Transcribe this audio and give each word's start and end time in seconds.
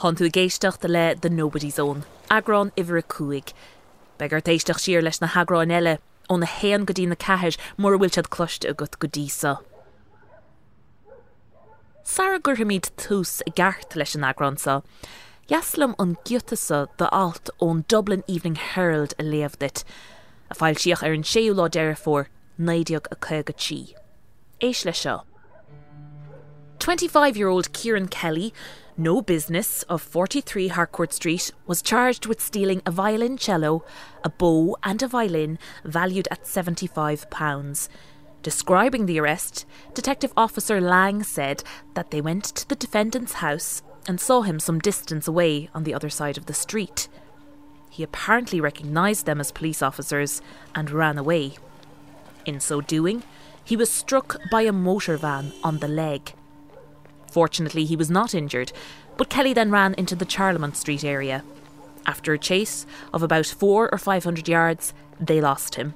Hon 0.00 0.16
tú 0.16 0.30
géisteachta 0.32 0.88
le 0.88 1.14
de 1.14 1.28
Nobody 1.28 1.70
Zone, 1.70 2.04
agrán 2.30 2.72
ihar 2.74 2.96
a 2.96 3.02
cuaig. 3.02 3.52
Begur 4.18 4.40
téisteach 4.40 5.02
leis 5.02 5.20
na 5.20 5.26
hagrán 5.26 5.70
eile 5.70 5.98
ón 6.30 6.40
na 6.40 6.46
héan 6.46 6.86
go 6.86 6.94
dtína 6.96 7.18
ceir 7.20 7.58
mór 7.76 7.98
bhfuil 7.98 8.14
sead 8.14 8.30
cloiste 8.30 8.64
a 8.64 8.72
go 8.72 8.86
go 8.98 9.08
dísa. 9.08 9.58
Sara 12.02 12.38
gur 12.38 12.56
míid 12.64 12.88
túús 12.96 13.42
i 13.44 13.52
gceart 13.52 13.94
leis 13.94 14.16
an 14.16 14.24
agransa. 14.24 14.80
Jaslam 15.52 15.94
an 15.98 16.16
giutasa 16.24 16.86
de 16.96 17.06
alt 17.12 17.50
ón 17.60 17.84
Dublin 17.86 18.24
Evening 18.26 18.56
Herald 18.56 19.12
a 19.18 19.22
léamhdit, 19.22 19.84
a 20.48 20.54
fáil 20.54 20.80
siach 20.80 21.04
ar 21.04 21.12
an 21.12 21.28
séú 21.28 21.52
lá 21.52 21.68
deir 21.68 21.92
fór 21.92 22.30
néideag 22.56 23.04
a 23.12 23.16
chugad 23.16 23.60
tí. 23.60 23.92
Éis 24.62 24.86
lei 24.86 24.96
seo. 24.96 25.26
25-year-old 26.80 27.74
Kieran 27.74 28.08
Kelly, 28.08 28.54
no 29.00 29.22
business, 29.22 29.82
of 29.84 30.02
43 30.02 30.68
Harcourt 30.68 31.12
Street, 31.12 31.50
was 31.66 31.82
charged 31.82 32.26
with 32.26 32.40
stealing 32.40 32.82
a 32.84 32.92
violoncello, 32.92 33.82
a 34.22 34.28
bow, 34.28 34.76
and 34.82 35.02
a 35.02 35.08
violin 35.08 35.58
valued 35.84 36.28
at 36.30 36.44
£75. 36.44 37.88
Describing 38.42 39.06
the 39.06 39.18
arrest, 39.18 39.66
Detective 39.94 40.32
Officer 40.36 40.80
Lang 40.80 41.22
said 41.22 41.64
that 41.94 42.10
they 42.10 42.20
went 42.20 42.44
to 42.44 42.68
the 42.68 42.76
defendant's 42.76 43.34
house 43.34 43.82
and 44.06 44.20
saw 44.20 44.42
him 44.42 44.60
some 44.60 44.78
distance 44.78 45.26
away 45.26 45.68
on 45.74 45.84
the 45.84 45.94
other 45.94 46.10
side 46.10 46.38
of 46.38 46.46
the 46.46 46.54
street. 46.54 47.08
He 47.90 48.02
apparently 48.02 48.60
recognised 48.60 49.26
them 49.26 49.40
as 49.40 49.50
police 49.50 49.82
officers 49.82 50.40
and 50.74 50.90
ran 50.90 51.18
away. 51.18 51.54
In 52.46 52.60
so 52.60 52.80
doing, 52.80 53.22
he 53.64 53.76
was 53.76 53.90
struck 53.90 54.36
by 54.50 54.62
a 54.62 54.72
motor 54.72 55.16
van 55.16 55.52
on 55.64 55.78
the 55.78 55.88
leg. 55.88 56.34
Fortunately, 57.30 57.84
he 57.84 57.96
was 57.96 58.10
not 58.10 58.34
injured, 58.34 58.72
but 59.16 59.30
Kelly 59.30 59.52
then 59.52 59.70
ran 59.70 59.94
into 59.94 60.16
the 60.16 60.26
Charlemont 60.26 60.76
Street 60.76 61.04
area. 61.04 61.44
After 62.06 62.32
a 62.32 62.38
chase 62.38 62.86
of 63.12 63.22
about 63.22 63.46
four 63.46 63.92
or 63.92 63.98
five 63.98 64.24
hundred 64.24 64.48
yards, 64.48 64.92
they 65.20 65.40
lost 65.40 65.76
him. 65.76 65.94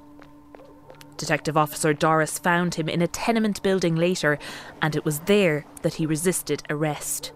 Detective 1.17 1.57
Officer 1.57 1.93
Doris 1.93 2.39
found 2.39 2.75
him 2.75 2.89
in 2.89 3.01
a 3.01 3.07
tenement 3.07 3.63
building 3.63 3.95
later, 3.95 4.39
and 4.83 4.97
it 4.97 5.05
was 5.05 5.21
there 5.21 5.65
that 5.83 5.95
he 5.95 6.07
resisted 6.07 6.63
arrest. 6.69 7.33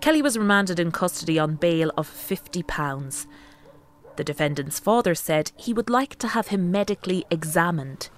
Kelly 0.00 0.20
was 0.20 0.38
remanded 0.38 0.78
in 0.78 0.92
custody 0.92 1.38
on 1.38 1.54
bail 1.54 1.90
of 1.96 2.08
£50. 2.08 3.26
The 4.16 4.24
defendant's 4.24 4.78
father 4.78 5.14
said 5.14 5.52
he 5.56 5.72
would 5.72 5.88
like 5.88 6.16
to 6.16 6.28
have 6.28 6.48
him 6.48 6.70
medically 6.70 7.24
examined. 7.30 8.10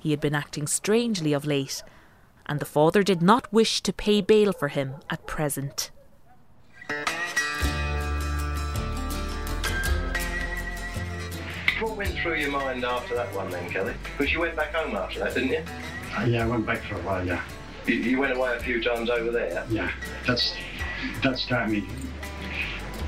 He 0.00 0.10
had 0.10 0.20
been 0.20 0.34
acting 0.34 0.66
strangely 0.66 1.32
of 1.32 1.46
late, 1.46 1.82
and 2.46 2.60
the 2.60 2.64
father 2.66 3.02
did 3.02 3.22
not 3.22 3.52
wish 3.52 3.80
to 3.82 3.92
pay 3.92 4.20
bail 4.20 4.52
for 4.52 4.68
him 4.68 4.94
at 5.10 5.26
present. 5.26 5.90
What 11.80 11.96
went 11.96 12.16
through 12.18 12.36
your 12.36 12.50
mind 12.50 12.84
after 12.84 13.14
that 13.16 13.34
one 13.34 13.50
then, 13.50 13.68
Kelly? 13.68 13.94
Because 14.16 14.32
you 14.32 14.38
went 14.40 14.54
back 14.54 14.72
home 14.72 14.94
after 14.94 15.18
that, 15.18 15.34
didn't 15.34 15.50
you? 15.50 15.64
Uh, 16.16 16.24
yeah, 16.24 16.44
I 16.44 16.46
went 16.46 16.64
back 16.64 16.82
for 16.84 16.94
a 16.94 17.02
while, 17.02 17.26
yeah. 17.26 17.42
You, 17.86 17.94
you 17.94 18.20
went 18.20 18.36
away 18.36 18.56
a 18.56 18.60
few 18.60 18.80
times 18.82 19.10
over 19.10 19.32
there. 19.32 19.66
Yeah, 19.68 19.90
that's 20.26 20.54
that 21.24 21.38
started 21.38 21.72
me 21.72 21.88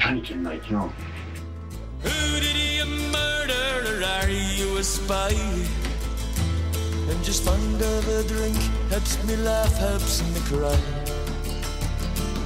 panicking, 0.00 0.44
like, 0.44 0.68
you 0.68 0.76
know. 0.76 0.92
Who 2.02 2.40
did 2.40 2.56
you 2.56 2.84
murder 3.12 4.00
or 4.00 4.04
are 4.04 4.28
you 4.28 4.76
a 4.78 4.82
spy? 4.82 5.32
And 7.10 7.22
just 7.22 7.42
fond 7.42 7.82
of 7.82 8.08
a 8.08 8.22
drink 8.24 8.56
helps 8.90 9.22
me 9.24 9.36
laugh, 9.36 9.76
helps 9.78 10.22
me 10.22 10.40
cry. 10.46 10.78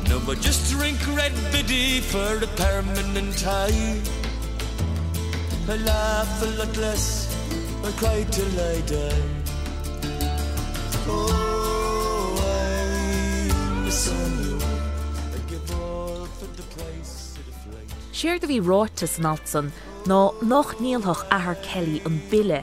No, 0.09 0.19
but 0.27 0.41
just 0.41 0.71
drink 0.73 0.99
red 1.17 1.33
biddy 1.53 2.01
for 2.01 2.43
a 2.43 2.47
permanent 2.57 3.39
tie. 3.39 4.01
I 5.69 5.77
laugh 5.77 6.43
a 6.43 6.47
lot 6.59 6.77
less, 6.77 7.29
I 7.85 7.93
cry 7.93 8.25
till 8.31 8.61
I 8.61 8.81
die. 8.81 9.23
Oh, 11.07 12.35
I 12.43 13.85
miss 13.85 14.09
you. 14.09 14.59
I 15.35 15.39
give 15.51 15.71
all 15.73 16.27
for 16.27 16.47
the 16.57 16.63
price 16.75 17.37
of 17.37 17.45
the 17.47 17.53
ná 20.09 20.33
nach 20.41 20.79
níalthach 20.81 21.27
ahar 21.29 21.57
Kelly 21.61 22.01
an 22.09 22.17
bille 22.31 22.63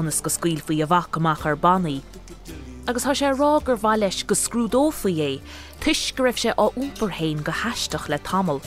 onas 0.00 0.22
go 0.24 0.30
scuil 0.32 0.62
faoi 0.64 0.80
a 0.80 0.86
bhaach 0.88 1.18
amach 1.18 1.44
ar 1.44 1.56
bannaí. 1.56 2.00
Agus 2.88 3.04
tá 3.04 3.12
sé 3.12 3.28
rá 3.36 3.50
gur 3.64 3.76
bhha 3.76 3.98
leis 4.00 4.22
go 4.22 4.34
scrúdófa 4.34 5.12
é, 5.12 5.40
tuis 5.80 6.00
go 6.16 6.24
raibh 6.24 6.40
sé 6.40 6.54
á 6.56 6.72
úmperhéin 6.72 7.42
go 7.44 7.52
heisteach 7.52 8.08
le 8.08 8.18
tamil. 8.18 8.62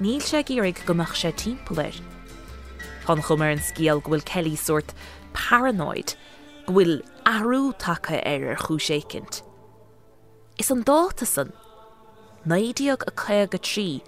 Níl 0.00 0.26
sé 0.26 0.42
géirigh 0.42 0.82
gomach 0.86 1.14
sé 1.14 1.30
timpplair. 1.30 1.94
Tá 3.06 3.14
chumar 3.22 3.52
an 3.52 3.62
scéal 3.62 4.02
gohfuil 4.02 4.24
Kelly 4.24 4.56
soort 4.56 4.90
paranoid, 5.34 6.16
gohfuil 6.66 6.98
ahrú 7.24 7.78
take 7.78 8.18
ar 8.26 8.48
ar 8.50 8.56
chúsécinint. 8.56 9.42
Is 10.58 10.70
an 10.70 10.82
dáta 10.82 11.26
san, 11.26 11.52
Naídeag 12.44 13.06
a 13.06 13.12
chu 13.14 13.46
go 13.46 13.58
trí, 13.58 14.02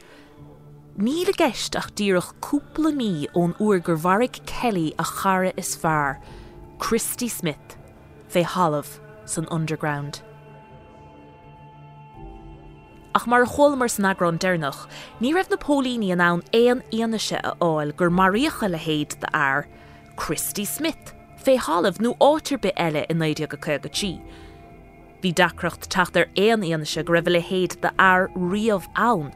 míle 0.96 1.32
geist 1.36 1.76
ach 1.76 1.90
díoch 1.92 2.32
cúpla 2.40 2.88
mí 2.88 3.28
ón 3.36 3.52
uair 3.60 3.82
gur 3.84 3.98
bharric 4.00 4.40
Kelly 4.46 4.94
a 4.98 5.04
chara 5.04 5.52
is 5.56 5.76
fearr, 5.76 6.16
Christy 6.78 7.28
Smith, 7.28 7.76
fé 8.28 8.42
halamh 8.42 8.98
san 9.26 9.46
underground. 9.50 10.22
Ach 13.14 13.26
mar 13.26 13.44
cholamar 13.44 13.90
san 13.90 14.06
agrán 14.08 14.38
dénach, 14.38 14.88
ní 15.20 15.34
raibh 15.34 15.50
na 15.50 15.56
pólíní 15.56 16.12
an 16.12 16.20
an 16.20 16.42
éon 16.54 16.80
anaise 16.90 17.40
a 17.44 17.52
áil 17.60 17.94
gur 17.94 18.10
maríocha 18.10 18.70
le 18.70 18.78
héad 18.78 19.20
de 19.20 19.36
air, 19.36 19.68
Christy 20.16 20.64
Smith, 20.64 21.12
fé 21.36 21.58
halamh 21.58 22.00
nó 22.00 22.16
átar 22.16 22.58
be 22.58 22.72
eile 22.72 23.04
in 23.10 23.18
éide 23.18 23.46
go 23.46 23.58
chu 23.58 23.78
gotí. 23.78 24.20
Bhí 25.20 25.34
dacrocht 25.34 25.90
tatar 25.90 26.28
éon 26.36 26.64
anaise 26.64 27.04
go 27.04 27.12
raibh 27.12 27.28
le 27.28 27.42
héad 27.42 27.78
de 27.82 27.92
air 28.00 28.30
riamh 28.34 28.88
ann. 28.96 29.34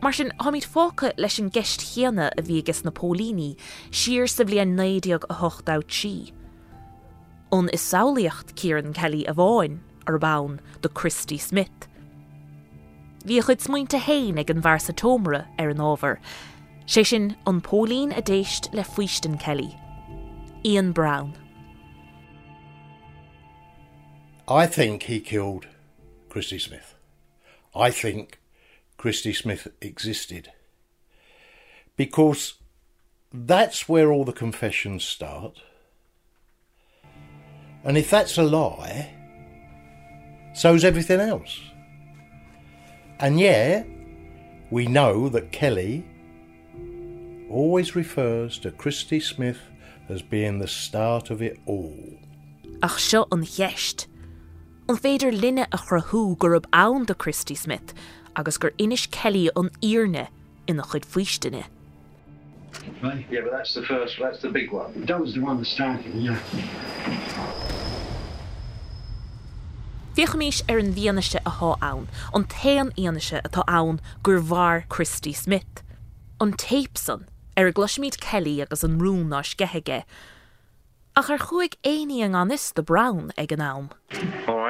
Mar 0.00 0.12
sin 0.12 0.30
haid 0.38 0.64
fácha 0.64 1.12
leis 1.18 1.38
an 1.40 1.50
gist 1.50 1.80
chéana 1.80 2.30
a 2.38 2.42
bhí 2.42 2.58
agus 2.58 2.84
na 2.84 2.90
pólíní, 2.90 3.56
siir 3.90 4.28
sa 4.30 4.44
bblion 4.44 4.76
néideag 4.78 5.24
a 5.28 5.34
hochtdá 5.40 5.82
si. 5.90 6.32
On 7.50 7.68
is 7.70 7.82
saolaíocht 7.82 8.54
Kieran 8.54 8.92
Kelly 8.92 9.24
a 9.26 9.34
bháin 9.34 9.80
ar 10.06 10.18
bán 10.18 10.60
do 10.82 10.88
Christy 10.88 11.36
Smith. 11.36 11.88
Bhí 13.26 13.42
chud 13.42 13.58
smuointe 13.58 13.98
héin 13.98 14.38
ag 14.38 14.50
an 14.50 14.62
bhar 14.62 14.78
sa 14.80 14.92
tómara 14.92 15.46
ar 15.58 15.70
an 15.70 15.82
ábhar, 15.82 16.18
sé 16.86 17.04
sin 17.04 17.36
an 17.44 17.60
pólín 17.60 18.16
a 18.16 18.22
déist 18.22 18.72
le 18.72 18.84
fuiisten 18.84 19.38
Kelly. 19.40 19.74
Ian 20.64 20.92
Brown. 20.92 21.34
I 24.46 24.66
think 24.66 25.02
he 25.02 25.20
killed 25.20 25.66
Christy 26.28 26.58
Smith. 26.58 26.94
I 27.74 27.90
think 27.90 28.37
Christy 28.98 29.32
Smith 29.32 29.68
existed. 29.80 30.50
Because 31.96 32.54
that's 33.32 33.88
where 33.88 34.12
all 34.12 34.24
the 34.24 34.32
confessions 34.32 35.04
start. 35.04 35.62
And 37.84 37.96
if 37.96 38.10
that's 38.10 38.36
a 38.36 38.42
lie, 38.42 39.14
so's 40.52 40.84
everything 40.84 41.20
else. 41.20 41.60
And 43.20 43.38
yeah, 43.38 43.84
we 44.70 44.86
know 44.86 45.28
that 45.28 45.52
Kelly 45.52 46.04
always 47.48 47.94
refers 47.94 48.58
to 48.58 48.72
Christy 48.72 49.20
Smith 49.20 49.60
as 50.08 50.22
being 50.22 50.58
the 50.58 50.68
start 50.68 51.30
of 51.30 51.40
it 51.40 51.58
all. 51.66 52.18
Ach 52.82 52.98
seo 52.98 53.26
an 53.32 53.44
cheist. 53.44 54.06
An 54.88 54.96
féidir 54.96 55.32
linne 55.38 55.66
a 55.70 55.78
chrathú 55.78 56.36
gur 56.38 56.56
ab 56.56 56.66
ann 56.72 57.04
de 57.04 57.14
Christy 57.14 57.54
Smith 57.54 57.94
agus 58.38 58.56
gur 58.56 58.72
inis 58.78 59.06
Kelly 59.06 59.50
an 59.56 59.70
íne 59.82 60.28
ina 60.68 60.82
chud 60.82 61.04
fuiistenne. 61.04 61.64
Right? 63.02 63.26
Yeah, 63.30 63.40
but 63.42 63.52
that's 63.52 63.74
the 63.74 63.82
first, 63.82 64.18
that's 64.18 64.40
the 64.40 64.50
big 64.50 64.72
one. 64.72 65.04
That 65.06 65.20
was 65.20 65.34
the 65.34 65.40
one 65.40 65.58
that 65.58 65.66
started, 65.66 66.14
yeah. 66.14 66.38
Fiochamís 70.14 70.62
ar 70.68 70.78
an 70.78 70.94
bhíanaiste 70.94 71.40
a 71.46 71.50
há 71.50 71.76
ann, 71.80 72.08
an 72.34 72.44
taan 72.44 72.92
íanaise 72.96 73.42
atá 73.42 73.62
ann 73.68 74.00
gur 74.22 74.40
bhar 74.40 74.88
Christy 74.88 75.32
Smith. 75.32 75.82
An 76.40 76.52
tapesan 76.52 77.26
ar 77.56 77.66
a 77.66 77.72
gluismíid 77.72 78.20
Kelly 78.20 78.60
agus 78.62 78.84
an 78.84 78.98
rún 79.00 79.28
ná 79.28 79.42
scetheige. 79.42 80.04
Ach 81.16 81.30
ar 81.30 81.38
chuig 81.38 81.74
aine 81.84 82.22
an 82.22 82.34
anis 82.34 82.72
de 82.72 82.82
Brown 82.82 83.32
ag 83.36 83.52
an 83.52 83.58
nám. 83.58 83.90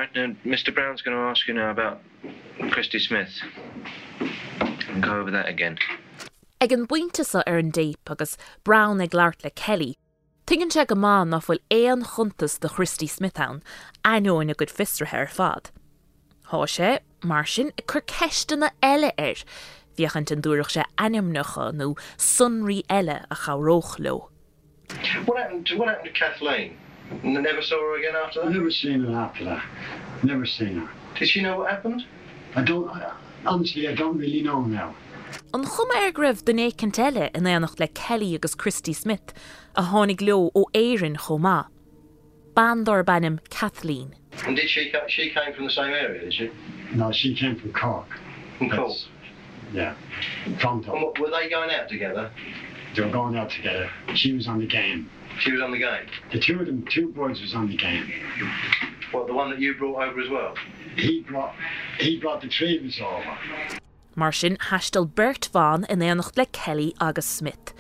All 0.09 0.23
right, 0.23 0.37
then 0.45 0.53
Mr. 0.53 0.75
Brown's 0.75 1.03
going 1.03 1.17
to 1.17 1.23
ask 1.23 1.47
you 1.49 1.55
now 1.55 1.71
about 1.71 2.01
Christy 2.71 2.99
Smith. 2.99 3.41
And 4.89 5.03
go 5.03 5.21
over 5.21 5.31
that 5.31 5.49
again. 5.49 5.79
Ag 6.61 6.73
an 6.73 6.87
buintesa 6.87 7.43
ar 7.47 7.59
an 7.59 7.73
déip 7.73 8.11
agus 8.11 8.37
Brown 8.65 9.01
ag 9.01 9.11
leart 9.11 9.45
le 9.45 9.51
Kelly. 9.51 9.97
Tugann 10.47 10.73
se 10.73 10.85
go 10.87 10.95
má 10.95 11.29
nach 11.29 11.47
bhfuil 11.47 11.61
éon 11.71 12.05
chuntas 12.05 12.59
de 12.59 12.69
Christy 12.69 13.07
Smithown, 13.07 13.63
aóin 14.05 14.51
a 14.51 14.55
go 14.55 14.65
fistrathe 14.65 15.15
ar 15.15 15.27
fad. 15.27 15.71
Tá 16.49 16.65
sé 16.65 17.01
mar 17.23 17.45
sin 17.45 17.73
i 17.77 17.83
chur 17.83 18.01
ceistena 18.01 18.71
eile 18.83 19.13
ar, 19.19 19.45
bhíochant 19.97 20.33
an 20.33 20.43
dúireach 20.43 20.73
sé 20.73 20.85
animnecha 20.97 21.71
nó 21.75 21.93
sunraí 22.17 22.83
eile 22.89 23.25
a 23.31 23.37
charóch 23.45 23.99
lo. 23.99 24.31
What 25.27 25.39
happened 25.39 25.67
to 25.67 25.77
what 25.77 25.89
happened 25.89 26.15
to 26.15 26.19
Kathleen? 26.19 26.79
N- 27.25 27.43
Never 27.43 27.63
saw 27.63 27.77
her 27.81 27.99
again 27.99 28.15
after 28.17 28.43
I 28.43 28.47
that. 28.47 28.53
never 28.55 28.71
seen 28.71 29.05
her 29.05 29.15
after 29.19 29.45
that. 29.45 29.65
Never 30.23 30.47
seen 30.47 30.77
her. 30.79 30.89
Did 31.19 31.29
she 31.29 31.41
know 31.43 31.59
what 31.59 31.71
happened? 31.71 32.05
I 32.55 32.63
don't, 32.63 32.89
I, 32.91 33.13
honestly, 33.47 33.89
I 33.89 33.95
don't 33.95 34.19
really 34.19 34.43
know 34.43 34.63
now. 34.63 34.95
An 35.55 35.65
chum 35.65 35.89
ar 35.97 36.11
greibh 36.13 36.45
den 36.45 36.57
écin 36.59 36.93
eile 36.93 37.31
in 37.35 37.45
éannacht 37.45 37.79
le 37.81 37.89
Kelly 37.89 38.35
agus 38.35 38.55
Christy 38.55 38.93
Smith 38.93 39.33
a 39.77 39.83
tháinig 39.83 40.21
leo 40.21 40.51
ó 40.55 40.65
éann 40.75 41.17
chomá. 41.17 41.67
Bandor 42.55 43.05
bennim 43.05 43.39
Kathleen. 43.51 44.15
And 44.47 44.57
did 44.57 44.69
she 44.69 44.93
she 45.09 45.31
came 45.31 45.53
from 45.55 45.65
the 45.65 45.71
same 45.71 45.93
area? 45.93 46.21
Did 46.23 46.35
she? 46.35 46.51
No, 46.95 47.13
she 47.13 47.35
came 47.35 47.57
from 47.57 47.73
Cork. 47.73 48.07
From 48.59 48.71
Cork. 48.71 48.89
That's- 48.89 49.09
Yeah. 49.73 49.95
Pronto. 50.61 50.93
And 50.93 51.03
what, 51.03 51.19
were 51.19 51.31
they 51.31 51.49
going 51.51 51.71
out 51.71 51.89
together? 51.91 52.31
They 52.97 53.03
were 53.03 53.11
going 53.11 53.37
out 53.37 53.51
together. 53.51 53.91
She 54.15 54.33
was 54.33 54.49
on 54.49 54.61
the 54.61 54.67
game. 54.67 55.11
She 55.41 55.53
was 55.53 55.63
on 55.63 55.71
the 55.71 55.79
game. 55.79 56.07
The 56.33 56.41
two 56.41 56.61
of 56.61 56.67
them, 56.67 56.85
two 56.91 57.09
boys 57.13 57.41
was 57.41 57.55
on 57.55 57.69
the 57.69 57.77
game. 57.77 58.11
What 59.13 59.27
the 59.27 59.35
one 59.35 59.51
that 59.51 59.61
you 59.61 59.75
brought 59.75 60.09
over 60.09 60.21
as 60.21 60.29
well? 60.29 60.55
He 60.97 61.21
brought, 61.21 61.55
he 61.99 62.19
brought 62.19 62.43
the 62.43 62.49
three 62.49 62.79
of 62.79 62.85
us 62.85 63.01
over. 63.01 63.79
Mar 64.17 64.33
sin 64.33 64.57
heistal 64.57 65.07
Bert 65.15 65.49
Van 65.53 65.85
in 65.89 66.01
éannacht 66.01 66.37
le 66.37 66.47
Kelly 66.47 66.95
agus 67.01 67.25
Smith. 67.25 67.73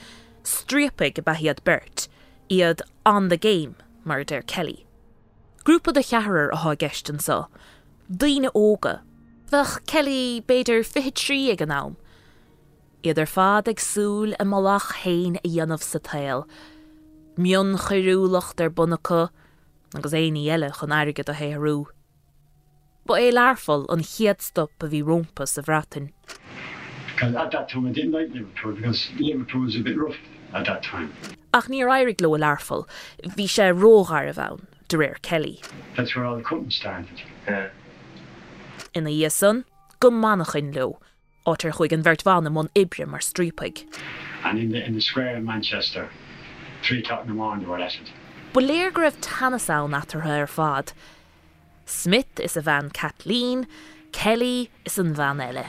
Strípaig 0.44 1.24
ba 1.24 1.34
hiad 1.34 1.64
Bert, 1.64 2.08
iad 2.48 2.80
on 3.04 3.28
the 3.28 3.36
game 3.36 3.74
mar 4.04 4.22
der 4.24 4.42
Kelly. 4.42 4.86
Grúpa 5.64 5.92
de 5.92 6.00
chearar 6.00 6.50
a 6.52 6.56
há 6.58 6.76
gestan 6.76 7.20
sa. 7.20 7.46
Díine 8.10 8.50
óga. 8.54 9.00
Bheith 9.50 9.84
Kelly 9.86 10.42
beidir 10.46 10.86
fi 10.86 11.10
trí 11.10 11.50
ag 11.50 11.60
an 11.60 11.68
nám. 11.68 11.96
Iad 13.02 13.18
ar 13.18 13.26
fád 13.26 13.68
ag 13.68 13.76
súl 13.76 14.34
a 14.38 14.44
malach 14.44 14.92
hain 15.02 15.36
a 15.36 15.48
dhéanamh 15.48 15.82
sa 15.82 15.98
tail. 15.98 16.46
Mion 17.38 17.76
choirúlacht 17.78 18.58
ar 18.58 18.70
bunacha 18.74 19.28
agus 19.94 20.12
éí 20.12 20.30
eile 20.50 20.72
chun 20.74 20.90
airigad 20.90 21.28
a 21.30 21.34
héirú. 21.38 21.86
Ba 23.06 23.14
é 23.14 23.30
learfol 23.30 23.86
an 23.94 24.02
chiadstop 24.02 24.82
a 24.82 24.88
bhí 24.90 25.04
rompas 25.06 25.56
a 25.56 25.62
bhratain. 25.62 26.10
Because 27.14 27.36
at 27.36 27.52
that 27.52 27.68
time 27.68 27.86
I 27.86 27.92
didn't 27.92 28.10
like 28.10 28.34
Liverpool 28.34 28.72
because 28.72 29.08
Liverpool 29.20 29.60
was 29.60 29.76
a 29.76 29.80
bit 29.86 29.96
rough 29.96 30.18
at 30.52 30.66
that 30.66 30.82
time. 30.82 31.12
Ach 31.54 31.68
ní 31.68 31.78
airig 31.86 32.20
lo 32.20 32.34
a 32.34 32.38
learfol, 32.38 32.88
hí 33.22 33.46
sé 33.46 33.70
rógar 33.70 34.28
a 34.28 34.32
bhain 34.32 34.66
de 34.88 34.96
réir 34.96 35.22
Kelly. 35.22 35.60
That's 35.96 36.16
where 36.16 36.24
all 36.24 36.38
the 36.38 36.42
cutting 36.42 36.72
started. 36.72 37.22
Yeah. 37.46 37.70
Ina 38.96 39.10
dhé 39.10 39.30
san, 39.30 39.64
go 40.00 40.10
manachin 40.10 40.74
lo, 40.74 40.98
átar 41.46 41.70
chuig 41.70 41.92
an 41.92 42.02
bhirthána 42.02 42.50
món 42.50 42.68
ibre 42.74 43.06
mar 43.06 43.20
strípaig. 43.20 43.86
And 44.42 44.58
in 44.58 44.72
the 44.72 44.84
in 44.84 44.94
the 44.94 45.00
square 45.00 45.36
in 45.36 45.44
Manchester, 45.44 46.10
three 46.82 47.00
o'clock 47.00 47.22
in 47.22 47.28
the 47.28 47.34
morning 47.34 47.64
they 47.64 47.70
were 47.70 47.78
at 47.78 47.94
it. 47.94 48.12
Bu 48.52 48.60
léir 48.60 48.92
go 48.92 49.02
raibh 49.02 50.40
ar 50.40 50.46
fad. 50.46 50.92
Smith 51.86 52.40
is 52.40 52.56
a 52.56 52.62
bhean 52.62 52.92
Kathleen, 52.92 53.66
Kelly 54.12 54.70
is 54.84 54.98
an 54.98 55.14
bhean 55.14 55.38
eile. 55.38 55.66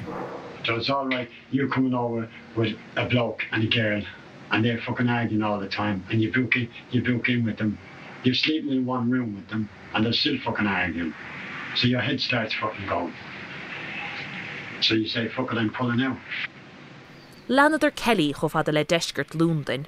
So 0.65 0.75
it's 0.75 0.89
all 0.89 1.07
right. 1.07 1.29
You're 1.51 1.69
coming 1.69 1.94
over 1.94 2.29
with 2.56 2.77
a 2.95 3.06
bloke 3.06 3.44
and 3.51 3.63
a 3.63 3.67
girl, 3.67 4.01
and 4.51 4.65
they're 4.65 4.81
fucking 4.81 5.07
arguing 5.07 5.44
all 5.44 5.59
the 5.59 5.69
time, 5.69 6.03
and 6.09 6.21
you 6.21 6.31
book 6.31 6.56
in, 6.56 6.69
you 6.91 7.01
book 7.01 7.29
in 7.29 7.45
with 7.45 7.57
them. 7.57 7.77
You're 8.23 8.35
sleeping 8.35 8.71
in 8.71 8.85
one 8.85 9.09
room 9.09 9.35
with 9.35 9.47
them, 9.50 9.69
and 9.94 10.05
they're 10.05 10.13
still 10.13 10.38
fucking 10.44 10.67
arguing. 10.67 11.13
So 11.75 11.88
your 11.88 12.01
head 12.01 12.19
starts 12.19 12.53
fucking 12.53 12.88
going. 12.88 13.13
So 14.81 14.94
you 14.95 15.07
say, 15.07 15.27
"Fuck 15.27 15.51
it, 15.53 15.57
I'm 15.57 15.69
pulling 15.69 16.01
out." 16.01 16.17
Lánaidir 17.47 17.95
Kelly 17.95 18.33
cho 18.33 18.47
fada 18.50 18.71
le 18.71 18.83
deisgurt 18.83 19.31
lúndain. 19.33 19.85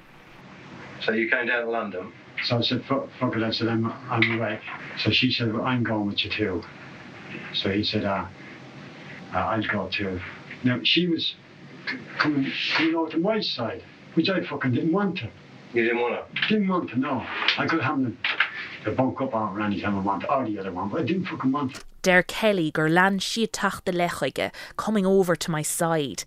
So 1.04 1.12
you 1.12 1.28
came 1.28 1.46
down 1.46 1.64
to 1.64 1.70
London. 1.70 2.12
So 2.44 2.58
I 2.58 2.62
said, 2.62 2.84
"Fuck, 2.84 3.08
fuck 3.18 3.36
it," 3.36 3.42
I 3.42 3.50
said, 3.50 3.68
"I'm, 3.68 3.86
I'm 3.86 4.38
away." 4.38 4.60
So 4.98 5.10
she 5.10 5.30
said, 5.30 5.52
well, 5.52 5.64
"I'm 5.64 5.82
going 5.82 6.06
with 6.06 6.24
you 6.24 6.30
too." 6.30 6.62
So 7.54 7.70
he 7.70 7.84
said, 7.84 8.04
"Ah, 8.04 8.28
uh, 9.34 9.38
I'll 9.38 9.62
go 9.62 9.88
too." 9.88 10.20
Now 10.64 10.80
she 10.82 11.06
was 11.08 11.34
coming 12.18 12.50
coming 12.76 12.94
over 12.94 13.10
to 13.10 13.18
my 13.18 13.40
side, 13.40 13.82
which 14.14 14.28
I 14.28 14.44
fucking 14.44 14.72
didn't 14.72 14.92
want 14.92 15.18
to. 15.18 15.30
You 15.74 15.84
didn't 15.84 16.00
want 16.00 16.14
to. 16.14 16.48
Didn't 16.48 16.68
want 16.68 16.90
to 16.90 16.98
know. 16.98 17.24
I 17.58 17.66
could 17.66 17.80
have 17.80 18.00
them 18.02 18.18
to 18.84 18.92
bunk 18.92 19.20
up 19.20 19.34
on 19.34 19.54
her 19.54 19.60
anytime 19.60 19.98
I 19.98 20.02
wanted, 20.02 20.28
or 20.28 20.44
the 20.44 20.58
other 20.58 20.72
one, 20.72 20.88
but 20.88 21.00
I 21.00 21.04
didn't 21.04 21.26
fucking 21.26 21.50
want 21.50 21.74
to. 21.74 21.80
Der 22.02 22.22
Kelly 22.22 22.70
gur 22.70 22.88
lean 22.88 23.18
siad 23.18 23.52
taachta 23.52 23.92
lechaige 23.92 24.52
coming 24.76 25.06
over 25.06 25.36
to 25.36 25.50
my 25.50 25.62
side. 25.62 26.24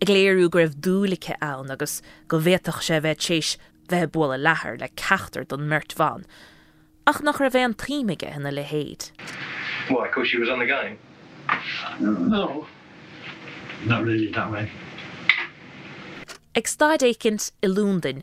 Ag 0.00 0.08
léirú 0.08 0.50
go 0.50 0.58
raibh 0.58 0.76
dúlacha 0.76 1.36
ann 1.40 1.70
agus 1.70 2.02
go 2.28 2.38
bhéach 2.38 2.82
sé 2.82 3.00
bheith 3.00 3.22
tééis 3.26 3.56
bheith 3.86 4.12
bula 4.12 4.38
lethir 4.38 4.78
le 4.80 4.88
ceachtar 4.88 5.46
don 5.48 5.68
mirt 5.68 5.92
van. 5.92 6.26
Ach 7.06 7.22
nach 7.22 7.40
ra 7.40 7.50
bheith 7.50 7.64
an 7.64 7.74
tíimiige 7.74 8.32
hena 8.32 8.52
le 8.52 8.62
héad. 8.62 9.10
Why? 9.88 10.06
Because 10.08 10.28
she 10.28 10.38
was 10.38 10.48
on 10.48 10.58
the 10.58 10.66
game. 10.66 10.98
No, 12.00 12.66
not 13.84 14.04
really 14.04 14.32
that 14.32 14.50
way. 14.50 14.70
Ag 16.56 16.66
staid 16.68 17.04
écinint 17.04 17.50
i 17.62 17.68
lúndain, 17.68 18.22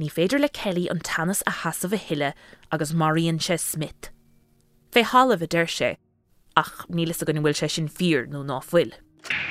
ní 0.00 0.10
féidir 0.10 0.40
le 0.40 0.48
Kelly 0.48 0.88
an 0.88 1.00
tanas 1.00 1.42
a 1.46 1.52
hasamh 1.62 1.92
a 1.92 1.98
hiile 1.98 2.32
agus 2.72 2.92
Marion 2.92 3.38
sé 3.38 3.58
Smith. 3.60 4.10
Fé 4.90 5.02
hálah 5.02 5.42
a 5.42 5.46
d 5.46 5.64
sé, 5.66 5.96
ach 6.56 6.86
nílas 6.88 7.22
a 7.22 7.26
gon 7.26 7.42
bhfuil 7.42 7.58
sé 7.60 7.70
sin 7.70 7.88
fír 7.88 8.26
nó 8.26 8.42
náfuil. 8.42 8.94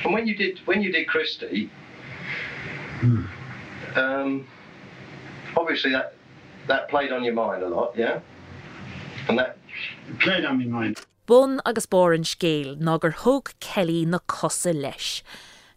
And 0.04 0.12
when 0.12 0.26
you 0.26 0.34
did 0.34 0.58
when 0.66 0.82
you 0.82 0.92
did 0.92 1.06
Christie, 1.06 1.70
um, 3.94 4.46
obviously 5.56 5.92
that 5.92 6.14
that 6.66 6.88
played 6.88 7.12
on 7.12 7.24
your 7.24 7.34
mind 7.34 7.62
a 7.62 7.68
lot, 7.68 7.94
yeah. 7.96 8.20
And 9.28 9.38
that 9.38 9.58
It 10.08 10.18
played 10.20 10.44
on 10.44 10.58
my 10.58 10.64
mind. 10.64 11.00
Bun 11.26 11.60
agus 11.64 11.86
bór 11.86 12.14
an 12.14 12.24
scéal 12.24 12.76
ná 12.78 12.98
gur 13.00 13.12
thug 13.12 13.52
Kelly 13.60 14.04
na 14.04 14.18
cosa 14.26 14.72
leis. 14.72 15.22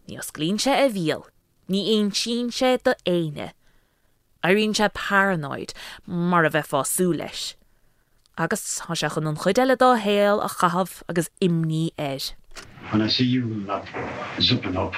Ní 0.08 0.18
os 0.18 0.30
glín 0.30 0.58
sé 0.60 0.72
a 0.72 0.88
bhíal, 0.88 1.24
ní 1.68 1.80
on 1.98 2.12
sin 2.12 2.50
sé 2.50 2.76
do 2.82 2.94
éine. 3.06 3.52
Aíonn 4.44 4.74
sé 4.76 4.90
paranoid 4.92 5.72
mar 6.06 6.44
a 6.44 6.50
bheith 6.50 6.68
fású 6.72 7.16
leis. 7.16 7.54
Agus 8.36 8.80
há 8.86 8.96
se 8.96 9.08
chun 9.08 9.26
an 9.26 9.36
chuideile 9.36 9.76
dá 9.76 9.96
héal 9.96 10.44
a 10.44 10.48
chahabh 10.48 11.02
agus 11.08 11.30
imní 11.40 11.92
éis. 11.96 12.32
When 12.90 13.02
I 13.02 13.08
see 13.08 13.24
you 13.24 13.44
lot 13.66 13.86
zipping 14.40 14.76
up, 14.76 14.94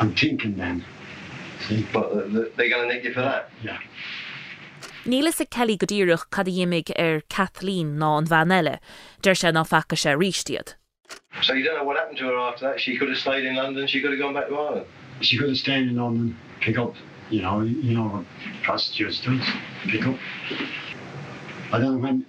I'm 0.00 0.14
thinking 0.14 0.56
then. 0.56 0.84
See? 1.68 1.86
but 1.92 2.12
uh, 2.12 2.48
they're 2.56 2.68
going 2.68 2.88
to 2.88 2.94
nick 2.94 3.04
you 3.04 3.12
for 3.12 3.22
that. 3.22 3.50
Yeah. 3.62 3.78
Nílas 5.06 5.40
a 5.40 5.46
Kelly 5.46 5.76
go 5.76 5.86
dtíireach 5.86 6.30
cad 6.30 6.46
dhéimiigh 6.46 6.92
ar 6.96 7.20
Kathleen 7.28 7.98
ná 7.98 8.16
an 8.18 8.26
bhaile, 8.26 8.78
deir 9.22 9.34
sé 9.34 9.52
ná 9.52 9.64
facha 9.68 9.96
sé 10.00 10.14
rístiad. 10.16 10.74
So 11.42 11.52
you 11.52 11.64
don't 11.64 11.76
know 11.76 11.84
what 11.84 11.96
happened 11.96 12.18
to 12.18 12.24
her 12.24 12.38
after 12.38 12.68
that. 12.68 12.80
She 12.80 12.96
could 12.96 13.08
have 13.08 13.18
stayed 13.18 13.44
in 13.44 13.56
London. 13.56 13.86
She 13.86 14.00
could 14.00 14.10
have 14.12 14.20
gone 14.20 14.34
back 14.34 14.48
to 14.48 14.56
Ireland. 14.56 14.86
She 15.20 15.36
could 15.38 15.48
have 15.48 15.58
stayed 15.58 15.88
in 15.88 15.96
London, 15.96 16.36
pick 16.60 16.78
up, 16.78 16.94
you 17.30 17.42
know, 17.42 17.60
you 17.60 17.94
know 17.94 18.08
what 18.08 18.24
prostitutes 18.62 19.20
do, 19.20 19.38
pick 19.86 20.06
up. 20.06 20.16
I 21.72 21.78
don't 21.78 21.96
know 21.96 21.98
when 21.98 22.26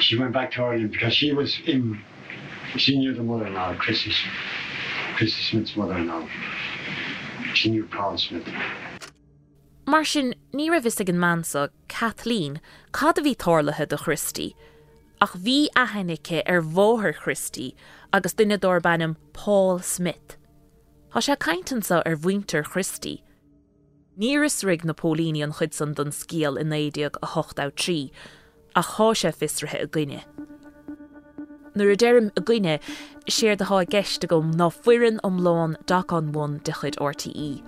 she 0.00 0.18
went 0.18 0.32
back 0.32 0.50
to 0.52 0.62
Ireland 0.62 0.92
because 0.92 1.14
she 1.14 1.32
was 1.32 1.58
in, 1.66 2.00
she 2.76 2.98
knew 2.98 3.14
the 3.14 3.22
mother-in-law, 3.22 3.76
Chrissy, 3.76 4.12
Chrissy 5.16 5.42
Smith's 5.42 5.76
mother-in-law. 5.76 6.26
She 7.54 7.70
knew 7.70 7.86
Paul 7.86 8.18
Smith. 8.18 8.46
Mar 9.86 10.04
sin 10.04 10.34
ní 10.52 10.70
ra 10.70 10.80
vis 10.80 10.98
an 11.00 11.18
mansa 11.18 11.70
Kathleen 11.88 12.60
cad 12.92 13.18
a 13.18 13.22
bhí 13.22 13.36
tálathe 13.36 13.88
do 13.88 13.96
Christy, 13.96 14.56
ach 15.20 15.34
bhí 15.34 15.68
ahanaice 15.76 16.42
ar 16.46 16.62
bmhthir 16.62 17.14
Christy 17.14 17.76
agus 18.12 18.34
duine 18.34 18.58
dó 18.58 18.80
bannam 18.80 19.16
Paul 19.32 19.78
Smith. 19.78 20.36
Tá 21.12 21.20
sé 21.22 21.36
caiintansa 21.36 22.02
ar 22.04 22.16
bhainter 22.16 22.64
Christy. 22.64 23.22
Níras 24.18 24.64
rig 24.64 24.82
napólíní 24.82 25.44
an 25.44 25.52
chud 25.52 25.72
san 25.74 25.94
don 25.94 26.10
scíal 26.10 26.58
in 26.58 26.70
éideag 26.70 27.16
a 27.22 27.26
hochtá 27.36 27.70
trí, 27.70 28.10
a 28.74 28.82
chá 28.82 29.12
sé 29.14 29.32
fisrathe 29.32 29.82
a 29.82 29.86
gcuine. 29.86 30.24
Nuair 31.74 31.92
a 31.92 31.96
deirm 31.96 32.30
a 32.36 32.40
gcuine 32.40 32.78
séir 33.26 33.56
de 33.58 33.64
há 33.64 33.84
geiste 33.90 34.28
gom 34.30 34.52
ná 34.54 34.70
fuiran 34.70 35.18
omláin 35.26 35.74
da 35.86 36.04
an 36.08 36.30
bhin 36.32 36.60
de 36.62 36.72
chud 36.72 36.94
RTí. 37.02 37.62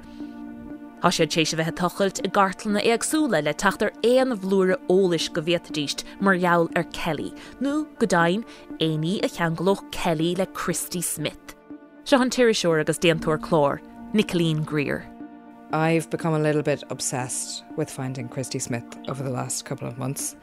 Tá 1.06 1.10
sé 1.14 1.26
tééis 1.26 1.50
se 1.50 1.56
bheith 1.56 1.74
tochailt 1.78 2.18
i 2.24 2.28
gartlanna 2.30 2.80
agsúla 2.82 3.42
le 3.42 3.52
tatar 3.54 3.90
éan 4.02 4.34
bhlúre 4.42 4.76
ólais 4.88 5.26
go 5.32 5.42
bhétadíist 5.42 6.04
margheall 6.20 6.70
ar 6.74 6.84
Kelly, 6.92 7.32
nó 7.60 7.86
godain 7.98 8.44
éí 8.78 9.18
a 9.22 9.28
cheangaloch 9.28 9.82
Kelly 9.92 10.34
le 10.34 10.46
Christy 10.46 11.00
Smith. 11.00 11.54
Se 12.04 12.16
an 12.16 12.30
tíiri 12.30 12.54
seoir 12.54 12.80
agus 12.80 12.98
déanúir 12.98 13.38
chlór, 13.38 13.80
Nicolín 14.14 14.64
Greer. 14.64 15.04
I've 15.72 16.08
become 16.10 16.34
a 16.34 16.38
little 16.38 16.62
bit 16.62 16.82
obsessed 16.90 17.64
with 17.76 17.90
finding 17.90 18.28
Christy 18.28 18.58
Smith 18.58 18.98
over 19.08 19.22
the 19.22 19.30
last 19.30 19.64
couple 19.64 19.88
of 19.88 19.98
months. 19.98 20.36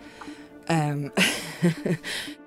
Um, 0.70 1.12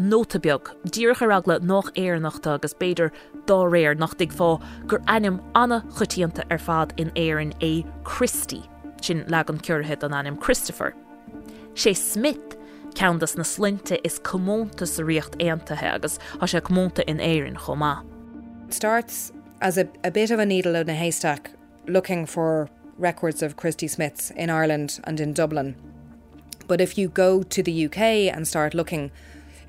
nótabeag, 0.00 0.74
díocha 0.86 1.26
ragla 1.26 1.60
nach 1.60 1.92
éarnachta 1.94 2.54
agus 2.54 2.72
beidir 2.74 3.10
dá 3.44 3.58
réir 3.68 3.98
nach 3.98 4.16
dig 4.16 4.32
fá 4.32 4.60
gur 4.86 5.02
anim 5.06 5.40
anna 5.54 5.84
chutíanta 5.90 6.44
ar 6.50 6.58
fad 6.58 6.94
in 6.96 7.10
éan 7.10 7.52
é 7.60 7.84
Christie, 8.04 8.64
sin 9.02 9.24
le 9.28 9.44
an 9.46 9.58
curehead 9.58 10.02
an 10.02 10.14
anim 10.14 10.36
Christopher. 10.36 10.94
sé 11.74 11.94
Smith 11.94 12.56
ceandas 12.94 13.36
na 13.36 13.44
slinte 13.44 13.98
is 14.02 14.18
commónta 14.18 14.86
sa 14.86 15.02
riocht 15.02 15.36
éantathe 15.38 15.94
agus 15.94 16.18
a 16.40 16.46
sé 16.46 16.60
commónta 16.60 17.04
in 17.06 17.18
éan 17.18 17.56
chomá. 17.56 18.02
starts 18.72 19.32
as 19.60 19.76
a, 19.76 19.86
a 20.02 20.10
bit 20.10 20.30
of 20.30 20.38
a 20.38 20.46
needle 20.46 20.74
in 20.74 20.88
a 20.88 20.94
haystack 20.94 21.50
looking 21.86 22.24
for 22.24 22.70
records 22.96 23.42
of 23.42 23.56
Christy 23.56 23.88
Smiths 23.88 24.30
in 24.30 24.50
Ireland 24.50 25.00
and 25.04 25.20
in 25.20 25.32
Dublin. 25.32 25.74
But 26.66 26.80
if 26.80 26.96
you 26.96 27.08
go 27.08 27.42
to 27.42 27.62
the 27.62 27.86
UK 27.86 27.98
and 28.34 28.46
start 28.46 28.74
looking, 28.74 29.10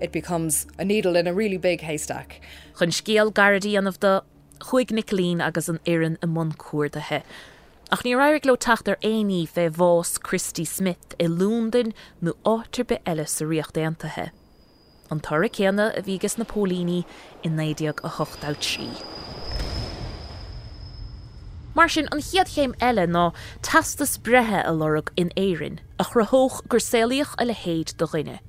it 0.02 0.12
becomes 0.12 0.68
a 0.78 0.84
needle 0.84 1.16
in 1.16 1.28
a 1.28 1.34
really 1.34 1.58
big 1.58 1.82
haystack. 1.82 2.42
chun 2.78 2.90
scéal 2.90 3.32
garidí 3.32 3.78
anmh 3.78 4.00
de 4.00 4.24
chuig 4.60 4.92
Niclín 4.92 5.42
agus 5.48 5.70
an 5.70 5.80
éan 5.86 6.18
i 6.24 6.28
món 6.28 6.54
cuairdathe. 6.58 7.24
Ach 7.92 8.04
ní 8.04 8.16
rair 8.18 8.40
le 8.46 8.58
tacht 8.58 8.90
ar 8.90 8.98
aí 9.04 9.46
fé 9.48 9.70
bhás 9.70 10.20
Christy 10.22 10.66
Smith 10.66 11.16
i 11.20 11.28
lúndin 11.28 11.94
nó 12.22 12.34
átar 12.46 12.88
be 12.88 13.00
eile 13.06 13.28
sa 13.28 13.46
riocht 13.46 13.78
déantathe. 13.78 14.32
An 15.12 15.20
tar 15.20 15.42
céanna 15.44 15.92
a 15.98 16.02
bhígus 16.02 16.38
na 16.38 16.46
pólíní 16.46 17.06
in 17.44 17.58
néideag 17.58 18.04
a 18.04 18.10
hochtá 18.18 18.56
trí. 18.56 18.90
Mar 21.76 21.90
sin 21.90 22.08
an 22.12 22.22
chiad 22.22 22.50
chéim 22.54 22.74
eile 22.82 23.08
ná 23.08 23.34
tastas 23.62 24.18
brethe 24.18 24.64
a 24.66 24.72
lorug 24.72 25.12
in 25.16 25.30
éan 25.36 25.80
a 26.00 26.04
chrathóch 26.04 26.64
gur 26.68 26.80
a 26.96 27.46
le 27.46 27.54
héad 27.54 27.98
do 27.98 28.08
rinne. 28.08 28.40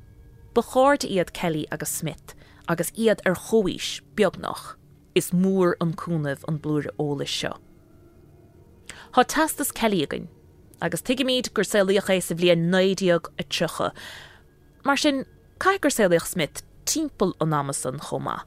Beáirt 0.54 1.04
iad 1.09 1.32
Kelly 1.32 1.66
agus 1.73 1.90
Smith 1.90 2.35
agus 2.68 2.90
iad 2.92 3.21
ar 3.25 3.35
choís 3.35 4.02
beagnach 4.16 4.76
is 5.14 5.30
mór 5.30 5.75
an 5.80 5.94
cúnamh 5.94 6.44
an 6.49 6.59
blúre 6.59 6.92
óla 6.99 7.26
seo. 7.26 7.56
Tá 9.14 9.25
tastas 9.25 9.73
Kellygan 9.73 10.28
agus 10.82 11.00
tuige 11.00 11.25
míad 11.25 11.52
gur 11.54 11.64
céalaoch 11.64 12.11
é 12.12 12.23
sa 12.23 12.35
bblion 12.35 12.68
néideag 12.68 13.30
a 13.38 13.44
tucha, 13.44 13.92
mar 14.85 14.97
sin 14.97 15.25
cai 15.59 15.78
gur 15.78 15.90
céalaoch 15.90 16.26
Smith 16.26 16.62
timppel 16.85 17.32
an 17.40 17.54
Amazon 17.54 17.99
chomá. 17.99 18.42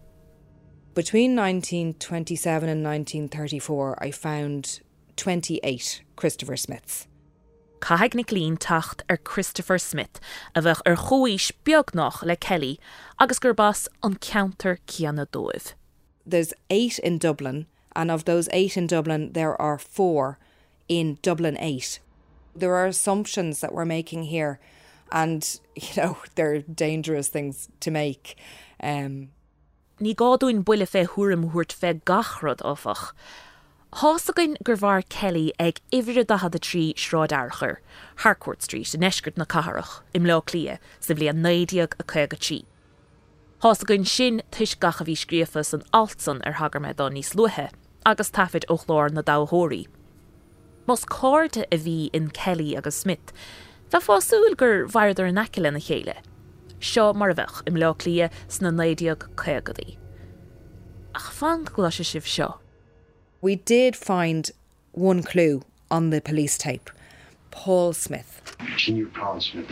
Between 0.94 1.36
1927 1.36 2.70
and 2.70 2.84
1934, 2.84 3.98
I 4.02 4.12
found 4.12 4.80
28 5.18 6.04
Christopher 6.16 6.56
Smiths. 6.56 7.08
Caig 7.86 8.16
na 8.16 8.24
lín 8.24 8.58
tacht 8.58 9.04
ar 9.08 9.18
Christopher 9.18 9.78
Smith 9.78 10.20
a 10.56 10.62
bheith 10.62 10.82
ar 10.88 10.96
choís 10.96 11.52
beagnach 11.66 12.24
le 12.24 12.36
Kelly 12.36 12.80
agus 13.20 13.38
gur 13.38 13.54
bas 13.54 13.88
an 14.02 14.16
counter 14.16 14.80
ceanna 14.88 15.28
dóibh. 15.28 15.74
There's 16.26 16.52
eight 16.72 16.98
in 16.98 17.20
Dublin, 17.20 17.68
and 17.96 18.10
of 18.10 18.26
those 18.26 18.50
eight 18.52 18.76
in 18.76 18.88
Dublin, 18.88 19.34
there 19.34 19.60
are 19.62 19.78
four 19.78 20.40
in 20.90 21.20
Dublin 21.22 21.58
8. 21.60 22.00
There 22.56 22.74
are 22.74 22.88
assumptions 22.88 23.62
that 23.62 23.72
we're 23.72 23.86
making 23.86 24.24
here, 24.24 24.60
and 25.12 25.60
you 25.76 25.90
know, 25.96 26.18
they're 26.36 26.62
dangerous 26.62 27.28
things 27.28 27.70
to 27.82 27.92
make. 27.92 28.36
Um, 28.82 29.30
Ní 30.02 30.16
gáúin 30.16 30.66
buile 30.66 30.88
fé 30.90 31.06
thuúm 31.06 31.52
thuirt 31.52 31.72
fé 31.72 32.02
gachrod 32.02 32.66
áfach. 32.66 33.14
Hásagann 34.00 34.58
gur 34.62 34.76
bhar 34.76 35.08
Kelly 35.08 35.54
ag 35.58 35.80
ihre 35.90 36.26
dahad 36.26 36.54
a 36.54 36.60
trí 36.60 36.94
sráidarchar, 36.96 37.78
Harcourt 38.18 38.62
Street 38.62 38.94
in 38.94 39.00
eisgurt 39.00 39.38
na 39.38 39.46
carach 39.46 40.02
im 40.14 40.26
le 40.26 40.42
lia 40.54 40.80
sa 41.00 41.14
an 41.14 41.42
néideag 41.42 41.94
a 41.98 42.04
chuige 42.04 42.36
tí. 42.36 42.66
Hásagann 43.62 44.06
sin 44.06 44.42
tuis 44.52 44.76
gacha 44.76 45.06
bhí 45.06 45.16
scríafas 45.16 45.74
an 45.74 45.86
altsan 45.94 46.42
ar 46.46 46.60
hagar 46.60 46.82
me 46.82 46.92
don 46.92 47.14
níos 47.14 47.36
luthe, 47.36 47.70
agus 48.06 48.30
tafid 48.32 48.66
ó 48.68 48.78
chlár 48.84 49.14
na 49.14 49.22
dathirí. 49.22 49.88
Mas 50.86 51.06
cáte 51.06 51.64
a 51.72 51.78
bhí 51.78 52.10
in 52.12 52.32
Kelly 52.32 52.76
agus 52.76 52.98
Smith, 52.98 53.32
Tá 53.90 54.02
fásúil 54.02 54.58
gur 54.58 54.88
bhaidir 54.88 55.30
an 55.30 55.36
neciile 55.36 55.72
na 55.72 55.80
chéile. 55.80 56.18
Seo 56.82 57.14
mar 57.14 57.32
bheith 57.34 57.64
im 57.66 57.76
le 57.76 57.96
lia 58.06 58.30
sna 58.50 58.76
néideag 58.76 59.24
chuigadaí. 59.38 59.96
Ach 61.16 61.32
fan 61.32 61.64
go 61.64 61.90
se 61.90 62.04
sibh 62.04 62.28
seo. 62.28 62.60
We 63.42 63.56
did 63.56 63.96
find 63.96 64.52
one 64.92 65.24
clue 65.24 65.62
on 65.92 66.10
the 66.10 66.22
police 66.22 66.58
tape 66.58 66.90
Paul 67.52 67.94
Smith. 67.94 68.42
She 68.78 68.94
knew 68.94 69.08
Paul 69.08 69.40
Smith. 69.40 69.72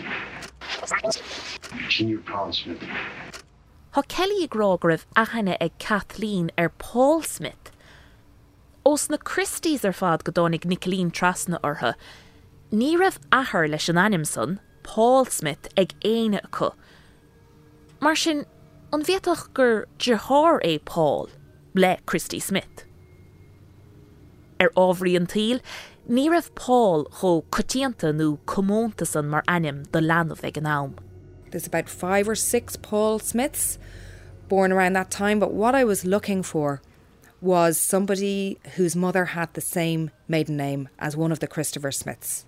She 1.89 2.05
knew 2.05 2.19
Paul 2.19 2.53
Smith. 2.53 2.81
Tá 3.93 4.07
Kelly 4.07 4.47
agrá 4.47 4.79
raibh 4.79 5.05
achanne 5.15 5.57
ag 5.59 5.77
Kathleen 5.79 6.49
ar 6.57 6.69
Paul 6.69 7.21
Smith. 7.21 7.71
Os 8.85 9.09
na 9.09 9.17
Christís 9.17 9.85
ar 9.85 9.93
fad 9.93 10.23
go 10.23 10.31
dánig 10.31 10.65
Nicholín 10.65 11.11
trasna 11.11 11.59
ortha, 11.61 11.95
ní 12.71 12.95
raibh 12.97 13.19
ahar 13.31 13.69
leis 13.69 13.89
an 13.89 13.97
animson, 13.97 14.59
Paul 14.83 15.25
Smith 15.25 15.67
ag 15.77 15.93
éine 16.01 16.41
acu. 16.41 16.73
Mar 18.01 18.15
sin 18.15 18.45
an 18.91 19.03
bhéach 19.03 19.53
gur 19.53 19.87
dethir 19.99 20.61
é 20.63 20.83
Paul 20.83 21.29
le 21.75 21.97
Christy 22.05 22.39
Smith. 22.39 22.85
Er 24.63 24.71
ar 24.77 24.93
ábhrí 24.95 25.15
an 25.17 25.27
tíl, 25.27 25.59
ní 26.07 26.29
raibh 26.29 26.53
Paul 26.55 27.05
cho 27.19 27.41
cotíanta 27.51 28.13
nó 28.13 28.37
commónta 28.45 29.05
san 29.05 29.29
mar 29.29 29.43
anim 29.45 29.83
do 29.91 29.99
leanmh 29.99 30.41
ag 30.41 30.57
an 30.57 30.63
nám. 30.63 30.95
There's 31.51 31.67
about 31.67 31.89
five 31.89 32.29
or 32.29 32.35
six 32.35 32.77
Paul 32.77 33.19
Smiths 33.19 33.77
born 34.47 34.71
around 34.71 34.93
that 34.93 35.11
time, 35.11 35.39
but 35.39 35.53
what 35.53 35.75
I 35.75 35.83
was 35.83 36.05
looking 36.05 36.43
for 36.43 36.81
was 37.41 37.77
somebody 37.77 38.57
whose 38.75 38.95
mother 38.95 39.25
had 39.35 39.53
the 39.53 39.61
same 39.61 40.11
maiden 40.29 40.55
name 40.55 40.87
as 40.97 41.17
one 41.17 41.33
of 41.33 41.39
the 41.39 41.47
Christopher 41.47 41.91
Smiths 41.91 42.45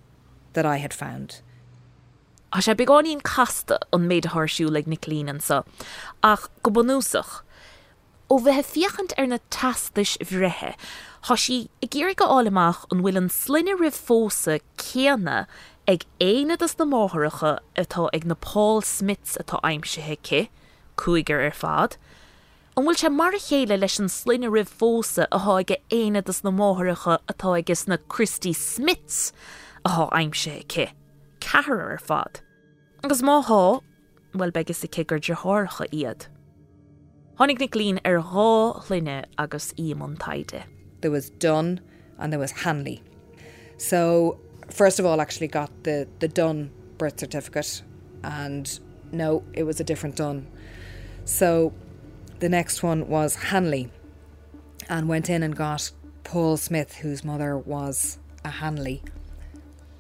that 0.54 0.66
I 0.66 0.78
had 0.78 0.94
found. 0.94 1.42
A 2.54 2.60
sé 2.60 2.76
beáíon 2.76 3.22
casta 3.24 3.80
an 3.92 4.08
méid 4.08 4.24
thsú 4.24 4.70
le 4.70 4.84
Niclínan 4.84 5.42
sa, 5.42 5.64
ach 6.24 6.50
go 6.64 6.72
banúsach. 6.72 7.42
ó 8.30 8.40
bheitthe 8.42 8.66
fiachant 8.74 9.14
ar 9.18 9.28
na 9.28 9.38
tastais 9.54 10.18
bhrethe, 10.30 10.74
Tá 11.26 11.34
si 11.36 11.72
i 11.82 11.88
ggéir 11.90 12.14
go 12.14 12.26
álamach 12.30 12.84
an 12.94 13.00
bhfuil 13.02 13.18
an 13.18 13.32
slinne 13.34 13.74
rih 13.80 13.96
fósa 13.98 14.60
céanna 14.78 15.38
ag 15.90 16.04
éad 16.22 16.62
as 16.66 16.76
na 16.78 16.86
máthirecha 16.86 17.54
atá 17.82 18.04
ag 18.14 18.28
na 18.30 18.36
Paul 18.36 18.84
Smith 18.86 19.34
atá 19.42 19.58
aimimsethe 19.64 20.20
ché, 20.22 20.50
cuaiger 21.02 21.42
ar 21.48 21.56
fad. 21.62 21.96
An 22.78 22.86
bhfuil 22.86 23.00
se 23.02 23.10
mar 23.10 23.32
chéile 23.46 23.80
leis 23.82 23.98
an 24.04 24.12
slinne 24.18 24.52
rih 24.54 24.70
fósa 24.70 25.26
athige 25.40 25.80
éad 25.90 26.30
as 26.30 26.44
na 26.44 26.52
máthirecha 26.52 27.18
atá 27.34 27.56
agus 27.58 27.88
na 27.88 27.98
Christy 28.08 28.54
Smiths 28.54 29.34
ath 29.84 30.14
aimimsethe 30.14 30.68
ché, 30.68 30.88
Cehar 31.40 31.82
ar 31.88 31.98
fad. 31.98 32.42
Agus 33.04 33.24
máthá 33.24 33.82
bhfuil 34.36 34.54
begus 34.54 34.86
sa 34.86 34.94
cigur 35.00 35.18
de 35.18 35.34
háircha 35.34 35.90
iad. 35.90 36.30
Honnig 37.42 37.66
na 37.66 37.74
lín 37.82 38.00
ar 38.06 38.22
rá 38.22 38.90
linne 38.92 39.26
agus 39.40 39.74
ímontaide. 39.74 40.75
There 41.06 41.12
was 41.12 41.30
Dunn 41.30 41.82
and 42.18 42.34
there 42.34 42.40
was 42.40 42.50
Hanley. 42.52 43.04
So, 43.78 44.40
first 44.72 44.98
of 44.98 45.06
all, 45.06 45.22
actually 45.22 45.48
got 45.48 45.70
the, 45.84 46.08
the 46.18 46.28
Dunn 46.28 46.72
birth 46.98 47.20
certificate, 47.20 47.84
and 48.24 48.80
no, 49.12 49.44
it 49.54 49.62
was 49.62 49.80
a 49.80 49.84
different 49.84 50.16
Dunn. 50.16 50.48
So, 51.24 51.76
the 52.40 52.50
next 52.50 52.82
one 52.82 53.08
was 53.08 53.36
Hanley, 53.36 53.92
and 54.90 55.08
went 55.08 55.30
in 55.30 55.44
and 55.44 55.56
got 55.56 55.92
Paul 56.24 56.58
Smith, 56.58 56.96
whose 56.96 57.24
mother 57.24 57.56
was 57.56 58.18
a 58.44 58.50
Hanley, 58.50 59.04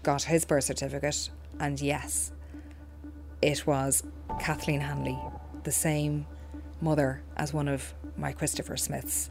got 0.01 0.23
his 0.23 0.43
birth 0.43 0.63
certificate, 0.63 1.29
and 1.59 1.79
yes, 1.79 2.31
it 3.43 3.67
was 3.67 4.01
Kathleen 4.39 4.81
Hanley, 4.81 5.19
the 5.65 5.71
same 5.71 6.25
mother 6.81 7.21
as 7.37 7.53
one 7.53 7.67
of 7.67 7.93
my 8.17 8.31
Christopher 8.31 8.75
Smiths. 8.75 9.29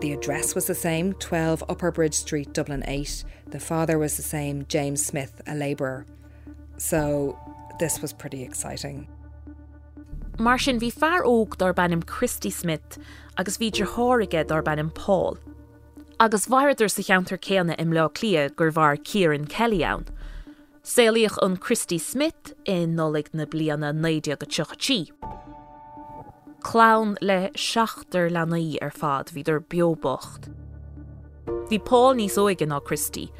The 0.00 0.12
address 0.12 0.54
was 0.54 0.68
the 0.68 0.76
same 0.76 1.14
12 1.14 1.64
Upper 1.68 1.90
Bridge 1.90 2.14
Street, 2.14 2.52
Dublin 2.52 2.84
8. 2.86 3.24
The 3.48 3.58
father 3.58 3.98
was 3.98 4.16
the 4.16 4.22
same 4.22 4.64
James 4.68 5.04
Smith, 5.04 5.40
a 5.44 5.56
labourer. 5.56 6.06
So 6.76 7.36
this 7.80 8.00
was 8.00 8.12
pretty 8.12 8.44
exciting. 8.44 9.08
Mar 10.38 10.56
sin 10.56 10.78
bhí 10.78 10.92
fear 10.92 11.24
óg 11.24 12.06
Christy 12.06 12.48
Smith 12.48 12.96
agus 13.36 13.58
bhí 13.58 13.72
de 13.72 13.84
háige 13.84 14.46
dar 14.46 14.62
Paul. 14.90 15.36
Agus 16.20 16.46
bhaidir 16.46 16.88
sa 16.88 17.02
cheantar 17.02 17.38
céanna 17.38 17.74
im 17.76 17.92
le 17.92 18.08
lia 18.22 18.96
Kieran 18.98 19.46
Kelly 19.46 19.82
ann. 19.82 20.06
Céalaoch 20.84 21.38
an 21.42 21.56
Christy 21.56 21.98
Smith 21.98 22.54
in 22.64 22.94
nólig 22.94 23.34
na 23.34 23.46
bliana 23.46 23.92
néide 23.92 24.38
go 24.38 24.46
tuchatí. 24.46 25.10
Clán 26.60 27.16
le 27.20 27.50
seaachtar 27.54 28.30
lenaí 28.30 28.78
ar 28.82 28.90
fad 28.90 29.30
híidir 29.34 29.60
beobocht. 29.60 30.48
Bhí 31.70 31.78
Paul 31.84 32.16
níos 32.18 32.36
óigen 32.36 32.74
á 32.74 32.82
Christy, 32.84 33.30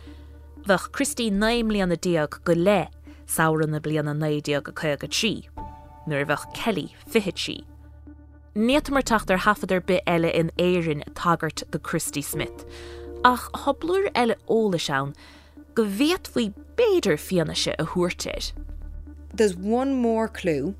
bheith 0.67 0.93
Christy 0.93 1.31
9 1.31 1.69
blianana 1.69 1.99
diaag 1.99 2.39
go 2.45 2.53
le 2.53 2.89
saoran 3.27 3.71
na 3.71 3.81
blianana 3.81 4.15
néideag 4.23 4.63
go 4.63 4.73
chu 4.73 4.97
go 4.97 5.09
trí. 5.09 5.49
nuair 6.09 6.25
bheith 6.27 6.47
Kelly 6.55 6.95
fihiid 7.07 7.39
si. 7.39 7.57
Níat 8.55 8.91
mar 8.91 9.03
tatar 9.03 9.39
hafaidir 9.45 9.85
be 9.85 10.01
eile 10.07 10.31
in 10.33 10.51
éan 10.59 11.03
tagart 11.15 11.65
go 11.71 11.79
Christy 11.79 12.23
Smith, 12.23 12.65
ach 13.25 13.51
hobblúr 13.65 14.11
eile 14.15 14.37
óla 14.49 14.81
seán, 14.81 15.15
go 15.75 15.85
bhéad 15.85 16.31
faoi 16.35 16.53
béidir 16.77 17.19
fianana 17.19 17.57
se 17.57 17.75
a 17.79 17.85
thuirteid. 17.85 18.53
There's 19.35 19.57
one 19.57 19.95
more 19.95 20.29
clue. 20.29 20.75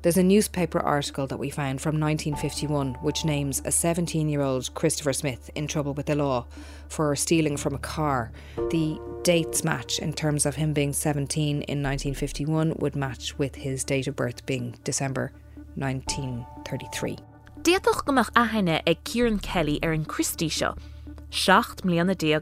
There's 0.00 0.16
a 0.16 0.22
newspaper 0.22 0.78
article 0.78 1.26
that 1.26 1.38
we 1.38 1.50
found 1.50 1.80
from 1.80 1.98
1951 1.98 2.94
which 3.02 3.24
names 3.24 3.60
a 3.64 3.72
17 3.72 4.28
year 4.28 4.42
old 4.42 4.72
Christopher 4.74 5.12
Smith 5.12 5.50
in 5.56 5.66
trouble 5.66 5.92
with 5.92 6.06
the 6.06 6.14
law 6.14 6.46
for 6.88 7.16
stealing 7.16 7.56
from 7.56 7.74
a 7.74 7.78
car. 7.78 8.30
The 8.56 9.00
dates 9.24 9.64
match 9.64 9.98
in 9.98 10.12
terms 10.12 10.46
of 10.46 10.54
him 10.54 10.72
being 10.72 10.92
17 10.92 11.48
in 11.48 11.82
1951 11.82 12.74
would 12.78 12.94
match 12.94 13.36
with 13.38 13.56
his 13.56 13.82
date 13.82 14.06
of 14.06 14.14
birth 14.14 14.46
being 14.46 14.76
December 14.84 15.32
1933. 15.74 17.18
Déadch 17.62 18.04
gomach 18.06 18.30
ahaine 18.34 18.80
ag 18.86 19.02
Kieran 19.02 19.40
Kelly 19.40 19.80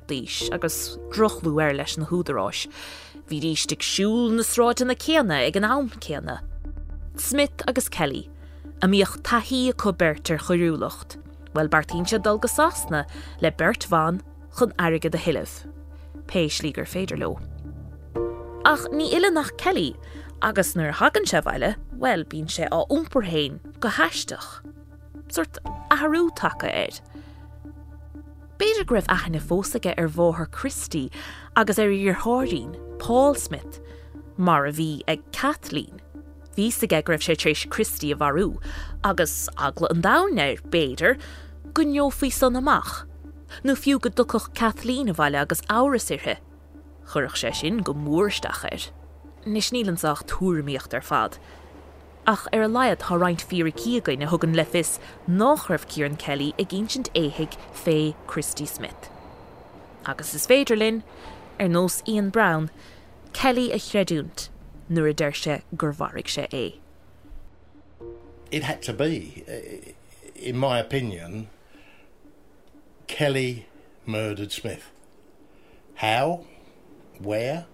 díis 0.05 0.53
agus 0.53 0.99
na 4.31 4.43
sráid 4.43 4.83
an. 4.83 6.56
Smith 7.19 7.63
agus 7.67 7.89
Kelly, 7.89 8.29
a 8.83 8.87
míoch 8.87 9.21
taí 9.23 9.71
a 9.71 9.73
cobertar 9.73 10.39
choúlacht, 10.39 11.17
Well 11.55 11.69
bartínse 11.69 12.23
dul 12.23 12.39
go 12.39 12.47
sasna 12.47 13.07
le 13.41 13.51
Bert 13.51 13.85
van 13.85 14.23
chun 14.59 14.73
aige 14.79 15.11
de 15.11 15.19
hiileh. 15.19 15.67
Péis 16.27 16.61
lígur 16.61 16.85
féidir 16.85 17.19
lo. 17.19 17.39
Ach 18.67 18.85
ní 18.93 19.13
ile 19.15 19.31
nach 19.31 19.57
Kelly 19.57 19.97
agus 20.43 20.75
nuair 20.75 20.93
hagan 20.93 21.25
se 21.25 21.41
bhile, 21.41 21.77
well 21.93 22.25
bín 22.25 22.47
sé 22.47 22.69
á 22.69 22.87
úmperhéin 22.89 23.61
go 23.81 23.89
heisteach. 23.89 24.61
Suirt 25.29 25.57
athú 25.91 26.29
take 26.37 26.69
éid. 26.69 27.01
Beidir 28.59 28.85
gribh 28.85 29.09
achanna 29.09 29.41
fósaige 29.41 29.95
ar 29.97 30.09
bmhthir 30.09 30.51
Christí 30.51 31.11
agus 31.57 31.79
ar 31.79 31.89
ar 31.89 32.21
háirín, 32.25 32.77
Paul 32.99 33.35
Smith, 33.35 33.81
mar 34.37 34.67
a 34.67 34.73
bhí 34.73 35.01
ag 35.09 35.25
Kathleen. 35.33 36.03
Bhí 36.57 36.73
sa 36.73 36.87
gegribh 36.87 37.23
sé 37.23 37.37
trééis 37.37 37.69
Christí 37.69 38.13
a 38.13 38.17
bharú, 38.17 38.57
agus 39.05 39.49
agla 39.59 39.89
an 39.91 40.01
daneir 40.01 40.63
béidir 40.63 41.19
go 41.75 41.85
neofaí 41.85 42.33
san 42.33 42.57
amach. 42.57 43.05
nó 43.65 43.75
fiú 43.75 44.01
go 44.01 44.11
duchach 44.11 44.55
Kathleen 44.55 45.09
a 45.09 45.15
bhile 45.15 45.41
agus 45.41 45.61
áras 45.69 46.11
irthe. 46.11 46.39
Chirech 47.13 47.39
sé 47.41 47.55
sin 47.55 47.79
go 47.79 47.95
mórstachir. 47.95 48.91
Nis 49.45 49.71
nílanach 49.71 50.25
túrmíocht 50.27 50.95
ar 50.95 51.03
fad. 51.03 51.39
Ach 52.27 52.47
ar 52.53 52.63
a 52.63 52.69
laiad 52.69 53.05
tha 53.05 53.15
reinint 53.15 53.47
fír 53.47 53.71
cíagain 53.73 54.19
na 54.19 54.27
thugan 54.27 54.57
lefis 54.57 54.99
nachrah 55.29 55.87
Kieran 55.87 56.17
Kelly 56.17 56.55
ag 56.59 56.69
ginint 56.69 57.13
éhiigh 57.15 57.57
fé 57.73 58.15
Christy 58.27 58.67
Smith. 58.67 59.11
Agus 60.05 60.35
is 60.35 60.47
féidirlinn 60.47 61.03
ar 61.61 61.69
nós 61.69 62.03
Ian 62.09 62.31
Brown, 62.31 62.71
Kelly 63.33 63.71
a 63.73 63.79
chreúnt 63.79 64.49
nuair 64.89 65.11
a 65.11 65.15
d 65.15 65.17
deir 65.17 65.33
se 65.33 65.63
gur 65.77 65.93
sé 65.93 66.49
é. 66.51 66.79
It 68.51 68.63
had 68.63 68.83
to 68.83 68.93
be, 68.93 69.45
uh, 69.49 69.93
in 70.37 70.57
my 70.57 70.79
opinion, 70.79 71.49
Kelly 73.07 73.67
murdered 74.05 74.53
Smith. 74.53 74.91
How? 75.97 76.45
Where? 77.19 77.67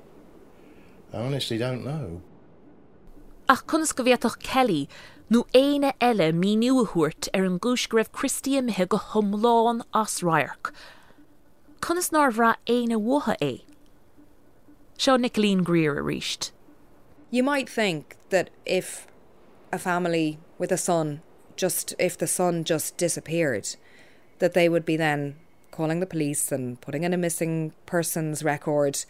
I 1.12 1.18
honestly 1.18 1.58
don't 1.58 1.84
know. 1.84 2.22
Ach 3.48 3.66
chunas 3.66 3.94
go 3.94 4.04
bhéach 4.04 4.38
Kelly 4.38 4.88
nó 5.30 5.44
éine 5.54 5.92
eile 6.00 6.32
mí 6.32 6.56
nuahuiirt 6.56 7.28
ar 7.34 7.44
an 7.44 7.58
gúis 7.58 7.88
go 7.88 7.96
raibh 7.98 8.12
Christiamithe 8.12 8.88
go 8.88 8.98
thomláán 8.98 9.82
as 9.92 10.20
rairc. 10.20 10.72
Conas 11.80 12.10
ná 12.12 12.30
bhrá 12.30 12.56
éine 12.66 12.96
watha 12.96 13.36
é. 13.40 13.62
Seo 14.96 15.16
Niclín 15.16 15.60
a 15.66 16.02
riist. 16.02 16.52
You 17.32 17.42
might 17.42 17.66
think 17.66 18.16
that 18.28 18.50
if 18.66 19.06
a 19.72 19.78
family 19.78 20.38
with 20.58 20.70
a 20.70 20.76
son, 20.76 21.22
just 21.56 21.94
if 21.98 22.18
the 22.18 22.26
son 22.26 22.62
just 22.62 22.98
disappeared, 22.98 23.74
that 24.38 24.52
they 24.52 24.68
would 24.68 24.84
be 24.84 24.98
then 24.98 25.36
calling 25.70 26.00
the 26.00 26.06
police 26.06 26.52
and 26.52 26.78
putting 26.82 27.04
in 27.04 27.14
a 27.14 27.16
missing 27.16 27.72
persons 27.86 28.44
record. 28.44 29.06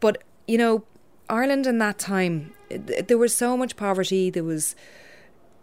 But, 0.00 0.22
you 0.48 0.56
know, 0.56 0.84
Ireland 1.28 1.66
in 1.66 1.76
that 1.78 1.98
time, 1.98 2.54
th- 2.70 3.06
there 3.08 3.18
was 3.18 3.36
so 3.36 3.58
much 3.58 3.76
poverty, 3.76 4.30
there 4.30 4.42
was 4.42 4.74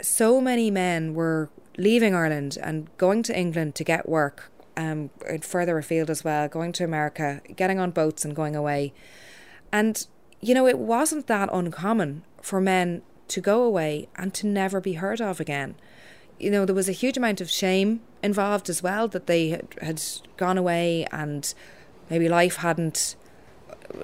so 0.03 0.39
many 0.39 0.69
men 0.69 1.15
were 1.15 1.49
leaving 1.79 2.13
Ireland 2.13 2.59
and 2.61 2.95
going 2.99 3.23
to 3.23 3.35
England 3.35 3.73
to 3.73 3.83
get 3.83 4.07
work, 4.07 4.51
um, 4.77 5.09
further 5.41 5.79
afield 5.79 6.11
as 6.11 6.23
well, 6.23 6.47
going 6.47 6.73
to 6.73 6.83
America, 6.83 7.41
getting 7.55 7.79
on 7.79 7.89
boats 7.89 8.23
and 8.23 8.35
going 8.35 8.55
away. 8.55 8.93
And, 9.71 10.05
you 10.41 10.53
know, 10.53 10.67
it 10.67 10.79
wasn't 10.79 11.27
that 11.27 11.49
uncommon 11.51 12.23
for 12.41 12.61
men 12.61 13.01
to 13.27 13.41
go 13.41 13.63
away 13.63 14.07
and 14.15 14.33
to 14.33 14.47
never 14.47 14.81
be 14.81 14.93
heard 14.93 15.21
of 15.21 15.39
again. 15.39 15.75
You 16.39 16.49
know, 16.51 16.65
there 16.65 16.75
was 16.75 16.89
a 16.89 16.93
huge 16.93 17.17
amount 17.17 17.41
of 17.41 17.49
shame 17.49 18.01
involved 18.23 18.69
as 18.69 18.81
well 18.81 19.07
that 19.09 19.27
they 19.27 19.49
had, 19.49 19.67
had 19.81 20.01
gone 20.37 20.57
away 20.57 21.05
and 21.11 21.53
maybe 22.09 22.29
life 22.29 22.57
hadn't 22.57 23.15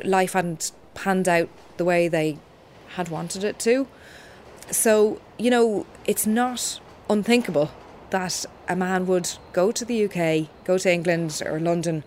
life 0.03 0.33
hadn't 0.33 0.71
panned 0.93 1.27
out 1.27 1.49
the 1.77 1.85
way 1.85 2.07
they 2.07 2.37
had 2.95 3.09
wanted 3.09 3.43
it 3.43 3.59
to. 3.59 3.87
So, 4.71 5.21
you 5.37 5.51
know, 5.51 5.85
it's 6.05 6.25
not 6.25 6.79
unthinkable 7.09 7.71
that 8.09 8.45
a 8.67 8.75
man 8.75 9.05
would 9.05 9.29
go 9.53 9.71
to 9.71 9.85
the 9.85 10.05
UK, 10.05 10.49
go 10.65 10.77
to 10.77 10.91
England 10.91 11.41
or 11.45 11.59
London, 11.59 12.03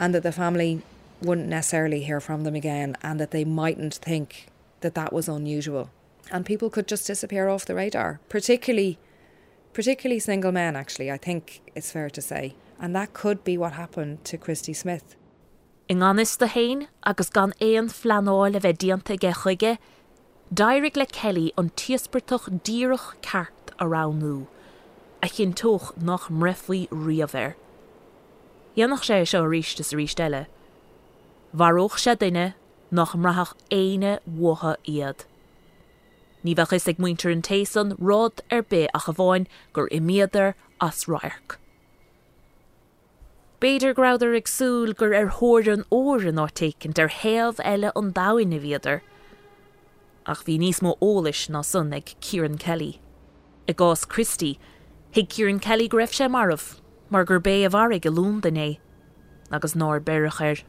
and 0.00 0.14
that 0.14 0.22
the 0.22 0.32
family 0.32 0.82
wouldn't 1.22 1.48
necessarily 1.48 2.02
hear 2.02 2.20
from 2.20 2.44
them 2.44 2.54
again, 2.54 2.96
and 3.02 3.18
that 3.20 3.30
they 3.30 3.44
mightn't 3.44 3.94
think 3.94 4.48
that 4.80 4.94
that 4.94 5.12
was 5.12 5.28
unusual. 5.28 5.90
And 6.30 6.46
people 6.46 6.70
could 6.70 6.86
just 6.86 7.06
disappear 7.06 7.48
off 7.48 7.66
the 7.66 7.74
radar, 7.74 8.20
particularly, 8.28 8.98
particularly 9.72 10.18
single 10.18 10.52
men. 10.52 10.76
Actually, 10.76 11.10
I 11.10 11.18
think 11.18 11.62
it's 11.74 11.90
fair 11.90 12.10
to 12.10 12.22
say, 12.22 12.54
and 12.80 12.94
that 12.94 13.12
could 13.12 13.44
be 13.44 13.56
what 13.58 13.72
happened 13.72 14.24
to 14.24 14.38
Christy 14.38 14.72
Smith. 14.72 15.16
I 15.90 15.94
gáis 15.94 16.38
de 16.38 16.46
héin 16.46 16.86
agus 17.04 17.28
gan 17.28 17.52
éon 17.60 17.90
flaáil 17.90 18.56
a 18.56 18.60
bheith 18.60 18.78
dianta 18.78 19.16
ge 19.18 19.78
le 20.96 21.06
Kelly 21.06 21.52
an 21.58 21.70
tiaspertoch 21.70 22.62
díirech 22.62 23.20
ceart 23.20 23.76
aránú, 23.78 24.46
a 25.22 25.28
chin 25.28 25.52
toch 25.52 25.92
nach 26.00 26.28
mrefuí 26.28 26.88
riamhir. 26.88 27.54
Dhéannach 28.76 29.04
sé 29.04 29.26
seo 29.26 29.44
ríiste 29.44 29.80
a 29.80 29.96
rístelle. 29.96 30.46
Waróch 31.54 31.98
sé 32.00 32.16
duine 32.16 32.54
nach 32.90 33.14
mrathach 33.14 33.52
éine 33.70 34.20
watha 34.26 34.76
iad. 34.88 35.26
Ní 36.44 36.54
bheitchas 36.56 36.88
ag 36.88 36.96
muintear 36.96 37.32
an 37.32 37.42
tésan 37.42 37.92
rád 37.98 38.40
ar 38.50 38.62
bé 38.62 38.88
a 38.94 39.00
go 39.04 39.12
bháin 39.12 39.46
gur 39.74 39.88
imiadidir 39.88 40.54
as 40.80 41.04
rairc. 41.04 41.58
Beidir 43.60 43.94
grauder 43.94 44.32
agsúl 44.34 44.96
gur 44.96 45.14
ar 45.14 45.28
thuir 45.28 45.68
an 45.72 45.84
óan 45.92 46.40
átécinn 46.40 46.98
ar 46.98 47.12
héamh 47.20 47.60
eile 47.60 47.92
an 47.94 48.12
dahaine 48.12 48.58
viidir. 48.58 49.02
Ach 50.24 50.42
bhí 50.48 50.58
níos 50.58 50.80
mó 50.80 50.96
ólais 51.00 51.46
ná 51.52 51.62
sun 51.62 51.92
ag 51.92 52.14
Kieran 52.20 52.56
Kelly. 52.56 53.00
I 53.68 53.74
gás 53.74 54.08
Christy, 54.08 54.58
hiag 55.12 55.28
Kieran 55.28 55.60
Kelly 55.60 55.88
greibh 55.88 56.16
sé 56.16 56.30
marmh, 56.30 56.80
mar 57.10 57.24
gur 57.24 57.40
bé 57.40 57.64
a 57.64 57.70
bhar 57.70 57.92
go 58.00 58.10
lún 58.10 58.40
denné, 58.40 58.78
agus 59.52 59.74
nóir 59.74 60.00
beirichir. 60.00 60.64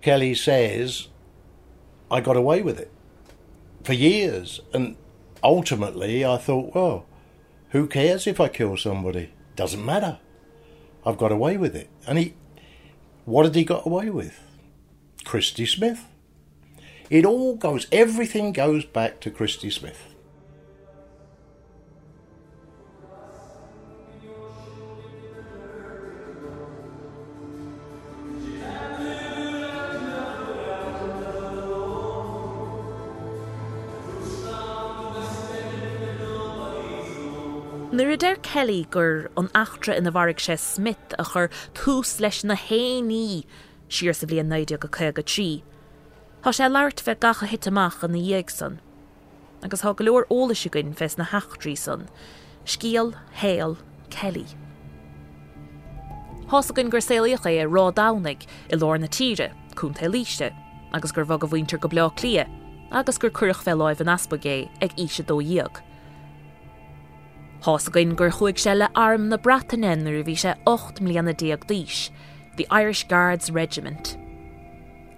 Kelly 0.00 0.34
says, 0.34 1.08
I 2.10 2.20
got 2.20 2.36
away 2.36 2.62
with 2.62 2.78
it 2.78 2.90
for 3.82 3.92
years. 3.92 4.60
And 4.72 4.96
ultimately, 5.42 6.24
I 6.24 6.36
thought, 6.36 6.74
well, 6.74 7.06
who 7.70 7.86
cares 7.86 8.26
if 8.26 8.40
I 8.40 8.48
kill 8.48 8.76
somebody? 8.76 9.32
Doesn't 9.54 9.84
matter. 9.84 10.18
I've 11.04 11.18
got 11.18 11.32
away 11.32 11.56
with 11.56 11.74
it. 11.76 11.88
And 12.06 12.18
he, 12.18 12.34
what 13.24 13.44
had 13.44 13.54
he 13.54 13.64
got 13.64 13.86
away 13.86 14.10
with? 14.10 14.40
Christy 15.24 15.66
Smith. 15.66 16.04
It 17.10 17.24
all 17.24 17.56
goes, 17.56 17.86
everything 17.92 18.52
goes 18.52 18.84
back 18.84 19.20
to 19.20 19.30
Christy 19.30 19.70
Smith. 19.70 20.15
Nuair 37.96 38.12
a 38.12 38.16
déir 38.18 38.42
Kelly 38.42 38.86
gur 38.90 39.30
an 39.38 39.46
achtra 39.54 39.96
ina 39.96 40.12
bharigh 40.12 40.36
sé 40.36 40.58
Smith 40.58 41.14
a 41.18 41.24
chur 41.24 41.48
túús 41.72 42.20
leis 42.20 42.44
na 42.44 42.54
héí 42.54 43.46
siir 43.88 44.12
sa 44.12 44.26
bblion 44.26 44.52
naide 44.52 44.78
go 44.78 44.88
chu 44.88 45.12
go 45.12 45.22
trí. 45.22 45.62
Tá 46.42 46.52
sé 46.52 46.68
leart 46.68 47.00
bheith 47.00 47.20
gacha 47.20 47.46
hit 47.46 47.66
amach 47.66 48.04
an 48.04 48.12
na 48.12 48.18
dhéag 48.18 48.50
san. 48.50 48.82
agus 49.62 49.80
há 49.80 49.94
goúir 49.96 50.28
óla 50.28 50.52
siúgann 50.52 50.92
fes 50.92 51.16
na 51.16 51.24
heachtrií 51.24 51.78
san, 51.78 52.04
scíal, 52.66 53.14
héal, 53.40 53.78
Kelly. 54.10 54.44
Hásagann 56.52 56.90
gur 56.90 57.00
séalaocha 57.00 57.48
é 57.48 57.64
rá 57.64 57.88
dánig 57.94 58.44
i 58.68 58.76
lár 58.76 59.00
na 59.00 59.08
tíre, 59.08 59.54
chunta 59.74 60.04
líiste, 60.04 60.52
agus 60.92 61.12
gur 61.12 61.24
bhag 61.24 61.44
a 61.44 61.48
bhhaintear 61.48 61.80
go 61.80 61.88
bleá 61.88 62.12
lia, 62.22 62.44
agus 62.92 63.16
gur 63.16 63.30
chuch 63.30 63.64
felláimh 63.64 64.04
an 64.04 64.12
aspagé 64.18 64.68
ag 64.82 64.92
ise 65.00 65.24
dó 65.24 65.40
díag. 65.40 65.85
Hásagann 67.66 68.14
gur 68.14 68.30
chuig 68.30 68.60
se 68.60 68.72
le 68.76 68.88
arm 68.94 69.28
na 69.28 69.36
bratainnar 69.36 70.22
bhí 70.22 70.34
sé 70.38 70.52
8 70.72 71.00
mlíana 71.02 71.32
díag 71.34 71.64
díis, 71.66 72.10
the 72.56 72.66
Irish 72.70 73.08
Guards 73.08 73.50
Regiment. 73.50 74.16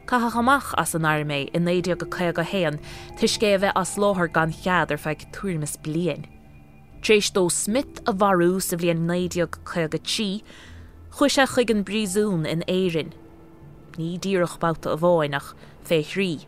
Cacha 0.07 0.31
chamach 0.33 0.73
as 0.79 0.95
an 0.95 1.03
armé 1.03 1.51
in 1.53 1.67
éidir 1.67 1.99
go 1.99 2.07
chu 2.07 2.33
go 2.33 2.43
héan 2.43 2.81
tuiscé 3.19 3.51
bheith 3.61 3.77
as 3.77 3.99
láthir 3.99 4.33
gan 4.33 4.51
chead 4.51 4.91
ar 4.91 4.97
feid 4.97 5.27
túirmas 5.31 5.77
blian. 5.77 6.25
Trééis 7.03 7.31
dó 7.37 7.51
Smith 7.53 8.01
a 8.07 8.15
bharú 8.15 8.63
sa 8.63 8.81
bhíon 8.81 9.05
néideag 9.05 9.61
chu 9.69 9.87
go 9.87 9.99
tí, 9.99 10.31
chu 11.19 11.29
sé 11.29 11.45
chuig 11.53 11.77
an 11.77 11.85
bríún 11.85 12.49
in 12.49 12.65
éan. 12.67 13.13
Ní 14.01 14.17
ddíochbáta 14.17 14.97
a 14.97 14.97
bháinach 14.97 15.53
fé 15.85 16.01
chrí. 16.01 16.47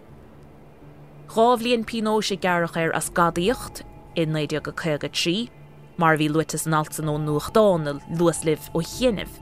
Ráhlíonn 1.28 1.84
pinó 1.84 2.22
sé 2.24 2.40
garach 2.40 2.78
ar 2.78 2.96
as 2.96 3.10
gadíocht 3.10 3.84
in 4.16 4.32
néideag 4.32 4.62
go 4.62 4.72
chu 4.72 4.96
go 4.96 5.08
trí, 5.08 5.50
mar 6.00 6.16
bhí 6.16 6.30
lutas 6.32 6.66
an 6.66 6.74
altan 6.80 7.12
ó 7.12 7.18
nuachtána 7.20 7.98
luaslih 8.16 8.70
ó 8.72 8.80
chéanamh. 8.80 9.36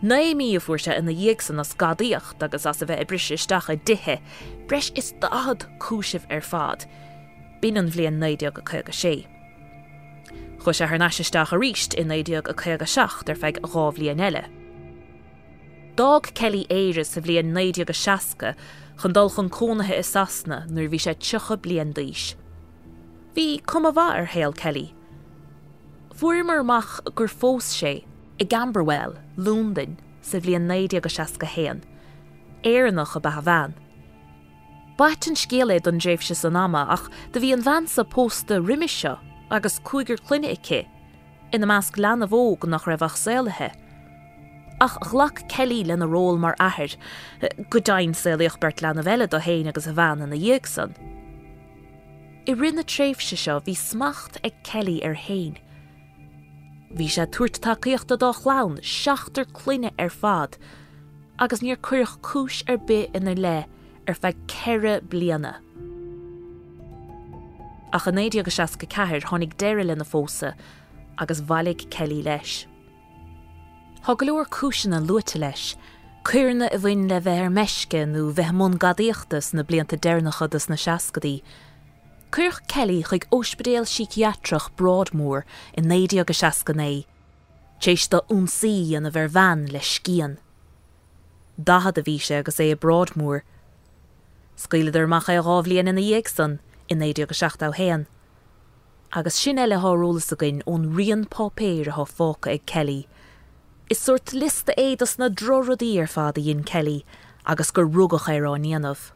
Naimí 0.00 0.54
a 0.54 0.60
fuair 0.60 0.78
se 0.78 0.94
ina 0.94 1.10
dhéagsan 1.10 1.58
na 1.58 1.64
scadaíocht 1.66 2.42
agus 2.42 2.66
as 2.66 2.82
a 2.82 2.86
bheith 2.86 3.02
i 3.02 3.06
briseisteach 3.10 3.68
a 3.68 3.76
dithe, 3.76 4.20
breis 4.68 4.92
is 4.94 5.10
dad 5.18 5.66
cisih 5.82 6.22
ar 6.30 6.40
fad. 6.40 6.86
Bí 7.60 7.74
an 7.76 7.90
bblion 7.90 8.20
néideag 8.22 8.54
go 8.54 8.62
chuige 8.62 8.94
sé. 8.94 9.14
Chu 10.62 10.70
sé 10.70 10.86
th 10.86 11.00
neisisteach 11.02 11.52
a 11.52 11.58
ríist 11.58 11.98
in 11.98 12.14
éideag 12.14 12.46
a 12.46 12.54
chuige 12.54 12.86
seach 12.86 13.26
ar 13.26 13.40
feig 13.42 13.58
ráhlíon 13.66 14.22
eile. 14.22 14.44
Dag 15.98 16.30
Kelly 16.34 16.64
éire 16.70 17.04
sa 17.04 17.20
bblion 17.20 17.50
néideag 17.50 17.90
go 17.90 17.96
seaca 17.96 18.54
chun 19.02 19.12
dul 19.12 19.30
chun 19.30 19.50
cónathe 19.50 19.98
is 19.98 20.14
sasna 20.14 20.62
nuair 20.70 20.94
bhí 20.94 21.02
sé 21.02 21.18
tucha 21.18 21.58
blion 21.58 21.90
díis. 21.92 22.36
Bhí 23.34 23.58
cum 23.66 23.86
a 23.86 23.92
bha 23.92 24.14
ar 24.14 24.30
héal 24.30 24.54
Kelly. 24.54 24.94
Fuairmarach 26.18 27.14
gur 27.14 27.28
fós 27.28 27.68
sé 27.70 28.02
i 28.40 28.44
Gamberwell, 28.44 29.12
Lúndin 29.36 29.92
sa 30.20 30.40
bblion 30.42 30.64
néide 30.66 30.98
go 30.98 31.06
seaca 31.06 31.46
héan, 31.46 31.84
éannach 32.66 33.14
a 33.14 33.20
bethe 33.22 33.44
bhean. 33.46 33.74
Bait 34.98 35.28
an 35.30 35.38
scéalaid 35.38 35.86
an 35.86 36.00
déobh 36.02 36.24
se 36.26 36.34
san 36.34 36.56
ama 36.56 36.88
ach 36.90 37.04
de 37.30 37.38
bhí 37.38 37.52
an 37.54 37.62
bheansa 37.62 38.02
pósta 38.02 38.58
riimiise 38.58 39.12
agus 39.48 39.78
chuigur 39.86 40.18
cluine 40.18 40.50
icé, 40.50 40.88
ina 41.54 41.70
measc 41.70 41.96
lena 41.96 42.26
bhóg 42.26 42.66
nach 42.66 42.90
raibhah 42.90 43.14
séalathe. 43.14 43.70
Ach 44.80 44.98
ghlach 44.98 45.44
celí 45.46 45.86
lena 45.86 46.08
ról 46.08 46.42
mar 46.42 46.56
ahir, 46.58 46.96
go 47.70 47.78
dain 47.78 48.10
séalaoch 48.10 48.58
bert 48.58 48.82
lena 48.82 49.06
bheile 49.06 49.30
do 49.30 49.38
héin 49.38 49.70
agus 49.70 49.86
a 49.86 49.94
bhean 49.94 50.18
na 50.18 50.34
dhéag 50.34 50.66
san. 50.66 50.98
I 52.48 52.58
rinne 52.58 52.82
tréifse 52.82 53.38
seo 53.38 53.60
bhí 53.60 53.78
smacht 53.78 54.42
ag 54.42 54.58
celí 54.64 54.98
ar 55.06 55.14
héin. 55.14 55.62
Bhí 56.88 57.04
sé 57.12 57.26
tuairt 57.28 57.60
takeíochtta 57.60 58.16
dá 58.16 58.32
chlán 58.32 58.78
seaachtar 58.80 59.44
cluine 59.52 59.90
ar 59.98 60.08
fad, 60.08 60.56
agus 61.38 61.60
níor 61.60 61.76
chuirch 61.84 62.16
cis 62.24 62.62
ar 62.66 62.78
bit 62.78 63.12
ina 63.14 63.34
le 63.36 63.66
ar 64.08 64.16
feith 64.16 64.40
ceire 64.48 65.00
bliana. 65.00 65.58
A 67.92 68.00
chanéide 68.00 68.40
agus 68.40 68.56
seaca 68.56 68.88
ceir 68.88 69.20
tháinig 69.20 69.56
deire 69.60 69.84
lena 69.84 70.04
fósa 70.04 70.54
agus 71.18 71.42
bhaigh 71.42 71.84
celí 71.92 72.22
leis. 72.24 72.64
Goúir 74.08 74.48
cisina 74.48 75.04
luite 75.04 75.36
leis, 75.36 75.76
chuirna 76.24 76.72
a 76.72 76.78
bhain 76.78 77.08
le 77.08 77.20
bheith 77.20 77.44
ar 77.44 77.52
meisce 77.52 78.06
nó 78.08 78.32
bheith 78.32 78.56
món 78.56 78.80
gadíochttas 78.80 79.52
na 79.52 79.62
blianta 79.62 80.00
déirnachadas 80.00 80.70
na 80.70 80.76
seacadaí, 80.76 81.42
Cuirch 82.30 82.66
Kelly 82.68 83.02
chuig 83.02 83.24
ospedéal 83.32 83.86
psichiatrach 83.88 84.68
Broadmór 84.76 85.44
in 85.72 85.86
néide 85.88 86.20
agus 86.20 86.42
seacané, 86.42 87.06
Tééis 87.80 88.08
do 88.10 88.20
únsaí 88.28 88.94
an 88.96 89.06
a 89.06 89.10
bhar 89.10 89.28
bhean 89.32 89.64
le 89.72 89.80
scían. 89.80 90.36
Dahad 91.58 91.96
a 91.96 92.02
bhí 92.02 92.18
sé 92.20 92.40
agus 92.40 92.60
é 92.60 92.72
a 92.72 92.76
Broadmór. 92.76 93.42
Scuileidir 94.56 95.08
macha 95.08 95.38
a 95.38 95.42
ráhlíonn 95.42 95.88
ina 95.88 96.00
dhéag 96.00 96.28
san 96.28 96.60
in 96.88 97.00
éide 97.00 97.22
agus 97.22 97.40
seachtá 97.40 97.72
héan. 97.72 98.06
Agus 99.12 99.34
sin 99.34 99.56
eile 99.56 99.80
hárólas 99.80 100.30
agin 100.32 100.62
ón 100.66 100.94
rion 100.94 101.24
pápéir 101.24 101.88
a 101.88 102.04
fóca 102.04 102.52
ag 102.52 102.66
Kelly. 102.66 103.08
Is 103.88 104.00
suirt 104.04 104.34
lista 104.34 104.74
édas 104.76 105.18
na 105.18 105.30
drorodí 105.30 105.96
ar 105.98 106.06
fád 106.06 106.36
a 106.36 106.42
dhéon 106.44 106.66
Kelly 106.66 107.06
agus 107.46 107.70
gur 107.70 107.88
rugach 107.88 108.28
arráníanamh. 108.28 109.12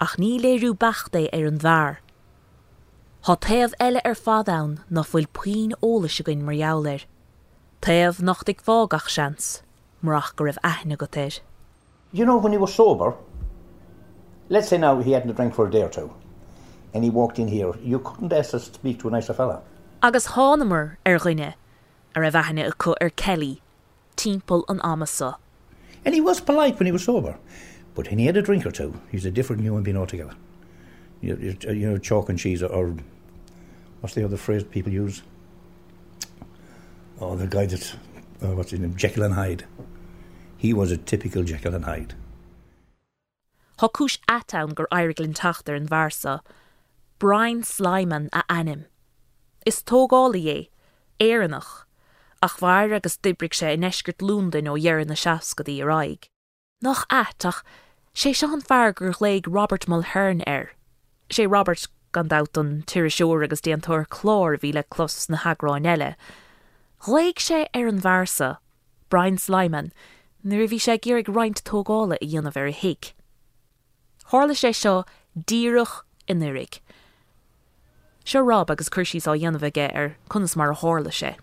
Ach 0.00 0.16
ní 0.16 0.40
léirú 0.40 0.72
bachta 0.72 1.28
ar 1.32 1.46
an 1.46 1.58
bhar. 1.58 1.96
Tá 3.24 3.36
taobh 3.36 3.74
eile 3.78 4.00
ar 4.04 4.16
fádán 4.16 4.78
nach 4.88 5.10
bhfuil 5.12 5.28
puoin 5.36 5.74
óla 5.84 6.08
se 6.08 6.24
goin 6.24 6.42
marjoulir. 6.42 7.04
Taobh 7.82 8.22
nach 8.22 8.42
ag 8.48 8.62
fágach 8.64 9.10
seans, 9.12 9.62
marach 10.02 10.34
go 10.36 10.44
raibh 10.44 10.58
aithna 10.64 10.96
go 10.96 11.06
téir. 11.06 11.40
You 12.12 12.24
know, 12.24 12.38
when 12.38 12.52
he 12.52 12.58
was 12.58 12.74
sober, 12.74 13.14
let's 14.48 14.68
say 14.68 14.78
now 14.78 14.98
he 15.00 15.12
hadn't 15.12 15.30
a 15.30 15.34
drink 15.34 15.54
for 15.54 15.66
a 15.66 15.70
day 15.70 15.82
or 15.82 15.90
two, 15.90 16.10
and 16.94 17.04
he 17.04 17.10
walked 17.10 17.38
in 17.38 17.48
here, 17.48 17.74
you 17.84 17.98
couldn't 17.98 18.32
ask 18.32 18.54
us 18.54 18.68
to 18.68 18.74
speak 18.74 18.98
to 19.00 19.08
a 19.08 19.10
nicer 19.10 19.34
fella. 19.34 19.60
Agus 20.02 20.28
hánamar 20.28 20.96
ar 21.04 21.18
ghuiine 21.18 21.54
ar 22.16 22.24
a 22.24 22.30
bheithena 22.32 22.68
a 22.68 22.72
chu 22.82 22.94
ar 23.00 23.10
Kelly, 23.10 23.60
timppel 24.16 24.64
an 24.68 24.80
amasa. 24.80 25.36
And 26.06 26.14
he 26.14 26.22
was 26.22 26.40
polite 26.40 26.78
when 26.78 26.86
he 26.86 26.92
was 26.92 27.04
sober. 27.04 27.36
But 27.94 28.08
when 28.08 28.18
he 28.18 28.26
had 28.26 28.36
a 28.36 28.42
drink 28.42 28.64
or 28.66 28.70
two, 28.70 29.00
he's 29.10 29.26
a 29.26 29.30
different 29.30 29.62
human 29.62 29.82
being 29.82 29.96
altogether. 29.96 30.34
You, 31.20 31.36
you, 31.36 31.72
you 31.72 31.90
know, 31.90 31.98
chalk 31.98 32.28
and 32.28 32.38
cheese, 32.38 32.62
or 32.62 32.96
what's 34.00 34.14
the 34.14 34.24
other 34.24 34.36
phrase 34.36 34.64
people 34.64 34.92
use? 34.92 35.22
Oh, 37.20 37.36
the 37.36 37.46
guy 37.46 37.66
that, 37.66 37.94
uh, 38.42 38.54
what's 38.54 38.70
his 38.70 38.80
name, 38.80 38.96
Jekyll 38.96 39.24
and 39.24 39.34
Hyde. 39.34 39.64
He 40.56 40.72
was 40.72 40.90
a 40.90 40.96
typical 40.96 41.42
Jekyll 41.42 41.74
and 41.74 41.84
Hyde. 41.84 42.14
Cis 43.78 44.18
atán 44.28 44.74
gur 44.74 44.86
airiglann 44.92 45.34
tatar 45.34 45.74
an 45.74 45.88
bharsa, 45.88 46.40
Brian 47.18 47.62
Slyman 47.62 48.28
a 48.32 48.42
anim. 48.48 48.86
Is 49.66 49.82
tógála 49.82 50.36
é, 50.36 50.68
éannach, 51.20 51.84
ach 52.42 52.62
agus 52.62 53.18
dibrig 53.18 53.62
in 53.62 53.84
eisgurt 53.84 54.22
lúndain 54.22 54.68
ó 54.68 54.80
dhearan 54.80 55.08
na 55.08 55.14
seacadaí 55.14 55.80
aráig. 55.84 56.29
Nach 56.82 57.06
atach 57.08 57.62
sé 58.14 58.34
se 58.34 58.46
an 58.46 58.62
feargur 58.62 59.14
léig 59.20 59.46
Robert 59.46 59.86
Mulhern 59.86 60.42
air. 60.46 60.72
sé 61.30 61.48
Robert 61.48 61.86
gandát 62.12 62.56
an 62.56 62.82
tuiriisiúr 62.86 63.44
agus 63.44 63.60
déantóir 63.60 64.06
chlár 64.06 64.58
bhí 64.58 64.72
le 64.74 64.82
clos 64.82 65.28
na 65.28 65.36
haagráin 65.36 65.86
eile. 65.86 66.16
Léig 67.06 67.38
sé 67.38 67.66
ar 67.74 67.86
an 67.86 68.00
bharsa, 68.00 68.58
Brian 69.08 69.36
Slyman, 69.36 69.92
nuair 70.44 70.68
bhí 70.68 70.80
sé 70.80 70.98
ggéirigh 70.98 71.28
reinint 71.28 71.62
tógála 71.64 72.18
i 72.20 72.26
dhéanamh 72.26 72.56
ar 72.56 72.72
hiic. 72.72 73.12
Thla 74.30 74.54
sé 74.54 74.72
seo 74.74 75.04
díirech 75.36 76.02
inirig. 76.28 76.80
Seo 78.24 78.42
Rob 78.42 78.70
agus 78.70 78.88
chuirsí 78.88 79.20
á 79.20 79.36
dhéanamhige 79.36 79.86
ar 79.94 80.16
chunas 80.28 80.56
mar 80.56 80.72
a 80.72 80.74
hála 80.74 81.12
sé. 81.12 81.36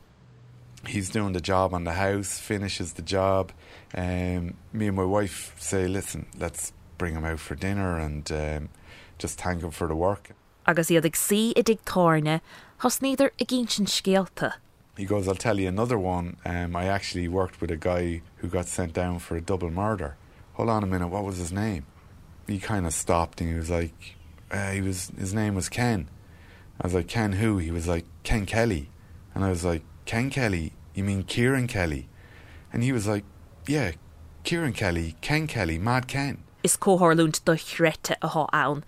He's 0.88 1.10
doing 1.10 1.34
the 1.34 1.42
job 1.42 1.74
on 1.74 1.84
the 1.84 1.94
house, 1.94 2.40
finishes 2.40 2.94
the 2.94 3.02
job. 3.02 3.52
Um, 3.96 4.56
me 4.74 4.88
and 4.88 4.96
my 4.96 5.04
wife 5.04 5.56
say, 5.60 5.88
listen, 5.88 6.28
let's 6.38 6.74
bring 6.98 7.14
him 7.14 7.26
out 7.26 7.40
for 7.40 7.56
dinner 7.56 7.98
and 7.98 8.32
um, 8.32 8.70
just 9.18 9.40
thank 9.40 9.62
him 9.62 9.72
for 9.72 9.88
the 9.88 9.96
work. 9.96 10.32
Agus 10.66 10.90
iad 10.90 11.06
ag 11.06 11.16
si 11.16 11.54
i 11.56 11.62
dig 11.62 11.84
táne, 11.86 12.42
has 12.80 13.02
neither 13.02 13.32
i 13.40 13.46
gén 13.46 13.70
sin. 13.70 14.52
He 14.98 15.06
goes, 15.06 15.28
I'll 15.28 15.36
tell 15.36 15.60
you 15.60 15.68
another 15.68 15.98
one. 15.98 16.38
Um, 16.44 16.76
I 16.76 16.86
actually 16.86 17.28
worked 17.28 17.62
with 17.62 17.72
a 17.72 17.78
guy 17.78 18.22
who 18.38 18.48
got 18.48 18.66
sent 18.66 18.94
down 18.94 19.20
for 19.20 19.38
a 19.38 19.42
double 19.42 19.70
murder. 19.70 20.18
Hold 20.54 20.70
on 20.70 20.84
a 20.84 20.88
minute, 20.88 21.08
what 21.08 21.24
was 21.24 21.38
his 21.38 21.52
name? 21.52 21.86
He 22.48 22.60
kind 22.60 22.86
of 22.86 22.94
stopped 22.94 23.40
and 23.42 23.50
he 23.50 23.56
was 23.56 23.70
like, 23.70 24.16
uh, 24.50 24.72
he 24.72 24.82
was 24.82 25.12
his 25.18 25.34
name 25.34 25.56
was 25.56 25.70
Ken. 25.70 26.10
I 26.82 26.88
was 26.88 26.94
like, 26.94 27.08
Ken 27.08 27.34
who? 27.34 27.58
He 27.58 27.72
was 27.72 27.88
like, 27.88 28.06
Ken 28.24 28.46
Kelly. 28.46 28.90
And 29.36 29.44
I 29.44 29.50
was 29.50 29.64
like, 29.64 29.84
Ken 30.06 30.30
Kelly? 30.30 30.74
You 30.98 31.04
mean 31.04 31.22
Kieran 31.22 31.68
Kelly? 31.68 32.10
And 32.74 32.82
he 32.82 32.92
was 32.92 33.06
like, 33.06 33.24
yeah, 33.68 33.92
Kieran 34.44 34.74
Kelly, 34.74 35.16
Ken 35.22 35.46
Kelly, 35.46 35.78
Mad 35.78 36.08
Ken. 36.08 36.40
Is 36.64 36.76
cóthirlúnt 36.76 37.46
do 37.46 37.52
chréte 37.52 38.16
ath 38.24 38.50
ann. 38.52 38.84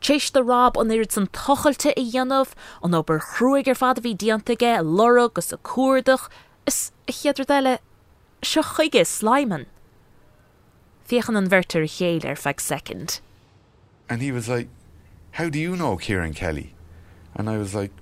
Tééis 0.00 0.32
de 0.32 0.42
rab 0.42 0.76
an 0.76 0.88
irid 0.88 1.12
san 1.12 1.28
tochailte 1.28 1.92
i 1.96 2.02
dhéanamh 2.02 2.52
an 2.82 2.98
obair 2.98 3.22
chruúigur 3.22 3.76
fad 3.76 3.98
a 3.98 4.00
bhí 4.00 4.16
diaantaige 4.16 4.82
lora 4.82 5.26
agus 5.26 5.52
a 5.52 5.58
cuadach 5.58 6.28
is 6.66 6.90
i 7.06 7.12
chéidir 7.12 7.46
eile 7.46 7.78
se 8.42 8.60
chuige. 8.62 9.06
Fiochan 11.06 11.38
an 11.38 11.48
bhirtar 11.48 11.86
chéile 11.86 12.24
ar 12.24 12.34
feag 12.34 12.60
second. 12.60 13.20
And 14.08 14.20
he 14.20 14.32
was 14.32 14.48
like, 14.48 14.66
How 15.38 15.48
do 15.48 15.60
you 15.60 15.76
know 15.76 15.96
Kieran 15.96 16.34
Kelly? 16.34 16.74
And 17.36 17.48
I 17.48 17.56
was 17.56 17.72
like, 17.72 17.92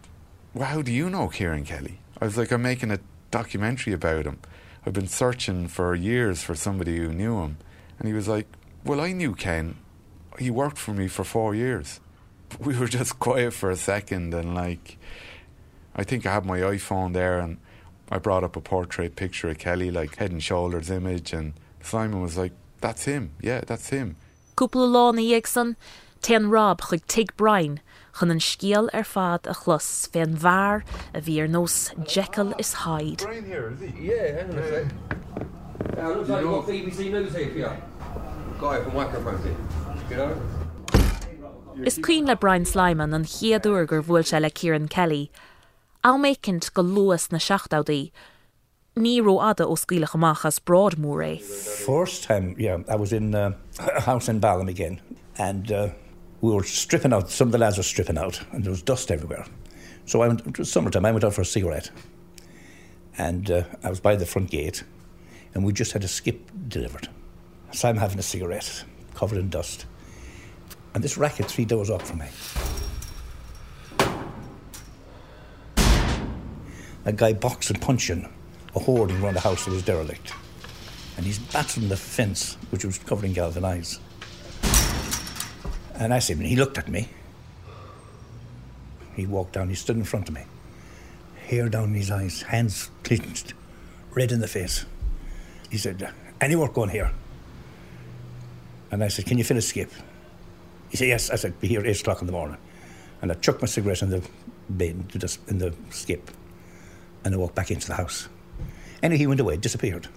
Well, 0.55 0.69
how 0.69 0.81
do 0.81 0.91
you 0.91 1.11
know 1.11 1.29
Kieran 1.29 1.67
Kelly? 1.67 1.99
I 2.23 2.25
was 2.25 2.39
like, 2.39 2.51
I'm 2.51 2.63
making 2.63 2.91
a 2.91 3.01
documentary 3.35 3.93
about 3.93 4.27
him. 4.27 4.39
I've 4.87 4.93
been 4.93 5.09
searching 5.09 5.67
for 5.67 5.93
years 5.97 6.45
for 6.45 6.55
somebody 6.55 6.99
who 6.99 7.09
knew 7.13 7.41
him. 7.43 7.57
And 7.99 8.07
he 8.07 8.15
was 8.15 8.29
like, 8.29 8.47
Well, 8.85 9.01
I 9.01 9.11
knew 9.13 9.35
Ken. 9.35 9.77
He 10.39 10.51
worked 10.51 10.79
for 10.79 10.95
me 10.95 11.09
for 11.09 11.25
four 11.25 11.55
years. 11.55 12.01
We 12.67 12.79
were 12.79 12.87
just 12.87 13.19
quiet 13.19 13.53
for 13.53 13.71
a 13.71 13.77
second, 13.93 14.33
and 14.33 14.55
like, 14.55 14.97
I 16.01 16.05
think 16.05 16.25
I 16.25 16.33
had 16.35 16.45
my 16.47 16.61
iPhone 16.61 17.13
there, 17.13 17.41
and 17.41 17.59
I 18.15 18.19
brought 18.19 18.45
up 18.45 18.55
a 18.55 18.61
portrait 18.61 19.17
picture 19.17 19.49
of 19.51 19.59
Kelly, 19.59 19.91
like 19.91 20.15
head 20.21 20.31
and 20.31 20.43
shoulders 20.51 20.89
image, 20.89 21.33
and 21.33 21.55
Simon 21.83 22.21
was 22.23 22.37
like, 22.39 22.53
That's 22.81 23.05
him. 23.05 23.33
Yeah, 23.41 23.63
that's 23.67 23.89
him. 23.89 24.15
Cúpla 24.57 24.87
lá 24.95 25.13
na 25.13 25.23
dhéag 25.23 25.47
san, 25.49 25.77
tean 26.23 26.47
Rob 26.47 26.81
chuig 26.81 27.03
tig 27.09 27.37
Brian 27.37 27.81
chun 28.19 28.31
an 28.31 28.39
scéal 28.39 28.89
ar 28.93 29.05
fad 29.05 29.47
a 29.47 29.55
chlos 29.55 30.09
féan 30.15 30.37
bhar 30.45 30.83
a 31.13 31.21
bhí 31.21 31.41
ar 31.43 31.49
nós 31.49 31.77
Jekyll 32.07 32.55
is 32.59 32.73
Hyde. 32.85 33.23
Brian 33.23 33.45
here, 33.45 33.73
is 33.73 33.81
he? 33.81 34.11
Yeah, 34.11 34.41
hang 34.41 34.51
on 34.51 34.59
a 34.59 34.69
sec. 34.69 34.87
Yeah, 35.97 36.09
looks 36.09 36.29
like 36.29 36.43
you've 36.43 36.51
got 36.51 36.67
BBC 36.67 37.11
News 37.11 37.35
here 37.35 37.51
for 37.51 37.59
you. 37.59 37.73
Guy 38.61 38.83
from 38.83 38.95
Microphone 38.95 39.43
here. 39.43 39.57
You 40.11 40.17
know? 40.17 41.85
Is 41.85 41.99
cuioin 41.99 42.27
le 42.27 42.37
Brian 42.37 42.65
Slyman 42.65 43.15
an 43.15 43.25
chiaadúir 43.25 43.87
gur 43.89 44.03
bhfuil 44.03 44.25
se 44.25 44.39
le 44.39 44.51
Kieran 44.51 44.87
Kelly. 44.89 45.31
Ámécinint 46.05 46.73
go 46.73 46.83
luas 46.83 47.33
na 47.33 47.39
seachtádaí, 47.39 48.13
ní 48.97 49.21
ró 49.21 49.41
ada 49.43 49.65
ó 49.65 49.77
scuile 49.77 50.07
amachchas 50.07 50.61
Broadmoor 50.65 51.23
é. 51.23 51.41
First 51.41 52.25
time, 52.25 52.55
yeah, 52.59 52.79
I 52.89 52.95
was 52.95 53.13
in 53.13 53.35
uh, 53.35 53.55
a 53.79 54.03
house 54.03 54.29
in 54.29 54.39
Balham 54.39 54.69
again, 54.69 55.01
and 55.37 55.73
uh, 55.73 55.89
we 56.45 56.53
were 56.53 56.63
stripping 56.63 57.15
out. 57.15 57.31
Some 57.31 57.49
of 57.49 57.53
the 57.53 57.59
lads 57.59 57.79
were 57.79 57.83
stripping 57.83 58.19
out, 58.19 58.39
and 58.53 58.63
there 58.63 58.71
was 58.71 58.83
dust 58.83 59.11
everywhere. 59.11 59.47
So 60.05 60.21
I 60.21 60.29
went. 60.29 60.47
It 60.47 60.59
was 60.59 60.71
summertime. 60.71 61.07
I 61.07 61.11
went 61.11 61.25
out 61.25 61.33
for 61.33 61.41
a 61.41 61.47
cigarette, 61.47 61.91
and 63.17 63.51
uh, 63.51 63.63
I 63.83 63.89
was 63.89 63.99
by 63.99 64.15
the 64.15 64.27
front 64.27 64.51
gate, 64.51 64.85
and 65.55 65.65
we 65.65 65.73
just 65.73 65.93
had 65.93 66.05
a 66.05 66.09
skip 66.09 66.51
delivered. 66.69 67.09
So 67.73 67.89
I'm 67.89 67.97
having 67.97 68.19
a 68.19 68.23
cigarette, 68.23 68.85
covered 69.15 69.39
in 69.39 69.49
dust, 69.49 69.87
and 70.93 71.03
this 71.03 71.17
racket 71.17 71.47
three 71.47 71.65
doors 71.65 71.89
up 71.89 72.03
from 72.03 72.19
me. 72.19 72.27
A 77.07 77.13
guy 77.13 77.33
boxing, 77.33 77.81
punching, 77.81 78.29
a 78.77 78.79
hoarding 78.79 79.23
around 79.23 79.35
the 79.35 79.41
house 79.41 79.65
that 79.65 79.71
was 79.71 79.83
derelict 79.83 80.35
and 81.17 81.25
he's 81.25 81.39
battering 81.39 81.89
the 81.89 81.97
fence, 81.97 82.57
which 82.71 82.85
was 82.85 82.99
covered 82.99 83.27
in 83.27 83.33
galvanized. 83.33 84.01
And 85.95 86.13
I 86.13 86.19
said, 86.19 86.39
and 86.39 86.47
he 86.47 86.57
looked 86.57 86.79
at 86.79 86.89
me. 86.89 87.09
He 89.15 89.27
walked 89.27 89.53
down, 89.53 89.69
he 89.69 89.75
stood 89.75 89.97
in 89.97 90.05
front 90.05 90.29
of 90.29 90.35
me, 90.35 90.43
hair 91.47 91.69
down 91.69 91.95
his 91.95 92.11
eyes, 92.11 92.43
hands 92.43 92.91
clenched, 93.05 93.55
red 94.13 94.33
in 94.33 94.41
the 94.41 94.49
face. 94.49 94.85
He 95.71 95.79
said, 95.79 96.09
Any 96.41 96.57
work 96.57 96.75
going 96.75 96.91
here? 96.91 97.13
And 98.91 99.05
I 99.05 99.09
said, 99.09 99.27
Can 99.27 99.39
you 99.39 99.45
a 99.49 99.61
skip? 99.61 99.91
He 100.89 100.97
said, 100.97 101.09
Yes. 101.09 101.31
I 101.31 101.37
said, 101.37 101.61
Be 101.61 101.69
here 101.69 101.81
at 101.81 101.87
8 101.87 102.01
o'clock 102.01 102.21
in 102.21 102.27
the 102.27 102.33
morning. 102.33 102.57
And 103.23 103.31
I 103.31 103.35
chucked 103.37 103.63
my 103.63 103.67
cigarette 103.67 104.03
in 104.03 104.11
the 104.11 104.23
bin, 104.77 105.07
in 105.49 105.59
the 105.59 105.75
skip, 105.91 106.31
and 107.25 107.35
I 107.35 107.39
walked 107.39 107.55
back 107.55 107.71
into 107.71 107.87
the 107.87 107.95
house. 107.95 108.29
Anyway, 109.03 109.19
he 109.19 109.27
went 109.27 109.41
away, 109.41 109.57
disappeared. 109.57 110.09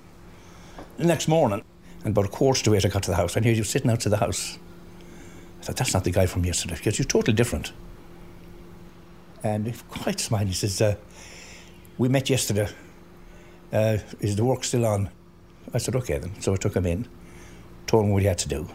The 0.97 1.05
next 1.05 1.27
morning, 1.27 1.63
and 2.03 2.11
about 2.11 2.25
a 2.25 2.29
quarter 2.29 2.63
to 2.63 2.73
eight, 2.75 2.85
I 2.85 2.89
got 2.89 3.03
to 3.03 3.11
the 3.11 3.17
house, 3.17 3.35
and 3.35 3.45
he 3.45 3.57
was 3.57 3.69
sitting 3.69 3.91
outside 3.91 4.09
the 4.09 4.17
house. 4.17 4.57
I 5.59 5.63
thought, 5.63 5.75
that's 5.77 5.93
not 5.93 6.03
the 6.03 6.11
guy 6.11 6.25
from 6.25 6.45
yesterday, 6.45 6.75
because 6.75 6.97
you're 6.99 7.05
totally 7.05 7.33
different. 7.33 7.73
And 9.43 9.67
he 9.67 9.73
quite 9.89 10.19
smiling. 10.19 10.47
He 10.47 10.53
says, 10.53 10.81
uh, 10.81 10.95
We 11.97 12.09
met 12.09 12.29
yesterday. 12.29 12.69
Uh, 13.71 13.97
is 14.19 14.35
the 14.35 14.45
work 14.45 14.63
still 14.63 14.85
on? 14.85 15.09
I 15.73 15.77
said, 15.79 15.95
Okay 15.95 16.17
then. 16.17 16.39
So 16.41 16.53
I 16.53 16.57
took 16.57 16.75
him 16.75 16.85
in, 16.85 17.07
told 17.85 18.05
him 18.05 18.11
what 18.11 18.21
he 18.21 18.27
had 18.27 18.37
to 18.39 18.47
do. 18.47 18.67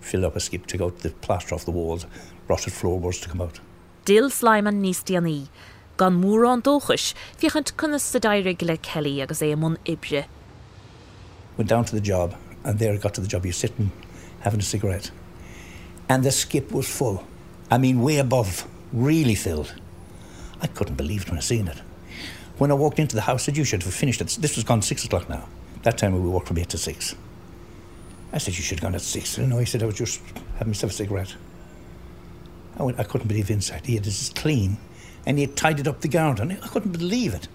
filled 0.00 0.24
up 0.24 0.36
a 0.36 0.40
skip 0.40 0.66
to 0.66 0.76
go 0.76 0.90
to 0.90 1.02
the 1.02 1.10
plaster 1.10 1.54
off 1.54 1.64
the 1.64 1.70
walls, 1.70 2.06
rotted 2.48 2.72
floorboards 2.72 3.20
to 3.20 3.28
come 3.28 3.40
out. 3.40 3.60
Dil 4.04 4.30
Slyman 4.30 4.82
níos 4.82 5.04
déanaí, 5.06 5.48
gan 5.96 6.20
mór 6.20 6.46
an 6.52 6.62
dóchas, 6.62 7.14
fichant 7.38 7.72
chuna 7.76 8.00
sa 8.00 8.18
dairigh 8.18 8.62
le 8.62 8.76
Kelly 8.76 9.22
agus 9.22 9.40
é 9.40 9.54
ibre. 9.86 10.26
went 11.56 11.68
down 11.68 11.84
to 11.84 11.94
the 11.94 12.00
job, 12.00 12.34
and 12.64 12.78
there 12.78 12.92
I 12.92 12.96
got 12.96 13.14
to 13.14 13.20
the 13.20 13.28
job. 13.28 13.44
He 13.44 13.48
was 13.50 13.56
sitting, 13.56 13.92
having 14.40 14.60
a 14.60 14.62
cigarette. 14.62 15.10
And 16.12 16.22
the 16.22 16.30
skip 16.30 16.72
was 16.72 16.86
full. 16.86 17.24
I 17.70 17.78
mean, 17.78 18.02
way 18.02 18.18
above, 18.18 18.68
really 18.92 19.34
filled. 19.34 19.74
I 20.60 20.66
couldn't 20.66 20.96
believe 20.96 21.22
it 21.22 21.30
when 21.30 21.38
I 21.38 21.40
seen 21.40 21.68
it. 21.68 21.78
When 22.58 22.70
I 22.70 22.74
walked 22.74 22.98
into 22.98 23.16
the 23.16 23.22
house, 23.22 23.44
said, 23.44 23.56
You 23.56 23.64
should 23.64 23.82
have 23.82 23.94
finished 23.94 24.20
it. 24.20 24.36
This 24.38 24.56
was 24.56 24.62
gone 24.62 24.82
six 24.82 25.06
o'clock 25.06 25.30
now. 25.30 25.48
That 25.84 25.96
time 25.96 26.12
we 26.12 26.20
worked 26.20 26.48
from 26.48 26.58
eight 26.58 26.68
to 26.68 26.76
six. 26.76 27.16
I 28.30 28.36
said, 28.36 28.58
You 28.58 28.62
should 28.62 28.80
have 28.80 28.82
gone 28.82 28.94
at 28.94 29.00
six. 29.00 29.38
No, 29.38 29.56
he 29.56 29.64
said, 29.64 29.82
I 29.82 29.86
was 29.86 29.94
just 29.94 30.20
having 30.58 30.72
myself 30.72 30.92
a 30.92 30.96
cigarette. 30.96 31.34
I, 32.78 32.82
went, 32.82 33.00
I 33.00 33.04
couldn't 33.04 33.28
believe 33.28 33.50
inside. 33.50 33.86
He 33.86 33.94
had 33.94 34.04
this 34.04 34.28
clean, 34.34 34.76
and 35.24 35.38
he 35.38 35.46
had 35.46 35.56
tidied 35.56 35.88
up 35.88 36.02
the 36.02 36.08
garden. 36.08 36.58
I 36.62 36.68
couldn't 36.68 36.92
believe 36.92 37.32
it. 37.32 37.48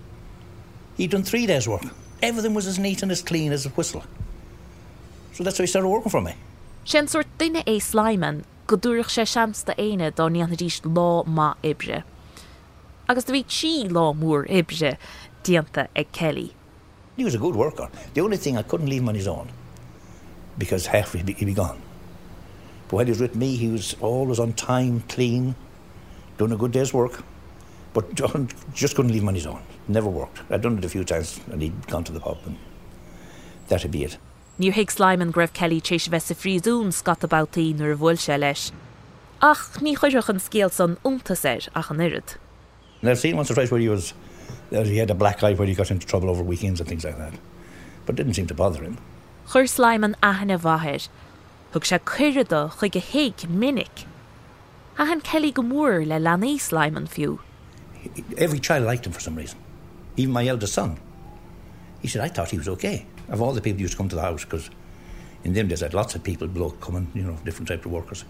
He'd 0.95 1.11
done 1.11 1.21
three 1.21 1.45
days' 1.45 1.67
work. 1.67 1.83
Everything 2.23 2.55
was 2.55 2.65
as 2.65 2.79
neat 2.79 3.03
and 3.03 3.11
as 3.11 3.21
clean 3.21 3.51
as 3.51 3.67
a 3.67 3.69
whistle. 3.69 4.03
So 5.33 5.43
that's 5.43 5.59
how 5.59 5.61
he 5.61 5.67
started 5.67 5.89
working 5.89 6.09
for 6.09 6.21
me. 6.21 6.33
Sin 6.87 7.05
soort 7.05 7.27
duine 7.37 7.63
é 7.67 7.81
Slyman 7.81 8.45
go 8.65 8.77
dúirich 8.77 9.09
sé 9.11 9.25
seamsta 9.27 9.73
éine 9.75 10.07
dá 10.15 10.29
ní 10.31 10.39
an 10.39 10.53
ríist 10.55 10.85
lá 10.87 11.25
má 11.27 11.47
ibre. 11.61 12.05
Agus 13.09 13.25
do 13.25 13.33
bhí 13.33 13.43
si 13.49 13.89
lá 13.89 14.13
mór 14.15 14.47
ibre 14.47 14.93
dianta 15.43 15.89
ag 15.93 16.13
Kelly. 16.13 16.55
He 17.17 17.25
was 17.25 17.35
a 17.35 17.43
good 17.43 17.57
worker. 17.57 17.89
The 18.13 18.21
only 18.21 18.37
thing 18.37 18.55
I 18.55 18.63
couldn't 18.63 18.87
leave 18.87 19.01
him 19.01 19.09
on 19.09 19.15
his 19.15 19.27
own 19.27 19.49
because 20.57 20.85
half 20.85 21.11
he'd 21.11 21.25
be, 21.25 21.33
he'd 21.33 21.51
be 21.51 21.53
gone. 21.53 21.81
But 22.87 22.95
while 22.95 23.05
he 23.05 23.11
was 23.11 23.19
with 23.19 23.35
me, 23.35 23.57
he 23.57 23.67
was 23.67 23.97
always 23.99 24.39
on 24.39 24.53
time, 24.53 25.03
clean, 25.09 25.55
doing 26.37 26.53
a 26.53 26.55
good 26.55 26.71
day's 26.71 26.93
work. 26.93 27.21
But 27.91 28.13
John 28.21 28.47
just 28.73 28.95
couldn't 28.95 29.11
leave 29.11 29.23
him 29.23 29.27
on 29.27 29.35
his 29.35 29.45
own. 29.45 29.61
Never 29.89 30.07
worked. 30.07 30.39
I'd 30.49 30.61
done 30.61 30.77
it 30.77 30.85
a 30.85 30.89
few 30.89 31.03
times 31.03 31.41
and 31.51 31.61
he'd 31.61 31.87
gone 31.87 32.05
to 32.05 32.13
the 32.13 32.21
pub 32.21 32.37
and 32.45 32.57
that'd 33.67 33.91
be 33.91 34.05
it. 34.05 34.17
Níor 34.57 34.73
hiig 34.73 34.89
Slyman 34.89 35.29
greibh 35.29 35.51
Kelly 35.53 35.77
tééis 35.85 36.07
bheits 36.09 36.31
sa 36.31 36.33
fríún 36.33 36.87
scat 36.89 37.21
abouttaí 37.21 37.75
nuair 37.77 37.91
a 37.93 37.97
bhfuil 38.01 38.17
se 38.17 38.37
leis. 38.41 38.71
Ach 39.39 39.75
ní 39.85 39.91
chuireach 39.93 40.31
an 40.33 40.39
scéal 40.41 40.71
san 40.73 40.95
úntaséir 41.05 41.67
ach 41.75 41.91
an 41.93 42.01
irid. 42.01 42.37
And 43.01 43.11
I've 43.11 43.19
seen 43.19 43.37
once 43.37 43.51
or 43.51 43.53
twice 43.53 43.69
where 43.69 43.79
he 43.79 43.87
was, 43.87 44.15
uh, 44.73 44.81
he 44.81 44.97
had 44.97 45.11
a 45.11 45.13
black 45.13 45.43
eye 45.43 45.53
where 45.53 45.67
he 45.67 45.75
got 45.75 45.91
into 45.91 46.07
trouble 46.07 46.31
over 46.31 46.41
weekends 46.41 46.79
and 46.79 46.89
things 46.89 47.05
like 47.05 47.19
that. 47.19 47.35
But 48.07 48.13
it 48.13 48.23
didn't 48.23 48.33
seem 48.33 48.47
to 48.47 48.55
bother 48.55 48.81
him. 48.81 48.97
Chir 49.49 49.69
Slyman 49.69 50.15
ahanana 50.23 50.57
bhathir, 50.59 51.07
thug 51.71 51.83
sé 51.83 51.99
cuirada 51.99 52.71
chuig 52.79 52.93
go 52.93 52.99
héic 52.99 53.47
minic. 53.47 54.07
Ahan 54.97 55.21
Kelly 55.21 55.51
go 55.51 55.61
mór 55.61 56.03
le 56.03 56.17
lenaí 56.17 56.55
Slyman 56.57 57.07
fiú. 57.07 57.37
Every 58.39 58.57
child 58.59 58.85
liked 58.85 59.05
him 59.05 59.13
for 59.13 59.19
some 59.19 59.35
reason. 59.35 59.59
Even 60.15 60.33
my 60.33 60.47
eldest 60.47 60.73
son. 60.73 60.97
He 62.01 62.07
said, 62.07 62.23
I 62.23 62.29
thought 62.29 62.49
he 62.49 62.57
was 62.57 62.67
okay. 62.69 63.05
Of 63.29 63.41
all 63.41 63.53
the 63.53 63.61
people 63.61 63.77
who 63.77 63.83
used 63.83 63.93
to 63.93 63.97
come 63.97 64.09
to 64.09 64.15
the 64.15 64.21
house, 64.21 64.45
because 64.45 64.69
in 65.43 65.53
them 65.53 65.67
days 65.67 65.83
I 65.83 65.87
had 65.87 65.93
lots 65.93 66.15
of 66.15 66.23
people, 66.23 66.47
bloke 66.47 66.79
coming, 66.79 67.11
you 67.13 67.23
know, 67.23 67.37
different 67.43 67.67
types 67.67 67.85
of 67.85 67.91
workers. 67.91 68.23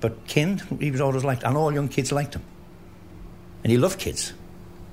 But 0.00 0.26
Ken, 0.26 0.62
he 0.78 0.90
was 0.90 1.00
always 1.00 1.24
liked, 1.24 1.42
and 1.44 1.56
all 1.56 1.72
young 1.72 1.88
kids 1.88 2.12
liked 2.12 2.34
him. 2.34 2.42
And 3.62 3.70
he 3.70 3.78
loved 3.78 3.98
kids. 3.98 4.32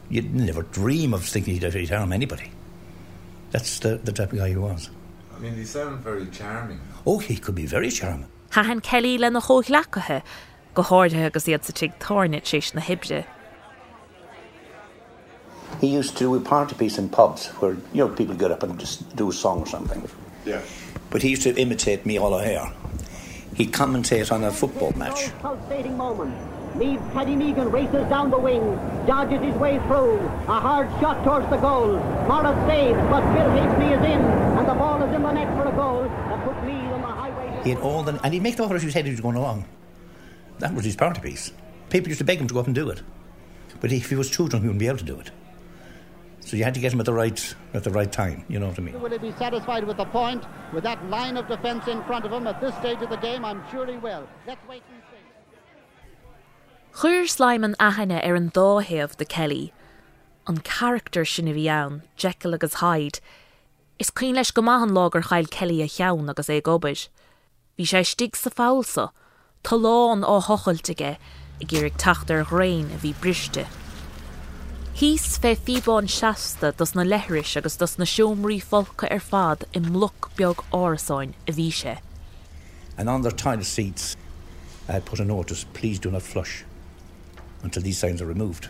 You'd 0.09 0.33
never 0.33 0.63
dream 0.63 1.13
of 1.13 1.25
thinking 1.25 1.53
he'd, 1.53 1.73
he'd 1.73 1.89
harm 1.89 2.11
anybody. 2.11 2.51
That's 3.51 3.79
the, 3.79 3.97
the 3.97 4.11
type 4.11 4.33
of 4.33 4.39
guy 4.39 4.49
he 4.49 4.57
was. 4.57 4.89
I 5.35 5.39
mean, 5.39 5.55
he 5.55 5.65
sounded 5.65 5.99
very 5.99 6.25
charming. 6.27 6.79
Oh, 7.05 7.19
he 7.19 7.37
could 7.37 7.55
be 7.55 7.65
very 7.65 7.91
charming. 7.91 8.27
Thahan 8.51 8.81
Kelly 8.81 9.17
le 9.17 9.29
na 9.29 9.39
chóch 9.39 9.69
lecathe, 9.69 10.23
go 10.73 10.83
háirthe 10.83 11.25
agus 11.25 11.45
iad 11.45 11.63
sa 11.63 11.73
tí 11.73 11.91
tarnit 11.99 12.43
sééis 12.43 12.73
na 12.73 12.81
hibre. 12.81 13.25
He 15.81 15.87
used 15.87 16.13
to 16.13 16.19
do 16.19 16.35
a 16.35 16.39
party 16.39 16.75
piece 16.75 16.97
in 16.97 17.09
pubs 17.09 17.47
where, 17.59 17.73
you 17.93 18.05
know, 18.05 18.09
people 18.09 18.35
get 18.35 18.51
up 18.51 18.63
and 18.63 18.79
just 18.79 19.15
do 19.15 19.29
a 19.29 19.33
song 19.33 19.61
or 19.61 19.67
something. 19.67 20.07
Yeah. 20.45 20.61
But 21.09 21.21
he 21.21 21.29
used 21.29 21.43
to 21.43 21.55
imitate 21.55 22.05
me 22.05 22.17
all 22.17 22.37
hair. 22.37 22.71
He'd 23.55 23.71
commentate 23.71 24.31
on 24.31 24.43
a 24.43 24.51
football 24.51 24.91
match. 24.93 25.31
Pulsating 25.41 25.97
moment. 25.97 26.35
Leaves 26.77 27.01
Paddy 27.11 27.35
Megan 27.35 27.71
races 27.71 28.07
down 28.07 28.29
the 28.29 28.37
wing, 28.37 28.61
dodges 29.07 29.41
his 29.41 29.55
way 29.55 29.79
through. 29.87 30.17
A 30.47 30.59
hard 30.59 30.87
shot 31.01 31.23
towards 31.23 31.49
the 31.49 31.57
goal. 31.57 31.97
Morris 32.27 32.55
saves, 32.67 32.99
but 33.09 33.21
Bill 33.33 33.49
Hastings 33.49 33.99
is 33.99 34.05
in, 34.05 34.21
and 34.21 34.67
the 34.67 34.75
ball 34.75 35.01
is 35.01 35.15
in 35.15 35.23
the 35.23 35.31
net 35.31 35.47
for 35.57 35.67
a 35.67 35.75
goal. 35.75 36.03
That 36.03 36.45
puts 36.45 36.61
Mead 36.65 36.91
on 36.91 37.01
the 37.01 37.07
highway. 37.07 37.61
He 37.63 37.71
had 37.71 37.79
all 37.79 38.03
the, 38.03 38.19
and 38.23 38.33
he'd 38.33 38.43
make 38.43 38.57
the 38.57 38.63
offer 38.63 38.75
of 38.75 38.81
his 38.83 38.93
head 38.93 39.05
as 39.05 39.07
he 39.07 39.11
was 39.11 39.21
going 39.21 39.37
along. 39.37 39.65
That 40.59 40.75
was 40.75 40.85
his 40.85 40.95
party 40.95 41.21
piece. 41.21 41.51
People 41.89 42.09
used 42.09 42.19
to 42.19 42.25
beg 42.25 42.39
him 42.39 42.47
to 42.47 42.53
go 42.53 42.59
up 42.59 42.67
and 42.67 42.75
do 42.75 42.89
it. 42.89 43.01
But 43.79 43.91
if 43.91 44.09
he 44.09 44.15
was 44.15 44.29
too 44.29 44.47
drunk, 44.47 44.63
he 44.63 44.67
wouldn't 44.67 44.79
be 44.79 44.87
able 44.87 44.97
to 44.97 45.03
do 45.03 45.19
it. 45.19 45.31
So 46.47 46.55
you 46.55 46.63
had 46.63 46.73
to 46.75 46.79
get 46.79 46.93
him 46.93 47.01
at 47.01 47.05
the 47.05 47.13
right 47.13 47.55
at 47.73 47.83
the 47.83 47.89
right 47.91 48.09
time, 48.09 48.45
you 48.47 48.57
know 48.57 48.69
what 48.69 48.79
I 48.79 48.81
mean? 48.81 49.01
Will 49.01 49.11
he 49.11 49.17
be 49.17 49.33
satisfied 49.33 49.83
with 49.83 49.97
the 49.97 50.05
point? 50.05 50.45
With 50.71 50.85
that 50.85 51.03
line 51.09 51.35
of 51.35 51.45
defence 51.49 51.89
in 51.89 52.01
front 52.03 52.23
of 52.23 52.31
him 52.31 52.47
at 52.47 52.61
this 52.61 52.73
stage 52.75 53.01
of 53.01 53.09
the 53.09 53.17
game, 53.17 53.43
I'm 53.43 53.61
sure 53.69 53.85
he 53.85 53.97
will. 53.97 54.25
Let's 54.47 54.65
wait 54.65 54.81
and 54.89 55.01
see. 55.11 55.17
Chúir 57.01 57.27
sleiman 57.27 57.75
ahanana 57.75 58.25
ar 58.25 58.35
an 58.35 58.49
dóhéamh 58.51 59.17
de 59.17 59.25
Kelly, 59.25 59.73
an 60.47 60.59
charter 60.63 61.25
sinna 61.25 61.51
bhí 61.51 61.67
ann, 61.67 62.03
Jekyll 62.15 62.53
agus 62.53 62.75
Hyde, 62.75 63.19
Is 63.99 64.09
cuoin 64.09 64.35
leis 64.35 64.51
go 64.51 64.61
maithan 64.61 64.91
lágur 64.91 65.27
chail 65.27 65.47
Kelly 65.47 65.81
a 65.81 65.87
cheann 65.87 66.29
agus 66.29 66.47
é 66.47 66.61
gobais. 66.61 67.09
Bhí 67.77 67.83
sé 67.91 68.05
stig 68.05 68.37
sa 68.37 68.49
fása, 68.49 69.09
Tá 69.65 69.75
lán 69.75 70.23
á 70.23 70.39
hochailte 70.41 71.17
i 71.59 71.65
ggéirigh 71.65 71.97
tatar 71.97 72.45
réin 72.45 72.95
a 72.95 72.97
bhí 73.03 73.13
briste. 73.19 73.67
Hís 74.97 75.37
fé 75.37 75.55
fibáin 75.55 76.07
seasta 76.09 76.71
dus 76.71 76.95
na 76.95 77.03
agus 77.03 77.77
dus 77.77 77.97
na 77.99 78.05
siomrí 78.05 78.63
ar 79.11 79.19
fad 79.19 79.63
i 79.71 79.79
beag 79.79 80.57
árasáin 80.73 81.33
a 81.47 81.51
bhí 81.51 81.69
sé. 81.69 81.99
And 82.97 83.07
on 83.07 83.21
their 83.21 83.31
tiny 83.31 83.63
seats, 83.63 84.17
I 84.89 84.93
had 84.93 85.05
put 85.05 85.19
a 85.19 85.23
notice 85.23 85.65
please 85.65 85.99
do 85.99 86.09
not 86.09 86.23
flush 86.23 86.65
until 87.61 87.83
these 87.83 87.99
signs 87.99 88.23
are 88.23 88.25
removed. 88.25 88.69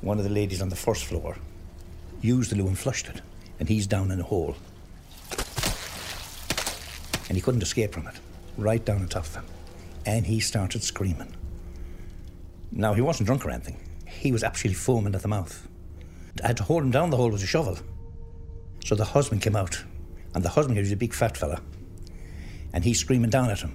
One 0.00 0.16
of 0.16 0.24
the 0.24 0.32
ladies 0.32 0.62
on 0.62 0.70
the 0.70 0.84
first 0.86 1.04
floor 1.04 1.36
used 2.22 2.50
the 2.50 2.56
loo 2.56 2.68
and 2.68 2.78
flushed 2.78 3.06
it, 3.06 3.20
and 3.60 3.68
he's 3.68 3.86
down 3.86 4.10
in 4.10 4.20
a 4.20 4.24
hole. 4.24 4.56
And 7.28 7.36
he 7.36 7.42
couldn't 7.42 7.62
escape 7.62 7.92
from 7.92 8.06
it, 8.06 8.18
right 8.56 8.82
down 8.82 9.02
on 9.02 9.08
top 9.08 9.26
of 9.26 9.34
him. 9.34 9.44
And 10.06 10.24
he 10.24 10.40
started 10.40 10.82
screaming. 10.82 11.36
Now, 12.72 12.94
he 12.94 13.02
wasn't 13.02 13.26
drunk 13.26 13.44
or 13.44 13.50
anything, 13.50 13.76
he 14.18 14.32
was 14.32 14.42
absolutely 14.42 14.74
foaming 14.74 15.14
at 15.14 15.22
the 15.22 15.28
mouth. 15.28 15.68
I 16.42 16.48
had 16.48 16.56
to 16.58 16.62
hold 16.62 16.82
him 16.82 16.90
down 16.90 17.10
the 17.10 17.16
hole 17.16 17.30
with 17.30 17.42
a 17.42 17.46
shovel. 17.46 17.78
So 18.84 18.94
the 18.94 19.04
husband 19.04 19.42
came 19.42 19.56
out, 19.56 19.84
and 20.34 20.44
the 20.44 20.48
husband 20.48 20.76
here 20.76 20.82
was 20.82 20.92
a 20.92 20.96
big 20.96 21.14
fat 21.14 21.36
fella, 21.36 21.60
and 22.72 22.84
he's 22.84 23.00
screaming 23.00 23.30
down 23.30 23.50
at 23.50 23.60
him. 23.60 23.72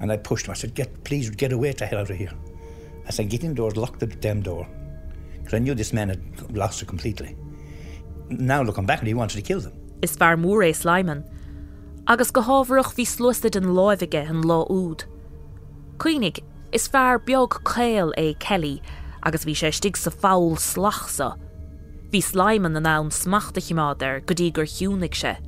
And 0.00 0.12
I 0.12 0.16
pushed 0.16 0.46
him. 0.46 0.52
I 0.52 0.54
said, 0.54 0.74
"Get, 0.74 1.04
please, 1.04 1.30
get 1.30 1.52
away 1.52 1.72
to 1.72 1.86
hell 1.86 2.00
out 2.00 2.10
of 2.10 2.16
here." 2.16 2.32
I 3.06 3.10
said, 3.10 3.30
"Get 3.30 3.44
indoors, 3.44 3.76
lock 3.76 3.98
the 3.98 4.06
damn 4.06 4.42
door," 4.42 4.66
because 5.38 5.54
I 5.54 5.58
knew 5.58 5.74
this 5.74 5.92
man 5.92 6.08
had 6.08 6.56
lost 6.56 6.82
it 6.82 6.88
completely. 6.88 7.36
Now 8.28 8.62
looking 8.62 8.86
back, 8.86 8.98
and 8.98 9.08
he 9.08 9.14
wanted 9.14 9.36
to 9.36 9.42
kill 9.42 9.60
them. 9.60 9.72
Is 10.02 10.16
é 10.16 10.74
sleiman. 10.74 11.24
Agus 12.06 12.30
go 12.30 12.42
hábharach 12.42 12.94
hí 12.94 13.06
slústa 13.06 13.50
den 13.50 13.64
láimhige 13.64 14.28
an 14.28 14.42
lá 14.42 14.68
úd. 14.68 15.04
Is 16.76 16.86
fear 16.86 17.18
beag 17.18 17.48
chéal 17.64 18.12
é 18.18 18.38
Kelly 18.38 18.82
agus 19.22 19.46
bhí 19.46 19.54
sé 19.56 19.72
stig 19.72 19.96
sa 19.96 20.10
fáil 20.10 20.58
slachsa. 20.60 21.38
Bhí 22.12 22.20
sleiman 22.20 22.76
an 22.76 22.84
ná 22.84 22.96
smachta 23.08 23.62
chimáidir 23.64 24.20
go 24.26 24.34
gur 24.50 24.66
hiúnig 24.66 25.16
sé. 25.16 25.38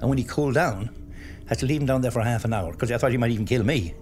And 0.00 0.08
when 0.08 0.16
he 0.16 0.24
cooled 0.24 0.54
down, 0.54 0.88
I 1.44 1.48
had 1.50 1.58
to 1.58 1.66
leave 1.66 1.82
him 1.82 1.86
down 1.86 2.00
there 2.00 2.10
for 2.10 2.22
half 2.22 2.46
an 2.46 2.54
hour 2.54 2.72
because 2.72 2.90
I 2.90 2.96
thought 2.96 3.12
he 3.12 3.18
might 3.18 3.30
even 3.30 3.44
kill 3.44 3.62
me. 3.62 3.92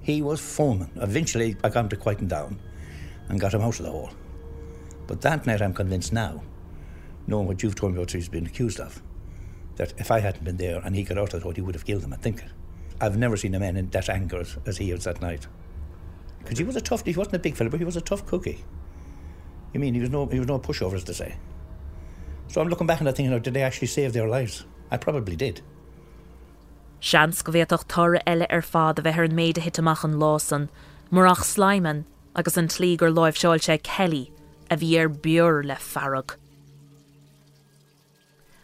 He 0.00 0.22
was 0.22 0.40
foaming. 0.40 0.90
Eventually, 0.96 1.56
I 1.62 1.68
got 1.68 1.84
him 1.84 1.88
to 1.90 1.96
quieten 1.96 2.26
down 2.26 2.58
and 3.28 3.38
got 3.38 3.52
him 3.52 3.60
out 3.60 3.78
of 3.78 3.84
the 3.84 3.92
hole. 3.92 4.12
But 5.06 5.20
that 5.20 5.46
night, 5.46 5.60
I'm 5.60 5.74
convinced 5.74 6.14
now, 6.14 6.42
knowing 7.26 7.46
what 7.46 7.62
you've 7.62 7.74
told 7.74 7.92
me 7.92 7.98
what 7.98 8.12
he's 8.12 8.30
been 8.30 8.46
accused 8.46 8.80
of, 8.80 9.02
that 9.76 9.92
if 9.98 10.10
I 10.10 10.20
hadn't 10.20 10.44
been 10.44 10.56
there 10.56 10.80
and 10.82 10.96
he 10.96 11.02
got 11.02 11.18
out 11.18 11.32
the 11.32 11.40
hole, 11.40 11.52
he 11.52 11.60
would 11.60 11.74
have 11.74 11.84
killed 11.84 12.02
him, 12.02 12.14
I 12.14 12.16
think. 12.16 12.42
I've 13.02 13.18
never 13.18 13.36
seen 13.36 13.54
a 13.56 13.58
man 13.58 13.76
in 13.76 13.90
that 13.90 14.08
anger 14.08 14.44
as 14.64 14.78
he 14.78 14.92
was 14.92 15.02
that 15.04 15.20
night. 15.20 15.48
Because 16.38 16.58
he 16.58 16.64
was 16.64 16.76
a 16.76 16.80
tough, 16.80 17.04
he 17.04 17.12
wasn't 17.12 17.34
a 17.34 17.40
big 17.40 17.56
fella, 17.56 17.68
but 17.68 17.80
he 17.80 17.84
was 17.84 17.96
a 17.96 18.00
tough 18.00 18.24
cookie. 18.26 18.64
You 19.72 19.80
mean 19.80 19.94
he 19.94 20.00
was 20.00 20.10
no, 20.10 20.26
he 20.26 20.38
was 20.38 20.46
no 20.46 20.60
pushover, 20.60 20.94
as 20.94 21.04
to 21.04 21.14
say. 21.14 21.34
So 22.46 22.60
I'm 22.60 22.68
looking 22.68 22.86
back 22.86 23.00
and 23.00 23.08
I'm 23.08 23.14
thinking, 23.14 23.34
oh, 23.34 23.40
did 23.40 23.54
they 23.54 23.62
actually 23.62 23.88
save 23.88 24.12
their 24.12 24.28
lives? 24.28 24.64
I 24.88 24.98
probably 24.98 25.34
did. 25.34 25.62
Seans 27.00 27.42
go 27.42 27.50
bhéach 27.50 27.88
tora 27.88 28.20
eile 28.24 28.46
ar 28.48 28.62
fád 28.62 29.00
a 29.00 29.02
bheith 29.02 29.18
ar 29.18 29.24
an 29.24 29.32
méide 29.32 29.58
hit 29.58 29.80
amach 29.82 30.04
an 30.04 30.14
lásan, 30.22 30.68
marach 31.10 31.42
sleiman 31.42 32.04
agus 32.36 32.56
an 32.56 32.68
tlí 32.68 32.96
gur 32.96 33.10
láimh 33.10 33.34
seáil 33.40 33.64
sé 33.66 33.82
Kelly 33.82 34.30
a 34.70 34.76
bhí 34.76 34.92
ar 35.00 35.08
beor 35.08 35.64
le 35.64 35.74
farrag. 35.74 36.36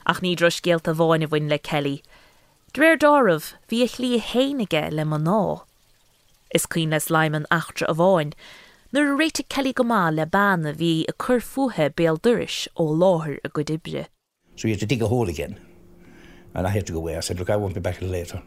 Ach 0.06 0.20
ní 0.20 0.36
dros 0.36 0.60
géalt 0.60 0.86
a 0.86 0.94
bháin 0.94 1.24
a 1.24 1.26
bhain 1.26 1.48
le 1.48 1.58
Kelly. 1.58 2.02
Dréir 2.74 2.98
dámh 2.98 3.54
bhí 3.68 3.88
chlí 3.88 4.20
héanaige 4.20 4.90
le 4.92 5.04
man. 5.04 5.26
Is 6.54 6.66
cuoin 6.66 6.90
les 6.90 7.08
leiman 7.08 7.46
achtra 7.50 7.88
a 7.88 7.94
bháin, 7.94 8.34
nuair 8.92 9.16
réite 9.16 9.48
Kelly 9.48 9.72
go 9.72 9.84
má 9.84 10.14
le 10.14 10.26
banna 10.26 10.74
bhí 10.74 11.04
a 11.08 11.12
chur 11.12 11.40
futhe 11.40 11.94
béal 11.94 12.20
duris 12.20 12.68
ó 12.76 12.84
láthir 12.84 13.38
a 13.42 13.48
go 13.48 13.62
dibre. 13.62 14.06
So 14.56 14.68
you 14.68 14.74
had 14.74 14.80
to 14.80 14.86
dig 14.86 15.02
a 15.02 15.06
hole 15.08 15.28
again. 15.30 15.58
And 16.54 16.66
I 16.66 16.70
had 16.70 16.86
to 16.86 16.92
go 16.92 16.98
away. 16.98 17.16
I 17.16 17.20
said, 17.20 17.38
look, 17.38 17.50
I 17.50 17.56
won't 17.56 17.74
be 17.74 17.80
back 17.80 18.02
later. 18.02 18.42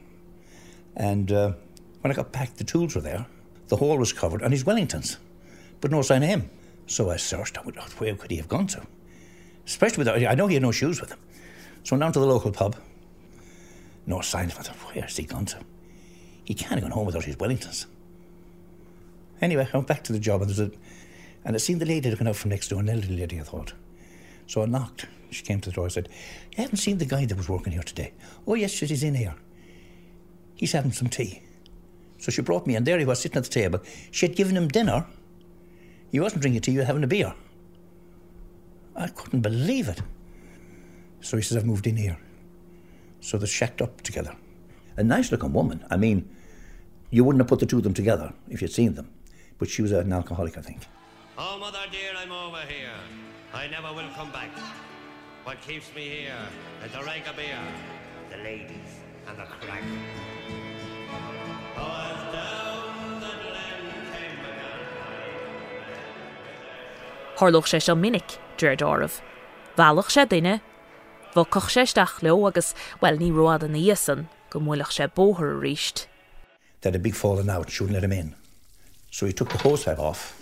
And 0.96 1.32
uh, 1.32 1.54
when 2.02 2.12
I 2.12 2.16
got 2.16 2.32
back, 2.32 2.56
the 2.58 2.64
tools 2.64 2.96
were 2.96 3.02
there. 3.02 3.26
The 3.70 3.78
hole 3.78 3.98
was 3.98 4.14
covered 4.14 4.42
and 4.42 4.52
his 4.52 4.66
Wellingtons, 4.66 5.18
but 5.80 5.92
no 5.92 6.02
sign 6.02 6.24
of 6.24 6.30
him. 6.30 6.50
So 6.86 7.10
I 7.10 7.18
searched. 7.18 7.58
I 7.58 7.62
went, 7.62 7.78
oh, 7.80 7.88
where 7.98 8.16
could 8.16 8.30
he 8.30 8.38
have 8.38 8.50
gone 8.50 8.68
to? 8.68 8.82
Especially 9.66 10.04
with, 10.04 10.10
I 10.10 10.36
know 10.36 10.48
he 10.48 10.56
had 10.56 10.64
no 10.64 10.72
shoes 10.72 11.00
with 11.00 11.12
him. 11.12 11.20
So 11.84 11.98
down 11.98 12.12
to 12.14 12.20
the 12.20 12.28
local 12.28 12.52
pub. 12.52 12.76
No 14.06 14.22
sign 14.22 14.46
of 14.46 14.66
him. 14.66 14.76
Where's 14.94 15.18
he 15.18 15.24
gone 15.24 15.46
to? 15.46 15.60
He 16.44 16.54
can't 16.54 16.74
have 16.74 16.82
gone 16.82 16.92
home 16.92 17.06
without 17.06 17.26
his 17.26 17.36
Wellingtons. 17.36 17.86
Anyway, 19.42 19.68
I 19.72 19.78
went 19.78 19.88
back 19.88 20.04
to 20.06 20.14
the 20.14 20.20
job 20.20 20.42
and 20.42 20.50
there's 20.50 20.60
a, 20.60 20.72
and 21.46 21.56
I 21.56 21.60
seen 21.60 21.80
the 21.80 21.86
lady 21.86 22.10
looking 22.10 22.28
out 22.28 22.36
from 22.36 22.50
next 22.50 22.68
door, 22.68 22.80
an 22.80 22.90
elderly 22.90 23.18
lady, 23.18 23.40
I 23.40 23.44
thought. 23.44 23.74
So 24.48 24.62
I 24.62 24.66
knocked. 24.66 25.08
She 25.30 25.44
came 25.44 25.62
to 25.62 25.70
the 25.70 25.76
door. 25.76 25.86
and 25.86 25.94
said, 25.94 26.10
You 26.52 26.64
haven't 26.64 26.78
seen 26.78 26.98
the 26.98 27.06
guy 27.06 27.26
that 27.26 27.38
was 27.38 27.50
working 27.50 27.74
here 27.74 27.84
today? 27.84 28.12
Oh, 28.46 28.56
yes, 28.56 28.72
she 28.72 28.86
he's 28.86 29.04
in 29.04 29.16
here. 29.16 29.36
He's 30.56 30.74
having 30.74 30.92
some 30.92 31.08
tea. 31.08 31.42
So 32.18 32.32
she 32.32 32.42
brought 32.42 32.68
me, 32.68 32.76
and 32.76 32.86
there 32.86 33.00
he 33.00 33.06
was 33.06 33.20
sitting 33.20 33.38
at 33.38 33.46
the 33.46 33.50
table. 33.50 33.80
She 34.12 34.28
had 34.28 34.36
given 34.36 34.56
him 34.56 34.68
dinner. 34.68 35.08
He 36.12 36.20
wasn't 36.20 36.42
drinking 36.42 36.62
tea, 36.62 36.74
he 36.74 36.78
was 36.78 36.88
having 36.88 37.04
a 37.04 37.08
beer. 37.08 37.34
I 38.96 39.08
couldn't 39.08 39.42
believe 39.42 39.88
it. 39.88 40.02
So 41.22 41.38
he 41.38 41.44
says, 41.44 41.58
I've 41.58 41.66
moved 41.66 41.88
in 41.88 41.96
here. 41.96 42.18
So 43.22 43.38
they're 43.38 43.48
shacked 43.48 43.82
up 43.82 44.02
together. 44.02 44.36
A 44.98 45.04
nice 45.04 45.32
looking 45.32 45.54
woman. 45.54 45.86
I 45.90 45.96
mean, 45.96 46.30
you 47.12 47.24
wouldn't 47.24 47.42
have 47.42 47.48
put 47.48 47.60
the 47.60 47.66
two 47.66 47.78
of 47.78 47.84
them 47.84 47.94
together 47.94 48.34
if 48.50 48.62
you'd 48.62 48.74
seen 48.74 48.96
them. 48.96 49.10
But 49.58 49.70
she 49.70 49.82
was 49.82 49.92
an 49.92 50.12
alcoholic, 50.12 50.58
I 50.58 50.62
think. 50.62 50.82
Oh, 51.38 51.58
mother 51.60 51.86
dear, 51.92 52.12
I'm 52.18 52.32
over 52.32 52.62
here. 52.68 52.98
I 53.54 53.68
never 53.68 53.94
will 53.94 54.10
come 54.16 54.32
back. 54.32 54.50
What 55.44 55.62
keeps 55.62 55.94
me 55.96 56.10
here 56.10 56.36
is 56.86 56.92
the 56.92 57.04
rank 57.04 57.28
of 57.30 57.36
beer, 57.36 57.58
the 58.30 58.38
ladies, 58.38 59.02
and 59.28 59.38
the 59.38 59.44
crack. 59.44 59.84
Oh, 61.78 62.12
as 62.12 62.34
down 62.34 63.20
the 63.22 63.34
glen 63.42 63.84
came 67.38 67.62
sé 67.66 67.82
se 67.82 67.94
minic 67.96 68.40
dúir 68.58 68.78
dámh. 68.78 69.22
Bhealach 69.78 70.10
sé 70.10 70.26
duine, 70.28 70.62
bh 71.36 71.50
coch 71.50 71.70
séisteach 71.72 72.22
leo 72.22 72.48
agus 72.48 72.74
well 73.02 73.18
ní 73.18 73.32
roiad 73.32 73.64
an 73.64 73.78
íosan 73.80 74.26
go 74.50 74.60
mhuiach 74.60 74.92
sé 74.96 75.08
bóthir 75.08 75.60
ríist. 75.62 76.08
They 76.82 76.90
had 76.90 76.96
a 76.96 77.00
big 77.00 77.16
falling 77.16 77.50
out, 77.50 77.70
shouldn't 77.70 77.94
let 77.94 78.04
him 78.04 78.12
in. 78.12 78.36
So 79.12 79.26
he 79.26 79.34
took 79.34 79.50
the 79.50 79.60
hosepipe 79.60 80.00
off, 80.00 80.42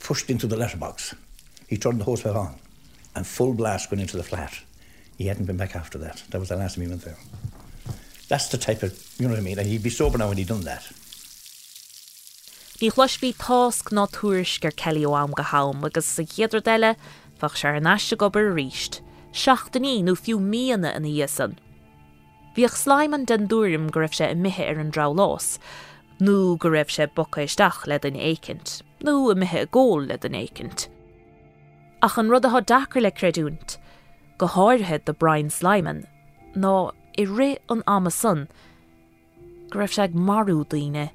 pushed 0.00 0.28
into 0.30 0.46
the 0.46 0.56
letterbox. 0.56 1.14
He 1.66 1.76
turned 1.78 2.00
the 2.00 2.04
hosepipe 2.04 2.36
on, 2.36 2.56
and 3.14 3.26
full 3.26 3.54
blast 3.54 3.90
went 3.90 4.02
into 4.02 4.16
the 4.16 4.22
flat. 4.22 4.60
He 5.16 5.26
hadn't 5.28 5.46
been 5.46 5.56
back 5.56 5.74
after 5.76 5.98
that. 5.98 6.22
That 6.30 6.40
was 6.40 6.48
the 6.50 6.56
last 6.56 6.74
time 6.74 6.84
he 6.84 6.90
went 6.90 7.02
there. 7.02 7.16
That's 8.28 8.48
the 8.48 8.58
type 8.58 8.82
of, 8.82 8.92
you 9.18 9.26
know 9.26 9.34
what 9.34 9.40
I 9.40 9.42
mean? 9.42 9.58
And 9.58 9.68
he'd 9.68 9.82
be 9.82 9.90
sober 9.90 10.18
now 10.18 10.28
when 10.28 10.38
he'd 10.38 10.48
done 10.48 10.62
that. 10.62 10.82
Ní 12.82 12.90
chluisbí 12.90 13.30
tásc 13.38 13.92
ná 13.94 14.08
túris 14.10 14.58
gur 14.58 14.72
Kelly 14.74 15.04
ó 15.06 15.14
am 15.14 15.30
go 15.30 15.44
ham 15.44 15.84
agus 15.84 16.06
sa 16.06 16.22
chéidir 16.22 16.64
deile 16.66 16.96
fach 17.38 17.56
se 17.56 17.68
an 17.68 17.86
eiste 17.86 18.16
go 18.18 18.28
bar 18.28 18.50
ríist, 18.50 18.98
Seachtaí 19.32 20.02
nó 20.04 20.12
fiú 20.12 20.38
míana 20.38 20.92
in 20.96 21.08
íosan. 21.08 21.56
Bhíoh 22.54 22.76
sláimman 22.76 23.24
den 23.24 23.48
dúrim 23.48 23.88
go 23.90 24.00
raibh 24.00 24.12
sé 24.12 24.28
i 24.28 24.36
mithe 24.36 24.66
ar 24.68 24.80
an 24.80 24.92
drá 24.92 25.06
lás, 25.08 25.58
nó 26.20 26.58
go 26.60 26.68
raibh 26.68 26.92
sé 26.92 27.06
bocaisteach 27.16 27.86
le 27.88 27.98
den 27.98 28.20
écinint, 28.20 28.82
nó 29.00 29.14
a 29.30 29.34
mithe 29.34 29.64
ggóil 29.72 30.06
le 30.08 30.18
den 30.20 30.36
écinint. 30.36 30.88
Ach 32.02 32.18
an 32.18 32.28
rud 32.28 32.44
ath 32.44 32.66
dachar 32.66 33.00
le 33.00 33.10
creúnt, 33.10 33.78
go 34.36 34.46
háirthe 34.46 35.04
de 35.06 35.14
Brian 35.14 35.48
Slyman, 35.48 36.04
ná 36.54 36.92
i 37.16 37.24
ré 37.24 37.56
an 37.70 37.82
ama 37.86 38.10
san, 38.10 38.48
go 39.70 39.78
raibh 39.80 39.96
se 39.96 40.08
marú 40.08 40.60
daine. 40.68 41.08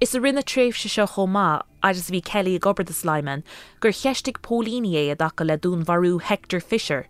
Is 0.00 0.14
a 0.14 0.20
rinne 0.20 0.44
tréh 0.44 0.72
se 0.72 0.88
seo 0.88 1.08
chomá 1.08 1.62
agus 1.82 2.08
bhí 2.08 2.24
Kelly 2.24 2.54
a 2.54 2.60
gobar 2.60 2.84
de 2.84 2.92
Slyman 2.92 3.42
gur 3.80 3.90
cheistig 3.90 4.38
pólíní 4.42 4.92
é 4.92 5.10
a 5.10 5.16
dacha 5.16 5.44
le 5.44 5.58
dún 5.58 5.84
warú 5.84 6.20
Hector 6.20 6.60
Fisher. 6.60 7.08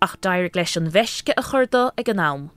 Ach 0.00 0.16
dair 0.20 0.48
leis 0.54 0.76
an 0.76 0.92
bheisce 0.92 1.34
a 1.36 1.42
churda 1.42 1.90
ag 1.98 2.08
an 2.08 2.16
nám. 2.16 2.50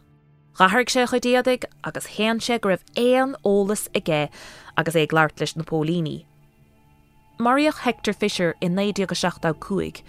Chahar 0.59 0.85
sé 0.85 1.07
chudéadig 1.07 1.65
agus 1.83 2.05
héan 2.13 2.37
sé 2.37 2.61
go 2.61 2.69
raibh 2.69 2.85
éan 2.95 3.33
ólas 3.43 3.89
ggé 3.89 4.29
agus 4.77 4.93
é 4.93 5.07
gglaart 5.07 5.39
leis 5.39 5.55
na 5.55 5.63
pólíní. 5.63 6.25
Mariaach 7.39 7.81
Hector 7.89 8.13
Fisher 8.13 8.53
in 8.61 8.75
9 8.75 9.07
go 9.07 9.15
16 9.15 9.51
cuaig, 9.55 10.03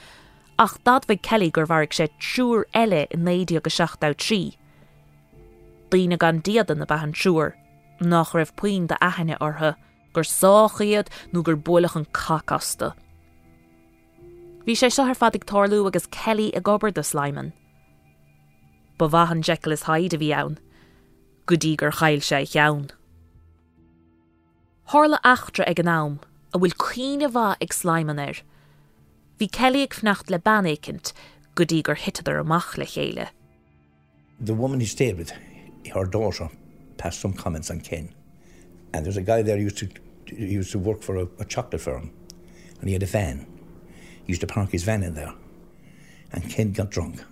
ach 0.58 0.76
dad 0.84 1.06
bheith 1.06 1.22
Kelly 1.22 1.50
gur 1.50 1.64
bharigh 1.64 1.96
sé 1.96 2.10
trúr 2.20 2.64
eile 2.74 3.06
in 3.10 3.24
9 3.24 3.58
go 3.58 3.70
16 3.70 4.14
trí. 4.20 4.56
Díine 5.88 6.18
gan 6.18 6.42
diaadan 6.42 6.76
na 6.76 6.84
bahan 6.84 7.14
trúr, 7.14 7.54
nach 8.00 8.32
raibh 8.32 8.54
puoin 8.56 8.86
de 8.86 8.96
ahanne 9.00 9.36
ortha, 9.40 9.76
gur 10.12 10.22
sáchaíad 10.22 11.08
nó 11.32 11.42
gur 11.42 11.56
bulach 11.56 11.96
an 11.96 12.06
cacasta. 12.06 12.94
Bhí 14.66 14.72
sé 14.72 14.90
se 14.90 15.02
ar 15.02 15.14
fadig 15.14 15.44
tálú 15.44 15.86
agus 15.86 16.06
Kelly 16.06 16.52
a 16.54 16.60
gobar 16.60 16.92
de 16.92 17.02
sleiman. 17.02 17.52
Ba 18.98 19.08
bhahan 19.08 19.42
Jekyll 19.42 19.72
is 19.72 19.82
haid 19.82 20.14
a 20.14 20.18
bhí 20.18 20.32
ann, 20.34 20.58
godí 21.46 21.76
gur 21.76 21.90
chail 21.90 22.20
sé 22.20 22.46
cheann. 22.48 22.90
Thla 24.88 25.18
achtra 25.22 25.68
ag 25.68 25.80
an 25.80 25.86
nám 25.86 26.20
a 26.54 26.58
bhfuil 26.58 26.76
cuioine 26.76 27.30
bha 27.32 27.56
ag 27.60 27.74
sleiman 27.74 28.18
air. 28.18 28.40
Bhí 29.38 29.50
Kelly 29.50 29.82
ag 29.82 29.94
fnacht 29.94 30.30
le 30.30 30.38
banécinint 30.38 31.12
godí 31.56 31.82
gur 31.82 31.96
hitadar 31.96 32.40
amach 32.40 32.76
le 32.78 32.86
chéile. 32.86 33.28
The 34.40 34.54
woman 34.54 34.80
he 34.80 34.86
stayed 34.86 35.16
with, 35.16 35.32
her 35.92 36.04
daughter, 36.04 36.48
passed 37.04 37.20
some 37.20 37.34
comments 37.34 37.70
on 37.70 37.80
Ken. 37.80 38.14
And 38.94 39.04
there's 39.04 39.18
a 39.18 39.22
guy 39.22 39.42
there 39.42 39.58
who 39.58 39.64
used 39.64 39.76
to 39.78 39.88
he 40.26 40.46
used 40.46 40.72
to 40.72 40.78
work 40.78 41.02
for 41.02 41.16
a, 41.18 41.28
a 41.38 41.44
chocolate 41.44 41.82
firm, 41.82 42.10
and 42.80 42.88
he 42.88 42.94
had 42.94 43.02
a 43.02 43.06
van. 43.06 43.46
He 44.24 44.32
used 44.32 44.40
to 44.40 44.46
park 44.46 44.70
his 44.70 44.84
van 44.84 45.02
in 45.02 45.12
there, 45.12 45.34
and 46.32 46.48
Ken 46.48 46.72
got 46.72 46.90
drunk. 46.90 47.22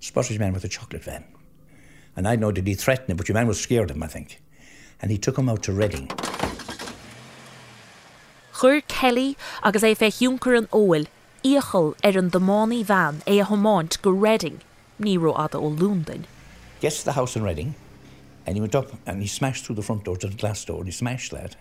Spotted 0.00 0.32
his 0.32 0.38
man 0.38 0.52
with 0.52 0.64
a 0.64 0.68
chocolate 0.68 1.02
van, 1.02 1.24
and 2.14 2.28
I 2.28 2.36
know 2.36 2.52
that 2.52 2.66
he 2.66 2.74
threatened 2.74 3.08
him, 3.08 3.16
but 3.16 3.26
your 3.26 3.34
man 3.34 3.48
was 3.48 3.58
scared 3.58 3.88
of 3.88 3.96
him, 3.96 4.02
I 4.02 4.06
think, 4.06 4.42
and 5.00 5.10
he 5.10 5.16
took 5.16 5.38
him 5.38 5.48
out 5.48 5.62
to 5.62 5.72
Reading. 5.72 6.08
Chir 8.58 8.82
Kelly 8.86 9.38
agus 9.62 9.82
é 9.82 9.94
fé 9.96 10.10
hiúmcar 10.12 10.58
an 10.58 10.66
óil, 10.66 11.06
íchel 11.42 11.94
ar 12.04 12.18
an 12.18 12.30
domáí 12.30 12.84
bhean 12.84 13.22
é 13.24 13.40
a 13.40 13.46
thomáint 13.46 14.02
go 14.02 14.10
Reading, 14.10 14.60
níró 15.00 15.32
ada 15.38 15.56
ó 15.56 15.74
Lúndain. 15.74 16.24
Gets 16.80 17.02
the 17.02 17.12
house 17.12 17.34
in 17.34 17.42
Reading, 17.42 17.74
and 18.46 18.56
he 18.56 18.60
went 18.60 18.74
up 18.74 18.90
and 19.06 19.20
he 19.20 19.28
smashed 19.28 19.64
through 19.64 19.76
the 19.76 19.82
front 19.82 20.04
door 20.04 20.16
to 20.16 20.28
the 20.28 20.36
glass 20.36 20.64
door, 20.64 20.78
and 20.78 20.86
he 20.86 20.92
smashed 20.92 21.32
that. 21.32 21.56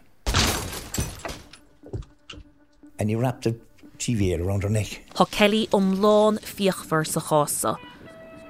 And 3.00 3.10
he 3.10 3.16
wrapped 3.16 3.46
a 3.46 3.56
TV 3.98 4.40
around 4.40 4.64
her 4.64 4.70
neck. 4.70 5.02
Tá 5.16 5.30
Kelly 5.32 5.68
omláán 5.72 6.40
fiochhar 6.40 7.06
sa 7.08 7.22
chása. 7.22 7.78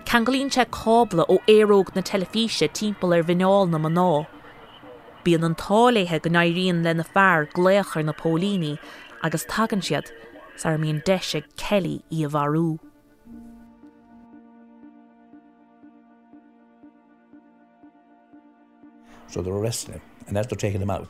Cangalín 0.06 0.52
se 0.52 0.66
cábla 0.66 1.26
ó 1.28 1.38
éróg 1.48 1.96
na 1.96 2.02
telefíe 2.02 2.70
timppla 2.70 3.16
ar 3.16 3.20
er 3.20 3.24
bhineáil 3.24 3.70
na 3.70 3.78
man 3.78 3.94
ná. 3.94 4.28
Bíon 5.24 5.46
an 5.46 5.56
tálathe 5.56 6.22
go 6.22 6.30
nairíonn 6.30 6.84
le 6.84 6.94
na 6.94 7.04
fearr 7.04 7.48
gléachar 7.54 8.04
na 8.06 8.14
pólíní 8.14 8.78
agus 9.24 9.46
tagan 9.46 9.82
siad 9.82 10.12
sa 10.56 10.78
míon 10.78 11.04
deise 11.06 11.44
Kelly 11.56 12.04
í 12.12 12.26
a 12.26 12.30
bharú. 12.30 12.80
So 19.34 19.42
they're 19.42 19.52
arresting 19.52 19.96
him, 19.96 20.02
and 20.28 20.38
as 20.38 20.46
they're 20.46 20.56
taking 20.56 20.80
him 20.80 20.92
out, 20.92 21.10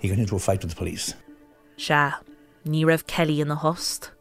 he 0.00 0.08
got 0.08 0.18
into 0.18 0.34
a 0.34 0.38
fight 0.38 0.62
with 0.62 0.70
the 0.70 0.76
police. 0.76 1.12
Se, 1.76 2.12
ní 2.64 2.86
raibh 2.86 3.06
Kelly 3.06 3.42
in 3.42 3.48
na 3.48 3.54
host. 3.54 4.12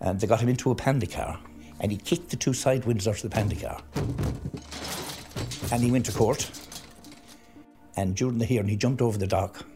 And 0.00 0.18
they 0.18 0.26
got 0.26 0.40
him 0.40 0.48
into 0.48 0.70
a 0.70 0.74
pandy 0.74 1.06
car, 1.06 1.38
and 1.80 1.92
he 1.92 1.98
kicked 1.98 2.30
the 2.30 2.36
two 2.36 2.54
side 2.54 2.86
windows 2.86 3.08
out 3.08 3.16
of 3.16 3.22
the 3.22 3.28
pandy 3.28 3.56
car. 3.56 3.82
And 5.70 5.82
he 5.82 5.90
went 5.90 6.06
to 6.06 6.12
court, 6.12 6.50
and 7.94 8.16
during 8.16 8.38
the 8.38 8.46
hearing, 8.46 8.68
he 8.68 8.76
jumped 8.76 9.02
over 9.02 9.18
the 9.18 9.26
dock 9.26 9.66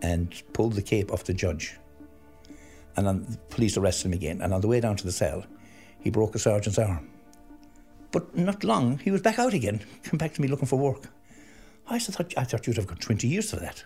and 0.00 0.42
pulled 0.54 0.72
the 0.72 0.82
cape 0.82 1.12
off 1.12 1.24
the 1.24 1.34
judge. 1.34 1.76
And 2.96 3.06
then 3.06 3.26
the 3.28 3.36
police 3.50 3.76
arrested 3.76 4.06
him 4.06 4.14
again, 4.14 4.40
and 4.40 4.54
on 4.54 4.62
the 4.62 4.68
way 4.68 4.80
down 4.80 4.96
to 4.96 5.04
the 5.04 5.12
cell, 5.12 5.44
he 5.98 6.08
broke 6.08 6.34
a 6.34 6.38
sergeant's 6.38 6.78
arm. 6.78 7.10
But 8.10 8.34
not 8.34 8.64
long, 8.64 9.00
he 9.00 9.10
was 9.10 9.20
back 9.20 9.38
out 9.38 9.52
again, 9.52 9.82
come 10.02 10.16
back 10.16 10.32
to 10.32 10.40
me 10.40 10.48
looking 10.48 10.66
for 10.66 10.78
work. 10.78 11.10
I 11.90 11.98
"Thought- 11.98 12.34
I 12.38 12.44
thought 12.44 12.66
you'd 12.66 12.76
have 12.76 12.86
got 12.86 13.00
20 13.00 13.26
years 13.28 13.50
for 13.50 13.56
that. 13.56 13.84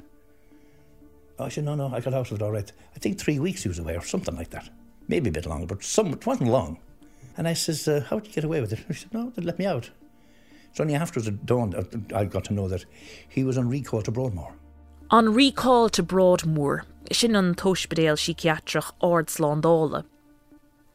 I 1.39 1.49
said, 1.49 1.65
no, 1.65 1.75
no, 1.75 1.89
I 1.93 2.01
got 2.01 2.15
out 2.15 2.31
of 2.31 2.37
it 2.37 2.43
all 2.43 2.53
right. 2.53 2.71
I 2.95 2.99
think 2.99 3.19
three 3.19 3.39
weeks 3.41 3.63
he 3.63 3.69
was 3.69 3.79
away 3.81 3.97
or 3.97 4.03
something 4.03 4.37
like 4.37 4.51
that. 4.51 4.69
Maybe 5.09 5.31
a 5.31 5.33
bit 5.33 5.47
longer, 5.47 5.67
but 5.67 5.83
some, 5.83 6.13
it 6.13 6.27
wasn't 6.27 6.51
long. 6.51 6.79
And 7.37 7.49
I 7.49 7.55
says, 7.55 7.89
uh, 7.89 8.05
how 8.09 8.19
did 8.21 8.29
you 8.29 8.35
get 8.35 8.45
away 8.45 8.61
with 8.61 8.73
it? 8.73 8.79
He 8.87 8.95
said, 8.95 9.13
no, 9.13 9.31
they 9.31 9.43
let 9.43 9.59
me 9.59 9.67
out. 9.67 9.91
It's 10.71 10.81
only 10.81 10.95
afterwards 10.95 11.27
it 11.29 11.45
dawned, 11.47 11.75
I 12.15 12.25
got 12.25 12.45
to 12.45 12.55
know 12.55 12.69
that 12.69 12.85
he 13.29 13.43
was 13.43 13.59
on 13.59 13.69
recall 13.69 14.03
to 14.03 14.11
Broadmoor. 14.13 14.55
On 15.11 15.35
recall 15.35 15.89
to 15.91 16.03
Broadmoor, 16.03 16.85
sin 17.13 17.35
an 17.37 17.55
toisbedéal 17.55 18.17
psychiatrach 18.17 18.93
ordsládála. 19.03 20.05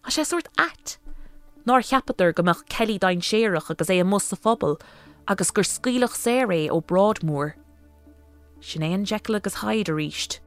A 0.05 0.09
sé 0.09 0.41
at. 0.57 0.97
Nar 1.65 1.81
cheapaidir 1.81 2.33
gomach 2.33 2.65
Kelly 2.69 2.97
dain 2.97 3.19
séireach 3.21 3.69
agus 3.69 3.87
é 3.87 4.05
mus 4.05 4.31
a 4.31 4.37
fphobal 4.37 4.79
agus 5.27 5.51
gur 5.51 5.63
scílech 5.63 6.15
séré 6.17 6.69
ó 6.69 6.85
Broadmoor. 6.85 7.55
Sin 8.61 8.81
é 8.81 8.93
an 8.93 9.05
Jekyll 9.05 9.35
agus 9.35 9.55
haid 9.55 9.89
a 9.89 9.91
ríist. 9.91 10.39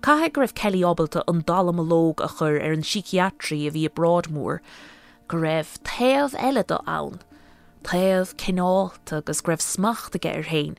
Caithe 0.00 0.32
go 0.32 0.42
raibh 0.42 0.54
Kelly 0.54 0.80
obalta 0.80 1.22
an 1.28 1.42
dalamológ 1.42 2.20
a 2.20 2.28
chur 2.28 2.60
ar 2.60 2.72
an 2.72 2.82
psychiatrí 2.82 3.66
a 3.66 3.70
bhí 3.70 3.92
Broadmoor, 3.94 4.62
go 5.28 5.38
raibh 5.38 5.78
taobh 5.82 6.34
eile 6.34 6.66
do 6.66 6.78
ann, 6.86 7.20
taobh 7.82 8.34
cinálta 8.36 9.18
agus 9.18 9.40
greibh 9.40 9.62
smacht 9.62 10.12
aige 10.14 10.36
ar 10.36 10.42
hain. 10.42 10.76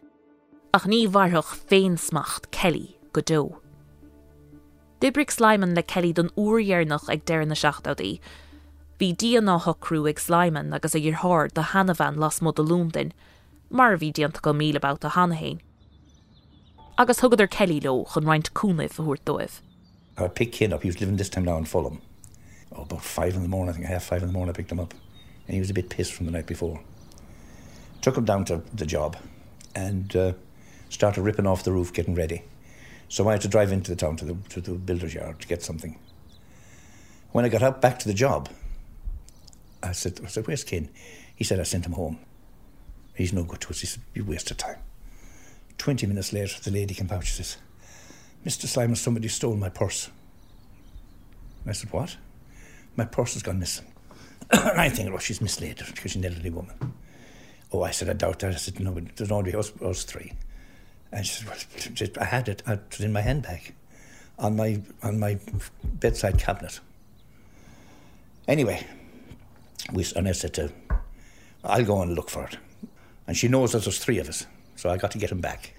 ach 0.75 0.85
ní 0.91 1.05
bharthach 1.07 1.53
féin 1.71 1.93
smacht 1.95 2.49
Kelly 2.51 2.97
go 3.13 3.21
dó. 3.21 3.41
Dibrig 4.99 5.31
sleiman 5.31 5.73
le 5.73 5.83
Kelly 5.83 6.11
don 6.11 6.33
uorhearnach 6.35 7.07
ag 7.07 7.23
deir 7.23 7.45
na 7.45 7.55
seachtaí. 7.55 8.19
Bhí 8.97 9.13
díana 9.13 9.59
thocrú 9.59 10.07
ag 10.07 10.19
sleiman 10.19 10.73
agus 10.73 10.95
a 10.95 10.99
háir 10.99 11.53
de 11.53 11.61
hanahhan 11.61 12.15
las 12.15 12.41
mod 12.41 12.57
a 12.57 12.63
lúmdain, 12.63 13.11
mar 13.69 13.97
bhí 13.97 14.13
dianta 14.13 14.41
go 14.41 14.53
míle 14.53 14.77
about 14.77 15.03
a 15.03 15.09
hanahéin. 15.09 15.59
Agus 16.97 17.19
thugad 17.19 17.41
ar 17.41 17.47
Kelly 17.47 17.81
lo 17.81 18.05
chun 18.05 18.23
cúnaibh 18.23 18.95
bhúir 18.95 19.19
dóibh. 19.25 19.59
I 20.17 20.29
picked 20.29 20.55
Ken 20.55 20.71
up, 20.71 20.83
he 20.83 20.87
was 20.87 21.01
living 21.01 21.17
this 21.17 21.27
time 21.27 21.43
now 21.43 21.57
in 21.57 21.65
Fulham. 21.65 22.01
Oh, 22.73 22.83
about 22.83 23.03
five 23.03 23.35
in 23.35 23.41
the 23.41 23.49
morning, 23.49 23.71
I 23.71 23.73
think 23.73 23.85
half 23.87 24.05
five 24.05 24.21
in 24.21 24.29
the 24.29 24.33
morning 24.33 24.55
I 24.55 24.57
picked 24.57 24.71
him 24.71 24.79
up. 24.79 24.93
And 25.45 25.55
he 25.55 25.59
was 25.59 25.69
a 25.69 25.73
bit 25.73 25.89
pissed 25.89 26.13
from 26.13 26.25
the 26.25 26.31
night 26.31 26.45
before. 26.45 26.81
Took 28.01 28.17
him 28.17 28.23
down 28.23 28.45
to 28.45 28.61
the 28.73 28.85
job 28.85 29.17
and 29.75 30.15
uh, 30.15 30.33
started 30.87 31.21
ripping 31.21 31.45
off 31.45 31.65
the 31.65 31.73
roof, 31.73 31.91
getting 31.91 32.15
ready. 32.15 32.43
So 33.09 33.27
I 33.27 33.33
had 33.33 33.41
to 33.41 33.49
drive 33.49 33.73
into 33.73 33.91
the 33.91 33.97
town 33.97 34.15
to 34.17 34.25
the, 34.25 34.37
to 34.49 34.61
the 34.61 34.71
builder's 34.71 35.13
yard 35.13 35.41
to 35.41 35.47
get 35.47 35.63
something. 35.63 35.99
When 37.33 37.43
I 37.43 37.49
got 37.49 37.61
out 37.61 37.81
back 37.81 37.99
to 37.99 38.07
the 38.07 38.13
job, 38.13 38.47
I 39.85 39.91
said, 39.91 40.19
I 40.23 40.27
said, 40.27 40.47
where's 40.47 40.63
Ken? 40.63 40.89
He 41.35 41.43
said, 41.43 41.59
I 41.59 41.63
sent 41.63 41.85
him 41.85 41.93
home. 41.93 42.19
He's 43.13 43.33
no 43.33 43.43
good 43.43 43.61
to 43.61 43.69
us. 43.69 43.81
He 43.81 43.87
said, 43.87 44.03
you 44.13 44.25
wasted 44.25 44.57
time. 44.57 44.77
20 45.77 46.07
minutes 46.07 46.33
later, 46.33 46.59
the 46.61 46.71
lady 46.71 46.93
came 46.93 47.09
out. 47.11 47.25
She 47.25 47.33
says, 47.33 47.57
Mr. 48.45 48.65
Simon, 48.65 48.95
somebody 48.95 49.27
stole 49.27 49.55
my 49.55 49.69
purse. 49.69 50.09
And 51.63 51.71
I 51.71 51.73
said, 51.73 51.91
What? 51.91 52.15
My 52.95 53.05
purse 53.05 53.33
has 53.33 53.43
gone 53.43 53.59
missing. 53.59 53.85
and 54.51 54.61
I 54.79 54.89
think, 54.89 55.11
oh, 55.11 55.17
she's 55.17 55.41
misled 55.41 55.77
because 55.77 56.11
she's 56.11 56.15
an 56.15 56.25
elderly 56.25 56.51
woman. 56.51 56.93
Oh, 57.73 57.81
I 57.81 57.91
said, 57.91 58.09
I 58.09 58.13
doubt 58.13 58.39
that. 58.39 58.53
I 58.53 58.57
said, 58.57 58.79
No, 58.79 58.97
there's 59.15 59.31
only 59.31 59.53
us, 59.55 59.71
us 59.81 60.03
three. 60.03 60.33
And 61.11 61.25
she 61.25 61.43
said, 61.43 62.11
Well, 62.15 62.21
I 62.21 62.25
had 62.25 62.47
it. 62.47 62.61
It 62.67 62.79
was 62.91 63.01
in 63.01 63.13
my 63.13 63.21
handbag 63.21 63.73
on 64.37 64.55
my, 64.55 64.81
on 65.01 65.19
my 65.19 65.39
bedside 65.83 66.37
cabinet. 66.37 66.79
Anyway, 68.47 68.85
we, 69.93 70.05
and 70.15 70.27
I 70.27 70.31
said 70.31 70.53
to 70.55 70.71
I'll 71.63 71.83
go 71.83 72.01
and 72.01 72.13
look 72.13 72.29
for 72.29 72.43
it. 72.45 72.57
And 73.27 73.35
she 73.35 73.47
knows 73.47 73.71
that 73.71 73.83
there's 73.83 73.97
three 73.97 74.19
of 74.19 74.29
us, 74.29 74.45
so 74.75 74.89
I 74.89 74.97
got 74.97 75.11
to 75.11 75.17
get 75.17 75.31
him 75.31 75.41
back. 75.41 75.73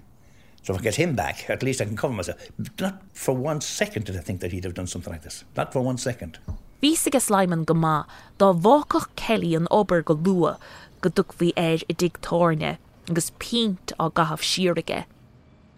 So 0.63 0.73
if 0.73 0.81
I 0.81 0.83
get 0.83 0.95
him 0.95 1.15
back, 1.15 1.49
at 1.49 1.63
least 1.63 1.79
I 1.79 1.85
can 1.85 1.95
cover 1.95 2.13
myself. 2.13 2.45
Not 2.79 3.01
for 3.13 3.33
one 3.33 3.61
second 3.61 4.05
did 4.05 4.17
I 4.17 4.19
think 4.19 4.41
that 4.41 4.51
he'd 4.51 4.65
have 4.65 4.73
done 4.73 4.87
something 4.87 5.13
like 5.13 5.23
this. 5.23 5.45
Not 5.55 5.71
for 5.71 5.79
one 5.79 5.97
second. 5.97 6.39
Bhí 6.83 7.07
agus 7.07 7.29
sleiman 7.29 7.63
go 7.63 7.73
dá 7.73 8.53
bhácach 8.53 9.07
Kelly 9.15 9.55
an 9.55 9.67
obair 9.71 10.03
go 10.03 10.13
lua 10.13 10.59
go 11.01 11.09
duk 11.09 11.37
bhí 11.37 11.53
air 11.55 11.79
i 11.89 11.93
digtórne 11.93 12.77
agus 13.09 13.31
pint 13.39 13.93
á 13.97 14.11
gahabh 14.11 14.43
siirige. 14.43 15.05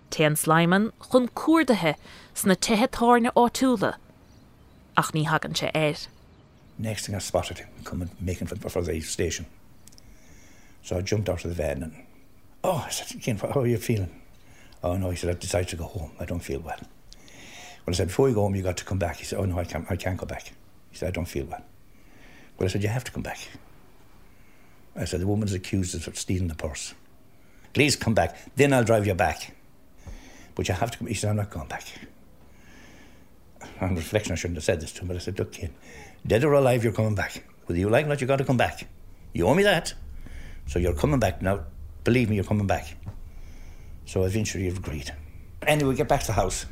Té 0.09 0.25
an 0.25 0.35
sleiman 0.35 0.91
chun 1.11 1.27
cuadathe 1.29 1.95
sna 2.33 2.55
tuthetárne 2.55 3.31
átúla 3.35 3.93
ach 4.97 5.11
ní 5.13 5.25
hagan 5.25 5.55
se 5.55 5.69
air. 5.75 5.97
Next 6.79 7.05
thing 7.05 7.13
I 7.13 7.19
spotted 7.19 7.57
him 7.57 7.67
coming, 7.83 8.09
making 8.21 8.47
for, 8.47 8.69
for 8.69 8.81
the 8.81 9.01
station. 9.01 9.45
So 10.81 10.97
I 10.97 11.01
jumped 11.01 11.27
out 11.27 11.43
of 11.43 11.49
the 11.49 11.61
van 11.61 11.83
and, 11.83 11.93
oh, 12.63 12.83
I 12.87 12.89
said, 12.89 13.21
Ken, 13.21 13.37
how 13.37 13.59
are 13.59 13.67
you 13.67 13.77
feeling? 13.77 14.21
Oh, 14.81 14.95
no, 14.95 15.09
he 15.09 15.17
said, 15.17 15.29
I've 15.29 15.39
decided 15.41 15.67
to 15.69 15.75
go 15.75 15.83
home. 15.83 16.11
I 16.21 16.25
don't 16.25 16.39
feel 16.39 16.61
well. 16.61 16.79
Well, 16.79 17.89
I 17.89 17.91
said, 17.91 18.07
before 18.07 18.29
you 18.29 18.35
go 18.35 18.43
home, 18.43 18.55
you 18.55 18.63
got 18.63 18.77
to 18.77 18.85
come 18.85 18.97
back. 18.97 19.17
He 19.17 19.25
said, 19.25 19.39
oh, 19.39 19.45
no, 19.45 19.59
I 19.59 19.65
can't, 19.65 19.85
I 19.89 19.97
can't 19.97 20.17
go 20.17 20.25
back. 20.25 20.53
He 20.89 20.97
said, 20.97 21.09
I 21.09 21.11
don't 21.11 21.25
feel 21.25 21.45
well. 21.45 21.63
Well, 22.57 22.67
I 22.67 22.71
said, 22.71 22.81
you 22.81 22.89
have 22.89 23.03
to 23.03 23.11
come 23.11 23.23
back. 23.23 23.39
I 24.95 25.03
said, 25.03 25.19
the 25.19 25.27
woman's 25.27 25.53
accused 25.53 25.95
of 26.07 26.17
stealing 26.17 26.47
the 26.47 26.55
purse. 26.55 26.93
Please 27.73 27.97
come 27.97 28.13
back, 28.13 28.37
then 28.55 28.73
I'll 28.73 28.85
drive 28.85 29.05
you 29.05 29.13
back. 29.13 29.53
But 30.55 30.67
you 30.67 30.73
have 30.73 30.91
to 30.91 30.97
come. 30.97 31.07
He 31.07 31.13
said, 31.13 31.29
I'm 31.29 31.35
not 31.35 31.49
going 31.49 31.67
back. 31.67 31.85
On 33.81 33.95
reflection, 33.95 34.31
I 34.31 34.35
shouldn't 34.35 34.57
have 34.57 34.63
said 34.63 34.81
this 34.81 34.93
to 34.93 35.01
him, 35.01 35.07
but 35.07 35.17
I 35.17 35.19
said, 35.19 35.37
look, 35.37 35.51
kid, 35.51 35.71
dead 36.25 36.43
or 36.43 36.53
alive, 36.53 36.83
you're 36.83 36.93
coming 36.93 37.15
back. 37.15 37.43
Whether 37.65 37.79
you 37.79 37.89
like 37.89 38.05
or 38.05 38.09
not, 38.09 38.21
you've 38.21 38.27
got 38.27 38.37
to 38.37 38.45
come 38.45 38.57
back. 38.57 38.87
You 39.33 39.47
owe 39.47 39.53
me 39.53 39.63
that. 39.63 39.93
So 40.65 40.79
you're 40.79 40.93
coming 40.93 41.19
back 41.19 41.41
now. 41.41 41.65
Believe 42.03 42.29
me, 42.29 42.35
you're 42.35 42.45
coming 42.45 42.67
back. 42.67 42.95
So 44.05 44.23
eventually 44.23 44.63
he 44.63 44.69
agreed. 44.69 45.13
Anyway, 45.67 45.89
we 45.89 45.95
get 45.95 46.07
back 46.07 46.21
to 46.21 46.27
the 46.27 46.33
house, 46.33 46.65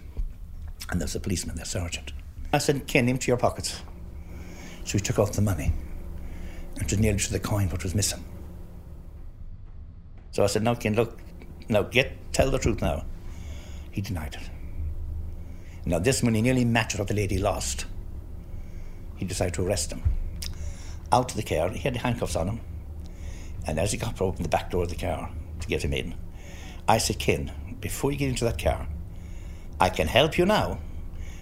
and 0.90 1.00
there's 1.00 1.16
a 1.16 1.20
policeman 1.20 1.56
there, 1.56 1.66
sergeant. 1.66 2.14
I 2.54 2.58
said, 2.58 2.88
Ken, 2.88 3.10
empty 3.10 3.28
your 3.28 3.38
pockets. 3.38 3.82
So 4.86 4.94
he 4.94 5.00
took 5.00 5.20
off 5.20 5.34
the 5.34 5.42
money, 5.42 5.74
and 6.78 6.88
to 6.90 6.98
nearly 6.98 7.20
to 7.20 7.32
the 7.32 7.40
coin 7.40 7.70
what 7.70 7.84
was 7.84 7.94
missing. 7.94 8.24
So 10.32 10.44
I 10.44 10.48
said, 10.48 10.64
No, 10.64 10.76
Ken, 10.76 10.96
look, 10.96 11.20
now 11.70 11.84
get 11.84 12.14
tell 12.32 12.50
the 12.50 12.60
truth 12.60 12.82
now. 12.82 13.06
He 13.92 14.02
denied 14.02 14.36
it. 14.36 14.50
Now 15.86 16.00
this 16.00 16.24
money 16.24 16.42
nearly 16.42 16.66
matched 16.66 16.98
what 17.00 17.08
the 17.08 17.14
lady 17.14 17.38
lost. 17.38 17.86
He 19.18 19.26
decided 19.26 19.54
to 19.56 19.66
arrest 19.66 19.92
him. 19.92 20.04
Out 21.12 21.32
of 21.32 21.38
the 21.38 21.44
car, 21.44 21.70
he 21.70 21.80
had 21.80 21.96
the 21.96 22.00
handcuffs 22.00 22.36
on 22.36 22.48
him. 22.48 22.62
And 23.66 23.80
as 23.80 23.92
he 23.92 23.98
got 23.98 24.22
open 24.22 24.44
the 24.44 24.50
back 24.50 24.72
door 24.72 24.84
of 24.84 24.90
the 24.90 24.96
car 24.96 25.30
to 25.60 25.68
get 25.68 25.84
him 25.84 25.94
in, 25.94 26.16
I 26.88 27.00
said, 27.00 27.20
Ken, 27.20 27.52
before 27.82 28.12
you 28.12 28.18
get 28.18 28.30
into 28.30 28.46
that 28.46 28.62
car, 28.62 28.88
I 29.80 29.90
can 29.90 30.08
help 30.08 30.38
you 30.38 30.46
now, 30.46 30.80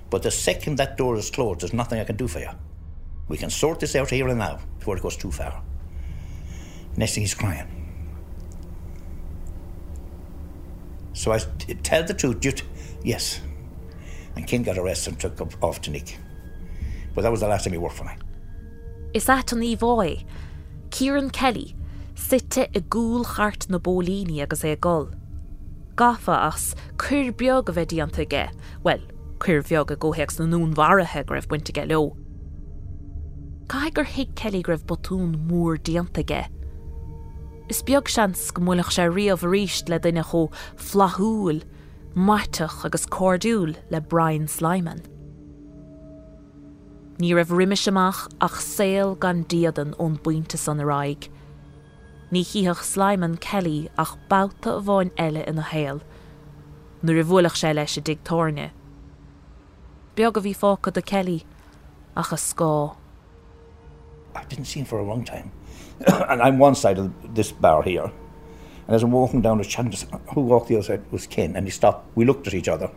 but 0.10 0.24
the 0.24 0.32
second 0.32 0.78
that 0.78 0.98
door 0.98 1.16
is 1.16 1.30
closed, 1.30 1.62
there's 1.62 1.74
nothing 1.74 2.00
I 2.00 2.04
can 2.04 2.16
do 2.16 2.28
for 2.28 2.40
you. 2.40 2.50
We 3.28 3.38
can 3.38 3.50
sort 3.50 3.80
this 3.80 3.96
out 3.96 4.10
here 4.10 4.28
and 4.28 4.40
now 4.40 4.60
before 4.80 4.98
it 4.98 5.04
goes 5.04 5.18
too 5.18 5.32
far. 5.32 5.62
Next 6.98 7.14
thing 7.14 7.24
he's 7.24 7.34
crying. 7.34 7.68
So 11.14 11.32
I 11.32 11.40
tell 11.40 12.04
the 12.04 12.14
truth, 12.14 12.44
you 12.44 12.52
t- 12.52 12.66
yes. 13.04 13.42
And 14.36 14.46
Ken 14.46 14.64
got 14.64 14.78
arrested 14.78 15.14
and 15.14 15.20
took 15.20 15.64
off 15.64 15.82
to 15.82 15.92
Nick. 15.92 16.18
But 17.16 17.22
that 17.24 17.32
was 17.32 17.40
the 17.40 17.48
last 17.48 17.64
time 17.64 17.74
he 17.74 17.80
worked 17.80 17.96
for 17.96 18.04
me. 18.04 18.14
Is 19.14 19.26
that 19.26 19.52
an 19.54 19.62
íhái? 19.62 20.26
Kieran 20.92 21.30
Kelly, 21.30 21.76
site 22.16 22.70
i 22.76 22.82
gúil 22.82 23.26
chart 23.36 23.70
na 23.70 23.80
bólíní 23.80 24.42
agus 24.42 24.64
é 24.64 24.80
gol. 24.80 25.10
Gafa 25.96 26.52
as 26.52 26.76
chur 27.00 27.32
beag 27.32 27.70
a 27.70 27.72
bheith 27.72 27.88
díanta 27.88 28.28
ge, 28.28 28.50
well, 28.84 29.00
chur 29.42 29.62
bheag 29.62 29.92
a 29.92 29.96
ggóhés 29.96 30.40
na 30.40 30.46
nún 30.46 30.76
warathe 30.76 31.24
raibh 31.26 31.48
buinte 31.48 31.72
ge 31.72 31.88
leo. 31.88 32.18
Cai 33.70 33.90
gur 33.90 34.04
hiic 34.04 34.36
Kelly 34.36 34.62
raibh 34.64 34.84
botún 34.84 35.48
mór 35.48 35.80
díanta 35.80 36.26
ge. 36.26 36.46
Is 37.70 37.82
beag 37.82 38.10
seans 38.10 38.52
go 38.52 38.62
múlach 38.62 38.92
sé 38.92 39.08
riamh 39.08 39.90
le 39.90 40.00
duine 40.00 40.24
cho 40.24 40.52
flathúil, 40.76 41.64
maiteach 42.16 42.86
agus 42.86 43.06
cordúil 43.06 43.76
le 43.90 44.02
Brian 44.02 44.48
Slyman. 44.48 45.15
Ní 47.20 47.32
rah 47.34 47.48
riimiis 47.48 47.88
ach 48.42 48.60
saoal 48.60 49.16
gan 49.16 49.46
diadan 49.46 49.96
ón 49.98 50.20
buinte 50.24 50.58
san 50.58 50.80
raig. 50.80 51.30
Ní 52.32 52.44
chiíoch 52.44 52.84
Slyman 52.84 53.38
Kelly 53.40 53.90
ach 53.98 54.18
bouta 54.30 54.76
a 54.78 54.82
bháin 54.82 55.12
eile 55.18 55.48
ina 55.48 55.62
héal, 55.62 56.02
nuair 57.04 57.22
a 57.22 57.24
bhlach 57.24 57.56
sé 57.56 57.74
leis 57.74 57.98
a 57.98 58.02
digtórne. 58.02 58.72
Beag 60.16 60.38
a 60.38 60.42
bhí 60.42 60.54
fácha 60.54 60.92
de 60.92 61.02
Kelly 61.02 61.46
ach 62.18 62.34
a 62.34 62.36
scá. 62.36 62.98
I 64.36 64.44
didn't 64.50 64.66
see 64.66 64.82
him 64.82 64.86
for 64.86 65.00
a 65.00 65.06
long 65.06 65.24
time. 65.24 65.52
and 66.30 66.42
I'm 66.42 66.60
one 66.60 66.76
side 66.76 67.00
of 67.00 67.14
this 67.34 67.54
bar 67.54 67.82
here. 67.84 68.12
And 68.88 68.96
as 68.96 69.04
I'm 69.04 69.12
walking 69.12 69.42
down 69.42 69.60
the 69.60 69.64
channel, 69.64 69.94
who 70.34 70.42
walked 70.42 70.68
the 70.68 70.76
other 70.76 70.84
side 70.84 71.12
was 71.12 71.28
Ken, 71.28 71.56
and 71.56 71.66
he 71.66 71.72
stopped. 71.72 72.06
We 72.16 72.26
looked 72.26 72.48
at 72.48 72.54
each 72.54 72.68
other. 72.68 72.92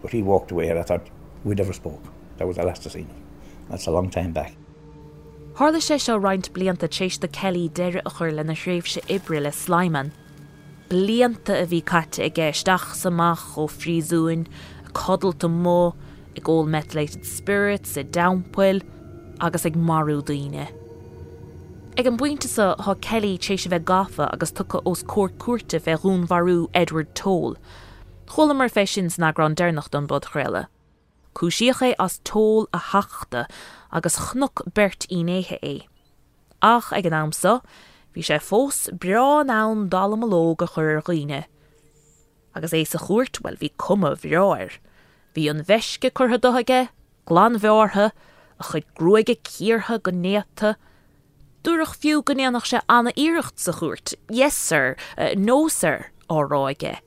But 0.00 0.12
he 0.12 0.22
walked 0.22 0.52
away, 0.52 0.70
and 0.70 0.78
I 0.78 0.82
thought, 0.82 1.08
we 1.42 1.56
never 1.56 1.72
spoke. 1.72 2.02
That 2.42 2.48
was 2.48 2.56
the 2.56 2.64
last 2.64 2.84
I 2.84 2.90
seen 2.90 3.06
him. 3.06 3.22
That's 3.70 3.86
a 3.86 3.92
long 3.92 4.10
time 4.10 4.32
back. 4.32 4.56
Harla 5.54 5.78
sé 5.78 6.00
seo 6.00 6.18
blianta 6.50 6.88
tééis 6.88 7.20
de 7.20 7.28
Kelly 7.28 7.68
deire 7.68 8.02
a 8.04 8.10
chur 8.10 8.32
le 8.32 8.42
na 8.42 8.54
réimh 8.54 8.84
se 8.84 9.00
ibre. 9.02 10.10
Blianta 10.88 11.62
a 11.62 11.66
bhí 11.68 11.84
caite 11.84 12.18
i 12.18 12.28
samach 12.96 13.54
ó 13.54 13.68
fríúin, 13.70 14.48
a 14.84 14.90
codalta 14.90 15.48
mó, 15.48 15.94
i 16.34 16.40
ggóil 16.40 16.66
methylated 16.66 17.24
spirits 17.24 17.96
i 17.96 18.02
dampfuil 18.02 18.82
agus 19.38 19.64
ag 19.64 19.76
marú 19.76 20.20
sa 22.48 22.74
há 22.74 23.00
Kelly 23.00 23.38
tééis 23.38 23.70
bheith 23.70 23.84
gafa 23.84 24.32
agus 24.32 24.50
tucha 24.50 24.82
os 24.84 25.04
cuat 25.04 25.38
cuate 25.38 25.78
bheith 25.78 26.02
hún 26.02 26.26
Edward 26.74 27.14
Toll. 27.14 27.56
Chola 28.26 28.52
mar 28.52 28.68
na 29.16 29.30
gran 29.30 29.54
don 29.92 30.08
bod 30.08 30.24
chréile. 30.24 30.66
Cúisiach 31.34 31.82
é 31.82 31.94
as 31.98 32.20
tóil 32.24 32.66
a 32.72 32.78
haachta 32.78 33.46
agus 33.90 34.16
chnuc 34.16 34.62
bert 34.74 35.06
inéthe 35.10 35.58
é. 35.62 35.86
Ach 36.60 36.92
ag 36.92 37.06
an 37.06 37.12
amsa, 37.12 37.62
hí 38.14 38.22
sé 38.22 38.38
fós 38.38 38.90
bra 38.92 39.42
ná 39.42 39.88
dal 39.88 40.14
amlóga 40.16 40.68
chur 40.68 41.00
riine. 41.08 41.44
Agus 42.54 42.72
é 42.72 42.86
sa 42.86 42.98
chuirt 42.98 43.40
well 43.42 43.56
hí 43.56 43.72
cuma 43.78 44.14
bhráir. 44.14 44.78
Bhí 45.34 45.48
an 45.50 45.64
bheisce 45.64 46.10
chutha 46.12 46.38
dothaige, 46.38 46.88
glán 47.26 47.56
bheortha, 47.56 48.12
a 48.60 48.62
chud 48.62 48.84
grúige 48.94 49.36
cíortha 49.42 50.02
go 50.02 50.12
néta, 50.12 50.76
Dúach 51.62 51.94
fiú 51.94 52.24
gonéannach 52.26 52.66
se 52.66 52.80
anna 52.90 53.12
iirecht 53.14 53.60
sa 53.62 53.70
chuirt, 53.70 54.16
Yes 54.28 54.56
sir, 54.56 54.96
uh, 55.16 55.30
no 55.36 55.68
sir 55.68 56.10
áráige. 56.28 56.98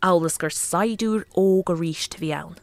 Álas 0.00 0.38
gur 0.38 0.54
saidúr 0.54 1.24
ó 1.34 1.64
go 1.66 1.74
ríist 1.74 2.14
bhí 2.22 2.30
ann. 2.30 2.54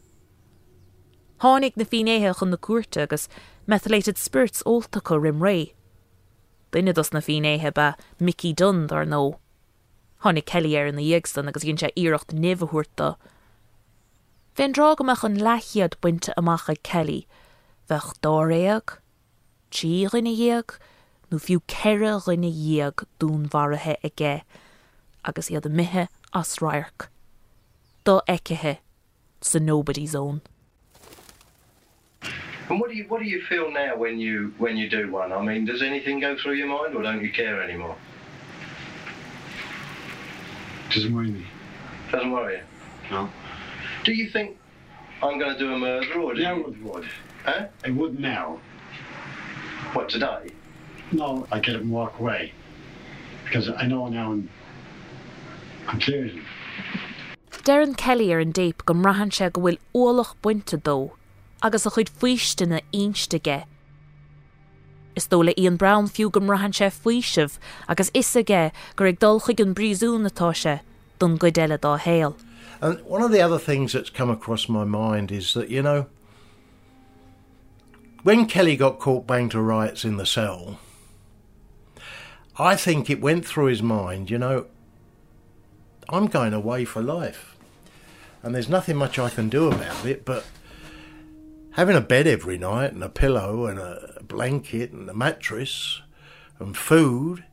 Hánig 1.41 1.77
na 1.77 1.85
finéthe 1.85 2.35
chun 2.35 2.49
na 2.49 2.57
cuate 2.57 3.03
agus 3.03 3.29
methylated 3.65 4.17
spirits 4.17 4.61
go 4.63 5.15
rim 5.15 5.39
ré. 5.39 5.73
Duine 6.71 6.93
dos 6.93 7.13
na 7.13 7.21
finéthe 7.21 7.73
ba 7.73 7.95
Mickey 8.19 8.53
Dund 8.53 8.91
ar 8.91 9.05
nó. 9.05 9.39
Honnig 10.23 10.45
Kelly 10.45 10.77
ar 10.77 10.87
in 10.87 10.95
na 10.95 11.01
dhéagstan 11.01 11.47
agus 11.47 11.63
ginn 11.63 11.77
sé 11.77 11.93
iirecht 11.95 12.35
nefahúirta. 12.35 13.15
Bhíon 14.57 14.73
rá 14.75 14.97
goach 14.97 15.23
an 15.23 15.37
lechiad 15.37 15.95
buinte 16.01 16.33
amach 16.35 16.67
a 16.67 16.75
Kelly, 16.75 17.25
bheith 17.87 18.19
dóréag, 18.19 18.99
tí 19.71 20.11
rinne 20.11 20.35
dhéag, 20.35 20.75
nó 21.31 21.39
fiú 21.39 21.63
ceire 21.71 22.19
rinne 22.27 22.51
dhéag 22.51 23.05
dún 23.17 23.47
warathe 23.53 23.95
i 24.03 24.11
ggé, 24.11 24.41
agus 25.23 25.47
iad 25.49 25.65
a 25.65 25.69
mithe 25.69 26.09
as 26.33 26.57
rairc. 26.59 27.07
Dó 28.03 28.19
eicethe 28.27 28.79
sa 29.39 29.59
nobody's 29.59 30.13
own. 30.13 30.41
And 32.69 32.79
what 32.79 32.89
do 32.91 32.95
you 32.95 33.05
what 33.05 33.19
do 33.21 33.25
you 33.27 33.41
feel 33.43 33.71
now 33.71 33.95
when 33.97 34.19
you 34.19 34.53
when 34.57 34.77
you 34.77 34.89
do 34.89 35.11
one? 35.11 35.31
I 35.31 35.41
mean, 35.41 35.65
does 35.65 35.81
anything 35.81 36.19
go 36.19 36.35
through 36.37 36.53
your 36.53 36.67
mind, 36.67 36.95
or 36.95 37.01
don't 37.01 37.21
you 37.23 37.31
care 37.31 37.61
anymore? 37.63 37.95
Doesn't 40.93 41.13
worry 41.13 41.31
me. 41.31 41.45
Doesn't 42.11 42.31
worry 42.31 42.57
you. 42.57 42.63
No. 43.11 43.29
Do 44.03 44.13
you 44.13 44.29
think 44.29 44.57
I'm 45.21 45.37
going 45.39 45.53
to 45.53 45.59
do 45.59 45.73
a 45.73 45.77
murder, 45.77 46.19
or 46.19 46.33
do 46.33 46.41
Yeah, 46.41 46.53
I 46.53 46.55
you? 46.57 46.63
would. 46.63 46.83
would. 46.83 47.05
Huh? 47.45 47.67
I 47.85 47.89
would 47.91 48.19
now. 48.19 48.59
What 49.93 50.09
today? 50.09 50.49
No, 51.11 51.47
I 51.51 51.59
get 51.59 51.75
up 51.75 51.81
and 51.81 51.91
walk 51.91 52.19
away. 52.19 52.53
Because 53.45 53.69
I 53.69 53.87
know 53.87 54.07
now 54.09 54.31
I'm, 54.33 54.49
I'm 55.87 55.99
clear. 55.99 56.31
Dean 57.63 57.93
Kelly 57.95 58.31
ar 58.33 58.39
an 58.39 58.53
déip 58.53 58.85
go 58.85 58.93
rahan 58.93 59.31
se 59.33 59.49
go 59.49 59.61
bhfuil 59.61 59.77
ólach 59.93 60.35
buinte 60.43 60.77
dó, 60.81 61.11
agus 61.61 61.85
a 61.85 61.89
chuid 61.89 62.09
einsteige. 62.93 63.65
Is 65.15 65.27
íon 65.27 65.77
Brown 65.77 66.07
fiú 66.07 66.31
rahan 66.47 66.71
sé 66.71 66.89
agus 67.87 68.11
is 68.13 68.35
aige 68.35 68.71
gur 68.95 69.07
ag 69.07 69.19
dulchaig 69.19 69.59
an 69.59 69.73
don 71.19 71.35
go 71.35 71.49
dá 71.49 71.99
héal. 71.99 72.35
And 72.81 73.01
one 73.05 73.21
of 73.21 73.31
the 73.31 73.41
other 73.41 73.59
things 73.59 73.91
that's 73.91 74.09
come 74.09 74.29
across 74.29 74.69
my 74.69 74.85
mind 74.85 75.31
is 75.31 75.53
that, 75.53 75.69
you 75.69 75.81
know, 75.81 76.07
when 78.23 78.45
Kelly 78.45 78.77
got 78.77 78.99
caught 78.99 79.27
bang 79.27 79.49
to 79.49 79.61
riots 79.61 80.05
in 80.05 80.17
the 80.17 80.25
cell, 80.25 80.79
I 82.57 82.75
think 82.75 83.09
it 83.09 83.21
went 83.21 83.45
through 83.45 83.65
his 83.65 83.81
mind, 83.81 84.29
you 84.29 84.37
know, 84.37 84.67
I'm 86.07 86.27
going 86.27 86.53
away 86.53 86.85
for 86.85 87.01
life. 87.01 87.55
And 88.41 88.55
there's 88.55 88.69
nothing 88.69 88.95
much 88.95 89.19
I 89.19 89.29
can 89.29 89.49
do 89.49 89.67
about 89.67 90.05
it, 90.05 90.23
but 90.23 90.45
having 91.79 91.95
a 91.95 92.01
bed 92.01 92.27
every 92.27 92.57
night 92.57 92.91
and 92.91 93.01
a 93.01 93.07
pillow 93.07 93.65
and 93.65 93.79
a 93.79 94.17
blanket 94.21 94.91
and 94.91 95.09
a 95.09 95.13
mattress 95.13 96.01
and 96.59 96.75
food 96.75 97.45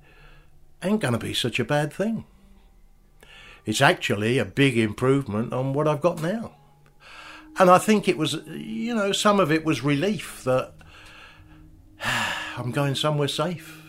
ain't 0.82 1.00
going 1.00 1.12
to 1.12 1.18
be 1.18 1.32
such 1.32 1.60
a 1.60 1.64
bad 1.64 1.92
thing. 1.92 2.24
It's 3.64 3.80
actually 3.80 4.38
a 4.38 4.44
big 4.44 4.76
improvement 4.76 5.52
on 5.52 5.74
what 5.74 5.86
I've 5.86 6.00
got 6.00 6.20
now. 6.20 6.56
And 7.60 7.70
I 7.70 7.78
think 7.78 8.08
it 8.08 8.18
was, 8.18 8.34
you 8.48 8.96
know, 8.96 9.12
some 9.12 9.38
of 9.38 9.52
it 9.52 9.64
was 9.64 9.84
relief 9.84 10.42
that 10.42 10.72
I'm 12.56 12.72
going 12.72 12.96
somewhere 12.96 13.28
safe. 13.28 13.80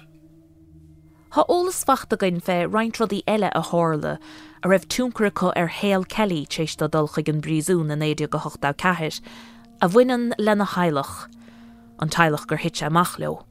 Tá 1.32 1.48
ólas 1.50 1.84
fachta 1.84 2.18
gin 2.18 2.42
fé 2.42 2.70
reinintrodí 2.70 3.24
eile 3.26 3.50
a 3.56 3.62
hála 3.62 4.20
a 4.64 4.68
raibh 4.68 4.86
túncracha 4.86 5.52
ar 5.56 5.70
héal 5.70 6.08
Kelly 6.08 6.46
tééisiste 6.46 6.88
dulcha 6.90 7.28
an 7.28 7.42
bríún 7.42 7.88
na 7.88 8.06
éidir 8.06 8.30
go 8.30 8.38
hochtá 8.38 8.74
ceis, 8.74 9.20
a 9.82 9.88
bhainean 9.88 10.34
lena 10.40 10.66
heilech 10.66 11.28
an 12.00 12.10
teilech 12.10 12.48
gur 12.48 12.58
hit 12.58 12.82
amach 12.82 13.20
leo. 13.20 13.46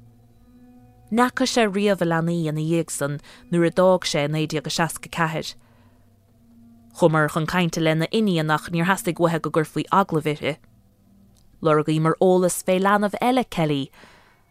Necha 1.13 1.47
sé 1.47 1.67
riamh 1.71 2.03
lenaí 2.03 2.49
an 2.49 2.57
dhéag 2.57 2.91
san 2.91 3.21
nuair 3.53 3.69
a 3.69 3.71
dág 3.71 4.03
sé 4.05 4.25
an 4.25 4.35
éidir 4.35 4.63
go 4.63 4.71
seaca 4.71 5.09
ceir. 5.09 5.55
chumar 6.99 7.29
chun 7.31 7.47
caiinte 7.47 7.81
lena 7.81 8.07
iníonnach 8.11 8.71
níor 8.71 8.89
heasta 8.89 9.13
gothe 9.13 9.41
go 9.43 9.51
gur 9.51 9.65
faoi 9.65 9.85
aglahite. 9.93 10.57
Lurgaí 11.63 12.01
mar 12.01 12.17
ólas 12.21 12.63
fé 12.65 12.81
lenamh 12.81 13.15
eile 13.21 13.45
Kelly, 13.51 13.91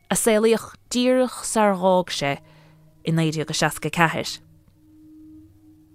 a 0.10 0.16
séalaoch 0.16 0.76
díirech 0.90 1.44
sarrág 1.44 2.10
sé 2.10 2.40
in 3.04 3.18
éidir 3.18 3.46
go 3.46 3.54
seaca 3.54 3.90
ceis. 3.90 4.40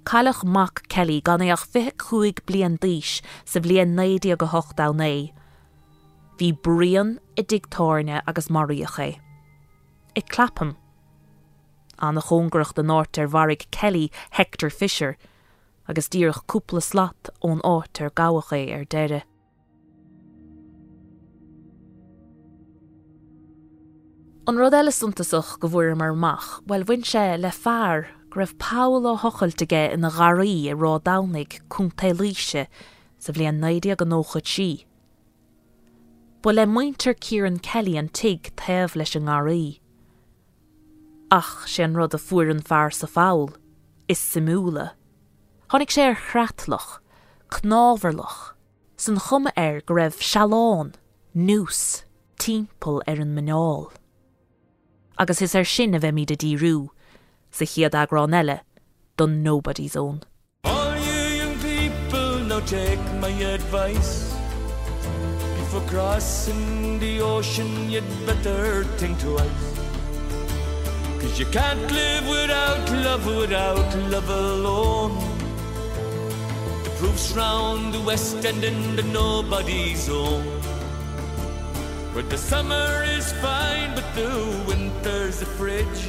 Chailech 0.04 0.44
mac 0.44 0.88
Kelly 0.88 1.20
gan 1.20 1.40
éach 1.40 1.66
fi 1.66 1.90
chuig 1.92 2.44
blian 2.44 2.76
díis 2.78 3.20
sa 3.44 3.60
bblion 3.60 3.94
néidir 3.94 4.36
go 4.36 4.46
hochtdá 4.46 4.92
né. 4.92 5.32
Bhí 6.40 6.54
brion 6.56 7.18
i 7.36 7.42
dictáne 7.42 8.22
agus 8.26 8.46
maríoché. 8.48 9.18
I 10.16 10.20
clapham. 10.22 10.78
Anna 11.98 12.22
chóngrach 12.22 12.72
den 12.72 12.88
náirt 12.88 13.18
ar 13.20 13.28
bharrig 13.28 13.66
Kelly 13.70 14.10
Hector 14.30 14.70
Fisher, 14.70 15.18
agus 15.86 16.08
díoch 16.08 16.40
cúpla 16.48 16.80
slat 16.80 17.28
ón 17.44 17.60
áit 17.60 18.00
ar 18.00 18.08
gahaché 18.16 18.62
ar 18.72 18.88
deire. 18.88 19.20
An 24.48 24.56
rud 24.56 24.72
eile 24.72 24.96
suntasach 24.96 25.58
go 25.60 25.68
bhfuair 25.68 25.94
mar 25.94 26.16
mach, 26.16 26.62
well 26.66 26.88
bhain 26.88 27.04
sé 27.04 27.36
le 27.36 27.52
fearr 27.52 28.08
Paul 28.58 29.04
ó 29.04 29.18
hochailte 29.18 29.92
ina 29.92 30.08
garaí 30.08 30.70
i 30.70 30.72
rá 30.72 30.98
danig 31.04 31.60
chun 31.68 31.90
telíise 31.90 32.66
sa 33.18 33.32
bblion 33.32 33.60
néide 33.60 33.94
go 33.94 34.06
nóchad 34.06 34.48
si. 34.48 34.86
Bu 36.42 36.52
le 36.52 36.62
er 36.62 36.66
muinter 36.66 37.14
cían 37.14 37.60
Kelly 37.60 37.98
an 37.98 38.08
tig 38.08 38.50
taobh 38.56 38.96
leis 38.96 39.14
an 39.14 39.26
garí. 39.26 39.78
Ach 41.30 41.66
sé 41.66 41.84
an 41.84 41.94
rud 41.94 42.14
a 42.14 42.18
fuair 42.18 42.50
an 42.50 42.62
fear 42.62 42.90
sa 42.90 43.06
fáil, 43.06 43.54
is 44.08 44.18
simúla. 44.18 44.92
Honnig 45.70 45.92
sé 45.92 46.08
ar 46.08 46.16
chratlach, 46.16 47.00
knáverlach, 47.50 48.54
san 48.96 49.18
chumme 49.18 49.52
air 49.54 49.82
go 49.82 49.94
raibh 49.94 50.16
seán, 50.16 50.94
nús, 51.36 52.04
timppel 52.38 53.02
ar 53.06 53.20
an 53.20 53.36
meáil. 53.36 53.92
Agus 55.18 55.42
is 55.42 55.54
ar 55.54 55.64
sin 55.64 55.94
a 55.94 56.00
bheith 56.00 56.16
míad 56.16 56.32
a 56.32 56.36
díú, 56.36 56.88
sa 57.50 57.66
chiad 57.66 57.92
arán 57.92 58.32
eile 58.32 58.60
don 59.18 59.42
nobody's 59.42 59.94
own. 59.94 60.22
All 60.64 60.96
you 60.96 61.22
young 61.36 61.58
people 61.58 62.38
now 62.48 62.60
take 62.60 63.04
my 63.20 63.28
advice. 63.28 64.39
Before 65.70 65.88
crossing 65.88 66.98
the 66.98 67.20
ocean, 67.20 67.88
you'd 67.88 68.26
better 68.26 68.82
think 68.98 69.20
twice. 69.20 69.66
Cause 71.20 71.38
you 71.38 71.46
can't 71.46 71.88
live 71.92 72.26
without 72.26 72.90
love, 72.90 73.24
without 73.24 73.94
love 74.10 74.28
alone. 74.28 75.14
The 76.82 76.90
proof's 76.98 77.30
round 77.36 77.94
the 77.94 78.00
west 78.00 78.44
end 78.44 78.64
in 78.64 78.96
the 78.96 79.04
nobody's 79.04 80.08
own. 80.08 80.42
Where 82.14 82.24
the 82.24 82.38
summer 82.38 83.04
is 83.04 83.30
fine, 83.34 83.94
but 83.94 84.12
the 84.16 84.64
winter's 84.66 85.40
a 85.40 85.46
fridge. 85.46 86.02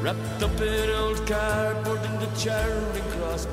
Wrapped 0.00 0.42
up 0.42 0.58
in 0.58 0.88
old 0.88 1.26
cardboard 1.26 2.02
in 2.02 2.18
the 2.18 2.30
Charing 2.38 3.10
Cross. 3.18 3.44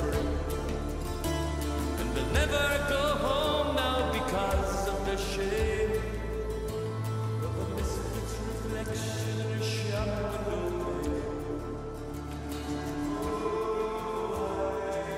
And 1.99 2.16
they'll 2.16 2.32
never 2.32 2.86
go 2.88 3.03
home 3.28 3.62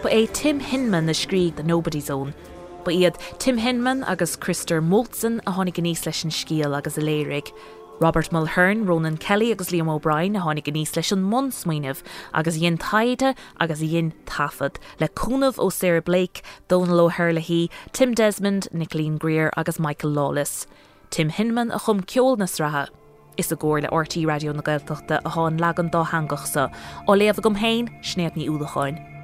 Ba 0.06 0.12
é 0.12 0.32
Tim 0.32 0.60
Hinman 0.60 1.08
na 1.08 1.14
scríg 1.14 1.56
the 1.56 1.64
Nobody's 1.64 2.12
Own, 2.12 2.36
ba 2.84 2.92
iad 2.92 3.18
Tim 3.40 3.58
Hinman 3.58 4.04
agus 4.04 4.36
Christer 4.36 4.80
Molson 4.80 5.40
a 5.48 5.52
tháinig 5.52 5.82
níos 5.82 6.06
leis 6.06 6.24
an 6.24 6.30
scíal 6.30 6.78
agus 6.78 7.00
a 7.00 7.02
léirigh. 7.02 7.52
Robert 8.00 8.30
Mulhern, 8.30 8.86
Ronan 8.88 9.18
Kelly 9.18 9.52
agus 9.52 9.72
Liam 9.72 9.90
O'Brien 9.90 10.36
a 10.36 10.42
tháinig 10.42 10.70
níos 10.70 10.96
leis 10.96 11.12
an 11.12 11.24
msmuoineh 11.24 12.04
agus 12.36 12.60
dhéon 12.60 12.78
taide 12.78 13.34
agus 13.60 13.80
dhéon 13.80 14.12
tafad 14.28 14.78
leúnmh 15.00 15.58
ó 15.58 15.72
Sarah 15.74 16.04
Blake, 16.04 16.44
Donal 16.68 17.00
O'Hare 17.00 17.34
hí, 17.42 17.72
Tim 17.92 18.14
Desmond, 18.14 18.68
Nicolleen 18.72 19.18
Greer 19.18 19.50
agus 19.58 19.80
Michael 19.80 20.12
Lawless. 20.12 20.68
Tim 21.10 21.32
Hinman 21.32 21.74
a 21.74 21.80
chum 21.80 22.04
ceol 22.04 22.38
na 22.38 22.46
strathe. 22.46 22.90
Is 23.38 23.52
a 23.52 23.56
ggóir 23.56 23.82
le 23.82 23.90
ortaí 23.90 24.28
radio 24.28 24.54
na 24.54 24.62
gailteachta 24.62 25.22
a 25.26 25.30
tháin 25.32 25.58
legan 25.58 25.90
dá 25.90 26.06
hangachsa 26.06 26.72
ó 27.08 27.18
léamh 27.18 27.42
gom 27.42 27.56
héin 27.56 27.90
snéad 28.04 28.38
ní 28.38 28.48
úlaáin. 28.48 29.15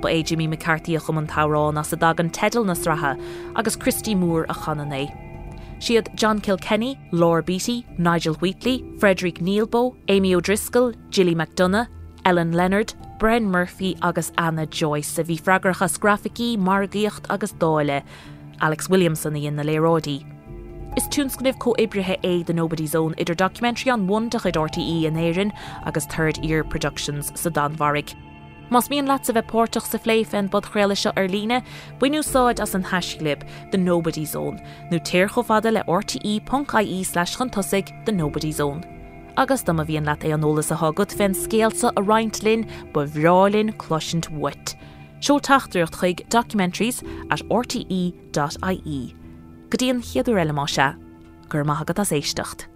Ba 0.00 0.08
é 0.08 0.24
Jimmy 0.24 0.46
McCarthy 0.46 0.94
a 0.94 1.00
chum 1.00 1.18
an 1.18 1.26
tárán 1.26 1.78
as 1.78 1.88
sa 1.88 1.96
dagan 1.96 2.30
tedal 2.30 2.64
na 2.64 2.74
strathe 2.74 3.20
agus 3.56 3.76
Christy 3.76 4.14
Moore 4.14 4.46
a 4.48 4.54
chanané. 4.54 5.10
Siad 5.78 6.14
John 6.14 6.40
Kilkenny, 6.40 6.98
Laura 7.10 7.42
Beatty, 7.42 7.86
Nigel 7.96 8.34
Wheatley, 8.34 8.84
Frederick 8.98 9.36
Neilbo, 9.36 9.96
Amy 10.08 10.34
O'Driscoll, 10.34 10.92
Gilly 11.10 11.34
McDonough, 11.34 11.88
Ellen 12.26 12.52
Leonard, 12.52 12.92
Bren 13.18 13.44
Murphy 13.44 13.96
agus 14.02 14.30
Anna 14.36 14.66
Joyce 14.66 15.18
a 15.18 15.24
bhí 15.24 15.40
freigrachas 15.40 15.98
graficí 15.98 16.56
margaíocht 16.58 17.26
agus 17.30 17.52
dáile, 17.54 18.02
Alex 18.60 18.88
Williamson 18.88 19.34
í 19.34 19.50
na 19.52 19.62
léródí. 19.62 20.24
Is 20.96 21.06
túnscnibh 21.08 21.58
có 21.58 21.74
ibrithe 21.78 22.20
é 22.22 22.44
the 22.44 22.52
Nobody's 22.52 22.90
Zone 22.90 23.14
idir 23.14 23.36
documentary 23.36 23.90
an 23.92 24.06
one 24.06 24.28
de 24.28 24.38
chuidortaí 24.38 25.04
in 25.04 25.14
éan 25.14 25.52
agus 25.86 26.04
Third 26.06 26.44
Ear 26.44 26.64
Productions 26.64 27.32
sa 27.40 27.48
Danvarig. 27.48 28.14
Mas 28.70 28.88
míon 28.88 29.08
leat 29.08 29.28
a 29.28 29.32
bheith 29.34 29.48
pórtach 29.50 29.86
sa 29.86 29.98
phléif 29.98 30.32
an 30.32 30.46
bod 30.46 30.62
chréile 30.62 30.94
seo 30.94 31.10
ar 31.18 31.26
líne, 31.26 31.58
buinúsáid 31.98 32.60
as 32.62 32.76
an 32.76 32.84
heislib 32.84 33.42
the 33.72 33.78
Nobody 33.78 34.24
Zone, 34.24 34.62
nó 34.92 35.00
tíir 35.02 35.28
cho 35.28 35.42
fada 35.42 35.72
le 35.72 35.82
RTí.caí 35.88 37.04
slash 37.04 37.36
chutosigh 37.36 37.90
the 38.04 38.12
Nobody 38.12 38.52
Zone. 38.52 38.86
Agus 39.36 39.64
dam 39.64 39.80
a 39.80 39.84
bhíon 39.84 40.06
leat 40.06 40.20
é 40.20 40.30
anolalas 40.30 40.70
a 40.70 40.76
hagad 40.76 41.10
fan 41.10 41.34
scéalsa 41.34 41.90
a 41.96 42.00
Reintlinn 42.00 42.68
ba 42.92 43.06
bhrálinn 43.06 43.76
cloint 43.76 44.30
wit. 44.30 44.76
Seo 45.18 45.40
tachtúocht 45.40 45.98
chuig 45.98 46.28
documentaries 46.30 47.02
at 47.28 47.42
rte.ai. 47.50 49.14
Go 49.68 49.76
dtíon 49.78 49.98
chiaadú 49.98 50.38
eile 50.38 50.54
má 50.54 50.68
se, 50.70 50.94
gur 51.48 51.64
maithagad 51.64 51.98
as 51.98 52.14
éistecht. 52.14 52.70